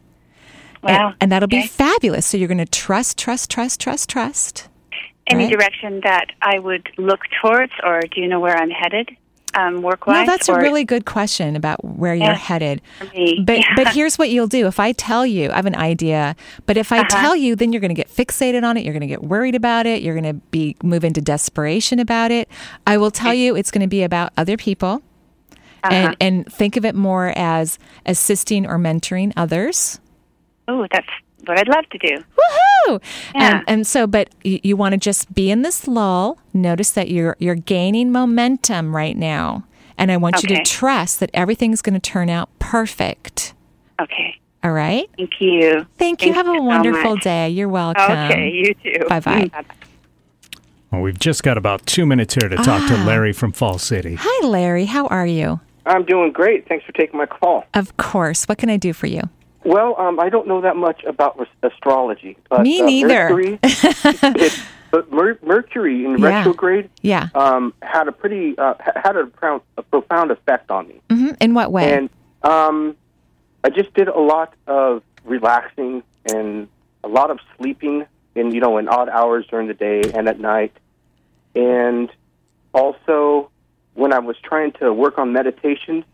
Wow. 0.84 1.07
And, 1.07 1.16
and 1.22 1.32
that'll 1.32 1.47
be 1.49 1.68
fabulous. 1.68 2.26
So, 2.26 2.38
you're 2.38 2.47
going 2.47 2.60
to 2.60 2.66
trust, 2.66 3.18
trust, 3.18 3.49
trust, 3.49 3.82
trust, 3.82 4.10
trust. 4.10 4.68
Any 5.28 5.43
Right. 5.43 5.51
direction 5.51 6.01
that 6.03 6.28
I 6.41 6.57
would 6.60 6.89
look 6.97 7.22
towards, 7.41 7.72
or 7.84 8.01
do 8.01 8.20
you 8.22 8.28
know 8.28 8.39
where 8.39 8.57
I'm 8.57 8.72
headed, 8.72 9.16
um, 9.68 9.82
work 9.82 10.07
No, 10.07 10.14
wise? 10.14 10.28
that's 10.28 10.49
a 10.49 10.55
really 10.55 10.84
good 10.84 11.05
question 11.05 11.55
about 11.55 11.84
where 11.84 12.16
Yeah, 12.16 12.26
you're 12.28 12.36
headed. 12.36 12.82
But 12.99 13.57
Yeah. 13.60 13.64
but 13.76 13.88
here's 13.93 14.18
what 14.18 14.30
you'll 14.30 14.47
do. 14.47 14.68
If 14.68 14.80
I 14.80 14.91
tell 14.93 15.26
you, 15.26 15.51
I 15.51 15.55
have 15.55 15.66
an 15.66 15.76
idea, 15.76 16.36
but 16.66 16.78
if 16.78 16.91
I 16.91 16.99
Uh-huh. 16.99 17.22
tell 17.22 17.36
you, 17.36 17.55
then 17.55 17.72
you're 17.74 17.80
going 17.82 17.89
to 17.95 18.01
get 18.03 18.10
fixated 18.10 18.64
on 18.64 18.78
it. 18.78 18.84
You're 18.84 18.93
going 18.93 19.01
to 19.01 19.07
get 19.07 19.24
worried 19.24 19.55
about 19.55 19.86
it. 19.86 20.01
You're 20.01 20.20
going 20.20 20.36
to 20.36 20.41
be 20.51 20.76
move 20.84 21.03
into 21.03 21.22
desperation 21.22 21.99
about 21.99 22.32
it. 22.32 22.49
I 22.88 22.97
will 22.97 23.12
tell 23.12 23.34
you, 23.34 23.55
it's 23.55 23.72
going 23.72 23.82
to 23.82 23.88
be 23.88 24.03
about 24.03 24.32
other 24.38 24.57
people, 24.57 25.01
Uh-huh. 25.84 25.93
and 25.95 26.18
and 26.20 26.45
think 26.51 26.78
of 26.78 26.86
it 26.86 26.95
more 26.95 27.34
as 27.36 27.78
assisting 28.05 28.66
or 28.68 28.78
mentoring 28.78 29.32
others. 29.38 29.99
Oh, 30.68 30.86
that's 30.91 31.07
what 31.46 31.58
I'd 31.60 31.68
love 31.68 31.88
to 31.90 31.98
do. 31.98 32.18
Woohoo! 32.88 33.02
Yeah. 33.36 33.58
And, 33.58 33.64
and 33.68 33.88
so, 33.88 34.08
but 34.08 34.30
you, 34.44 34.60
you 34.64 34.76
want 34.78 34.94
to 34.94 34.98
just 34.98 35.34
be 35.34 35.52
in 35.52 35.62
this 35.62 35.88
lull. 35.88 36.38
Notice 36.54 36.92
that 36.92 37.10
you're 37.10 37.36
you're 37.40 37.56
gaining 37.56 38.12
momentum 38.12 38.96
right 38.96 39.16
now, 39.18 39.66
and 39.98 40.12
I 40.12 40.18
want 40.18 40.42
you 40.44 40.50
to 40.56 40.64
trust 40.64 41.20
that 41.20 41.30
everything's 41.34 41.82
going 41.82 41.94
to 41.94 42.00
turn 42.00 42.30
out 42.30 42.50
perfect. 42.60 43.54
Okay. 44.02 44.40
All 44.64 44.72
right. 44.72 45.10
Thank 45.18 45.40
you. 45.40 45.86
Thank 45.98 46.26
you. 46.26 46.34
Have 46.34 46.48
a 46.48 46.62
wonderful 46.62 47.16
much. 47.16 47.24
day. 47.24 47.50
You're 47.50 47.70
welcome. 47.70 48.04
Okay, 48.04 48.50
you 48.50 48.74
too. 48.74 49.06
Bye 49.08 49.20
bye. 49.22 49.50
Well, 50.92 51.02
we've 51.02 51.20
just 51.20 51.44
got 51.44 51.58
about 51.58 51.86
two 51.86 52.06
minutes 52.06 52.34
here 52.34 52.50
to 52.50 52.56
talk 52.58 52.88
to 52.90 52.96
Ah. 52.98 53.06
Larry 53.06 53.32
from 53.32 53.52
Fall 53.52 53.78
City. 53.78 54.16
Hi, 54.20 54.48
Larry. 54.48 54.86
How 54.86 55.06
are 55.08 55.28
you? 55.28 55.60
I'm 55.86 56.04
doing 56.04 56.32
great. 56.32 56.68
Thanks 56.68 56.84
for 56.86 56.92
taking 56.94 57.18
my 57.18 57.26
call. 57.26 57.64
Of 57.74 57.96
course. 57.98 58.46
What 58.46 58.58
can 58.58 58.70
I 58.70 58.78
do 58.78 58.92
for 58.92 59.08
you? 59.08 59.22
Well, 59.64 59.95
um, 59.99 60.20
I 60.20 60.30
don't 60.30 60.47
know 60.47 60.62
that 60.62 60.76
much 60.76 61.03
about 61.03 61.45
astrology. 61.64 62.38
But, 62.49 62.64
Me 62.64 62.82
uh, 62.82 62.86
neither. 62.86 63.07
Mercury, 63.30 63.60
it, 63.64 64.60
but 64.91 65.12
Mer- 65.12 65.39
Mercury 65.43 66.05
in 66.05 66.18
Yeah. 66.18 66.38
retrograde 66.39 66.89
Yeah. 67.01 67.28
um, 67.36 67.74
had 67.82 68.07
a 68.07 68.12
pretty 68.12 68.57
uh, 68.57 68.76
had 68.95 69.16
a, 69.18 69.26
profound, 69.28 69.62
a 69.78 69.84
profound 69.84 70.32
effect 70.32 70.72
on 70.72 70.88
me. 70.88 71.01
hmm 71.10 71.30
In 71.41 71.53
what 71.53 71.72
way? 71.72 71.93
And 71.93 72.10
um, 72.43 72.95
I 73.64 73.70
just 73.70 73.93
did 73.93 74.07
a 74.07 74.20
lot 74.20 74.53
of 74.68 75.03
relaxing 75.26 76.03
and 76.34 76.68
a 77.03 77.07
lot 77.07 77.30
of 77.32 77.39
sleeping 77.57 78.05
in 78.36 78.51
you 78.51 78.62
know 78.62 78.78
in 78.78 78.88
odd 78.88 79.10
hours 79.10 79.45
during 79.49 79.68
the 79.68 79.74
day 79.74 80.01
and 80.14 80.28
at 80.30 80.39
night, 80.39 80.72
and 81.55 82.10
also 82.74 83.49
when 83.95 84.14
I 84.14 84.20
was 84.20 84.38
trying 84.41 84.72
to 84.74 84.93
work 84.93 85.18
on 85.18 85.34
meditation, 85.34 86.05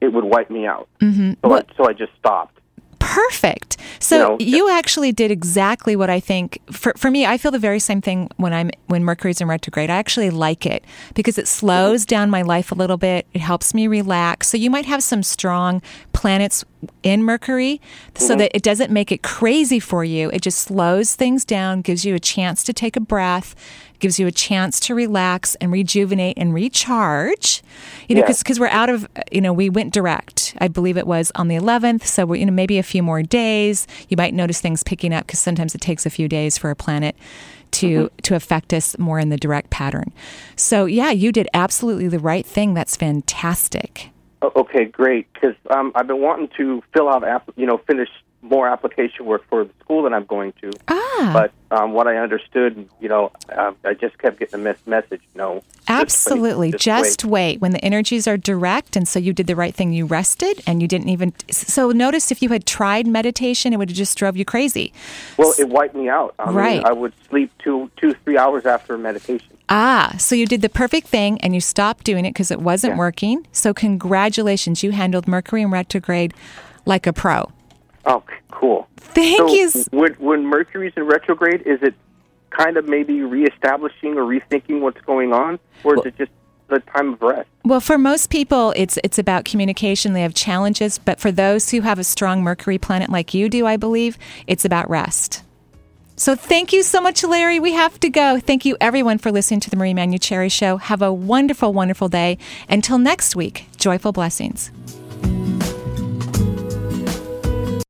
it 0.00 0.12
would 0.12 0.24
wipe 0.24 0.50
me 0.50 0.66
out. 0.66 0.88
hmm 1.00 1.32
So 1.42 1.52
I, 1.54 1.62
so 1.76 1.88
I 1.88 1.92
just 1.92 2.12
stopped. 2.18 2.59
Perfect. 3.10 3.76
So 3.98 4.36
You 4.38 4.46
you, 4.46 4.68
know, 4.68 4.78
actually 4.78 5.10
did 5.10 5.32
exactly 5.32 5.96
what 5.96 6.08
I 6.08 6.20
think. 6.20 6.60
For 6.70 6.92
for 6.96 7.10
me, 7.10 7.26
I 7.26 7.38
feel 7.38 7.50
the 7.50 7.58
very 7.58 7.80
same 7.80 8.00
thing 8.00 8.28
when 8.36 8.52
I'm 8.52 8.70
when 8.86 9.02
Mercury's 9.02 9.40
in 9.40 9.48
retrograde. 9.48 9.90
I 9.90 9.96
actually 9.96 10.30
like 10.30 10.64
it 10.64 10.84
because 11.14 11.36
it 11.36 11.48
slows 11.48 12.06
down 12.06 12.30
my 12.30 12.42
life 12.42 12.70
a 12.70 12.76
little 12.76 12.96
bit. 12.96 13.26
It 13.34 13.40
helps 13.40 13.74
me 13.74 13.88
relax. 13.88 14.48
So 14.48 14.56
you 14.56 14.70
might 14.70 14.86
have 14.86 15.02
some 15.02 15.24
strong 15.24 15.82
planets 16.12 16.64
in 17.02 17.24
Mercury, 17.24 17.80
so 18.14 18.34
Mhm. 18.34 18.38
that 18.38 18.50
it 18.56 18.62
doesn't 18.62 18.92
make 18.92 19.10
it 19.10 19.22
crazy 19.22 19.80
for 19.80 20.04
you. 20.04 20.30
It 20.32 20.42
just 20.42 20.58
slows 20.60 21.16
things 21.16 21.44
down, 21.44 21.80
gives 21.82 22.04
you 22.04 22.14
a 22.14 22.20
chance 22.20 22.62
to 22.62 22.72
take 22.72 22.96
a 22.96 23.00
breath, 23.00 23.56
gives 24.00 24.18
you 24.18 24.26
a 24.26 24.32
chance 24.32 24.80
to 24.80 24.94
relax 24.94 25.54
and 25.56 25.70
rejuvenate 25.70 26.36
and 26.36 26.52
recharge. 26.52 27.62
You 28.08 28.16
know, 28.16 28.22
Yeah. 28.22 28.34
because 28.38 28.58
we're 28.58 28.66
out 28.68 28.90
of 28.90 29.06
you 29.30 29.40
know 29.40 29.52
we 29.52 29.70
went 29.70 29.92
direct. 29.92 30.54
I 30.58 30.68
believe 30.68 30.96
it 30.96 31.06
was 31.06 31.30
on 31.34 31.48
the 31.48 31.56
11th, 31.56 32.04
so 32.04 32.26
we're 32.26 32.36
you 32.36 32.46
know 32.46 32.52
maybe 32.52 32.78
a 32.78 32.82
few 32.82 33.02
more 33.02 33.22
days. 33.22 33.86
You 34.08 34.16
might 34.16 34.34
notice 34.34 34.60
things 34.60 34.82
picking 34.82 35.14
up 35.14 35.26
because 35.26 35.40
sometimes 35.40 35.74
it 35.74 35.80
takes 35.80 36.04
a 36.06 36.10
few 36.10 36.28
days 36.28 36.58
for 36.58 36.70
a 36.70 36.76
planet 36.76 37.14
to 37.72 38.10
to 38.22 38.34
affect 38.34 38.72
us 38.74 38.98
more 38.98 39.18
in 39.20 39.28
the 39.28 39.36
direct 39.36 39.70
pattern. 39.70 40.12
So 40.56 40.86
yeah, 40.86 41.10
you 41.10 41.30
did 41.32 41.48
absolutely 41.54 42.08
the 42.08 42.18
right 42.18 42.44
thing. 42.44 42.74
That's 42.74 42.96
fantastic. 42.96 44.10
Okay, 44.42 44.86
great. 44.86 45.30
Because 45.34 45.54
um, 45.70 45.92
I've 45.94 46.06
been 46.06 46.20
wanting 46.20 46.48
to 46.56 46.82
fill 46.94 47.08
out, 47.08 47.26
app, 47.28 47.50
you 47.56 47.66
know, 47.66 47.78
finish 47.86 48.08
more 48.42 48.66
application 48.68 49.26
work 49.26 49.44
for 49.48 49.64
the 49.64 49.70
school 49.80 50.02
that 50.04 50.14
I'm 50.14 50.24
going 50.24 50.52
to. 50.62 50.70
Ah. 50.88 51.30
But 51.32 51.52
um, 51.76 51.92
what 51.92 52.06
I 52.08 52.16
understood, 52.16 52.88
you 53.00 53.08
know, 53.08 53.30
uh, 53.54 53.72
I 53.84 53.94
just 53.94 54.18
kept 54.18 54.38
getting 54.38 54.64
the 54.64 54.76
message. 54.86 55.20
No, 55.34 55.62
Absolutely. 55.88 56.70
Just 56.72 56.84
Just, 56.84 57.24
wait. 57.24 57.30
wait. 57.54 57.60
When 57.60 57.72
the 57.72 57.84
energies 57.84 58.26
are 58.26 58.36
direct, 58.36 58.96
and 58.96 59.06
so 59.06 59.18
you 59.18 59.32
did 59.32 59.46
the 59.46 59.56
right 59.56 59.74
thing, 59.74 59.92
you 59.92 60.06
rested 60.06 60.62
and 60.66 60.80
you 60.80 60.88
didn't 60.88 61.08
even. 61.10 61.32
So 61.50 61.90
notice 61.90 62.30
if 62.30 62.42
you 62.42 62.48
had 62.48 62.64
tried 62.64 63.06
meditation, 63.06 63.72
it 63.72 63.76
would 63.76 63.90
have 63.90 63.96
just 63.96 64.16
drove 64.16 64.36
you 64.36 64.44
crazy. 64.44 64.92
well, 65.36 65.52
it 65.58 65.68
wiped 65.68 65.94
me 65.94 66.08
out. 66.08 66.34
I 66.38 66.46
mean, 66.46 66.54
Right. 66.54 66.84
I 66.84 66.92
would 66.92 67.12
sleep 67.28 67.50
two, 67.58 67.90
two, 67.96 68.14
three 68.24 68.38
hours 68.38 68.64
after 68.66 68.96
meditation. 68.96 69.56
Ah, 69.68 70.14
so 70.18 70.34
you 70.34 70.46
did 70.46 70.62
the 70.62 70.68
perfect 70.68 71.06
thing 71.06 71.40
and 71.42 71.54
you 71.54 71.60
stopped 71.60 72.04
doing 72.04 72.24
it 72.24 72.30
because 72.30 72.50
it 72.50 72.60
wasn't 72.60 72.96
working. 72.96 73.46
So, 73.52 73.72
congratulations. 73.72 74.82
You 74.82 74.90
handled 74.92 75.28
Mercury 75.28 75.62
in 75.62 75.70
retrograde 75.70 76.34
like 76.86 77.06
a 77.06 77.12
pro. 77.12 77.50
Oh, 78.10 78.24
cool. 78.50 78.88
Thank 78.96 79.38
so 79.38 79.54
you. 79.54 79.70
When, 79.92 80.14
when 80.14 80.46
Mercury's 80.46 80.92
in 80.96 81.04
retrograde, 81.04 81.62
is 81.62 81.80
it 81.80 81.94
kind 82.50 82.76
of 82.76 82.88
maybe 82.88 83.22
reestablishing 83.22 84.16
or 84.16 84.22
rethinking 84.22 84.80
what's 84.80 85.00
going 85.02 85.32
on, 85.32 85.60
or 85.84 85.98
is 85.98 86.06
it 86.06 86.16
just 86.18 86.32
the 86.66 86.80
time 86.80 87.12
of 87.12 87.22
rest? 87.22 87.48
Well, 87.64 87.80
for 87.80 87.98
most 87.98 88.30
people, 88.30 88.72
it's 88.76 88.98
it's 89.04 89.18
about 89.18 89.44
communication. 89.44 90.12
They 90.12 90.22
have 90.22 90.34
challenges, 90.34 90.98
but 90.98 91.20
for 91.20 91.30
those 91.30 91.70
who 91.70 91.82
have 91.82 92.00
a 92.00 92.04
strong 92.04 92.42
Mercury 92.42 92.78
planet 92.78 93.10
like 93.10 93.32
you 93.32 93.48
do, 93.48 93.64
I 93.64 93.76
believe 93.76 94.18
it's 94.48 94.64
about 94.64 94.90
rest. 94.90 95.44
So 96.16 96.34
thank 96.34 96.72
you 96.72 96.82
so 96.82 97.00
much, 97.00 97.22
Larry. 97.22 97.60
We 97.60 97.72
have 97.72 97.98
to 98.00 98.10
go. 98.10 98.40
Thank 98.40 98.64
you, 98.64 98.76
everyone, 98.80 99.18
for 99.18 99.30
listening 99.30 99.60
to 99.60 99.70
the 99.70 99.76
Marie 99.76 99.94
Manuchehri 99.94 100.50
Show. 100.50 100.76
Have 100.78 101.00
a 101.00 101.12
wonderful, 101.12 101.72
wonderful 101.72 102.08
day. 102.08 102.38
Until 102.68 102.98
next 102.98 103.36
week, 103.36 103.66
joyful 103.78 104.12
blessings. 104.12 104.70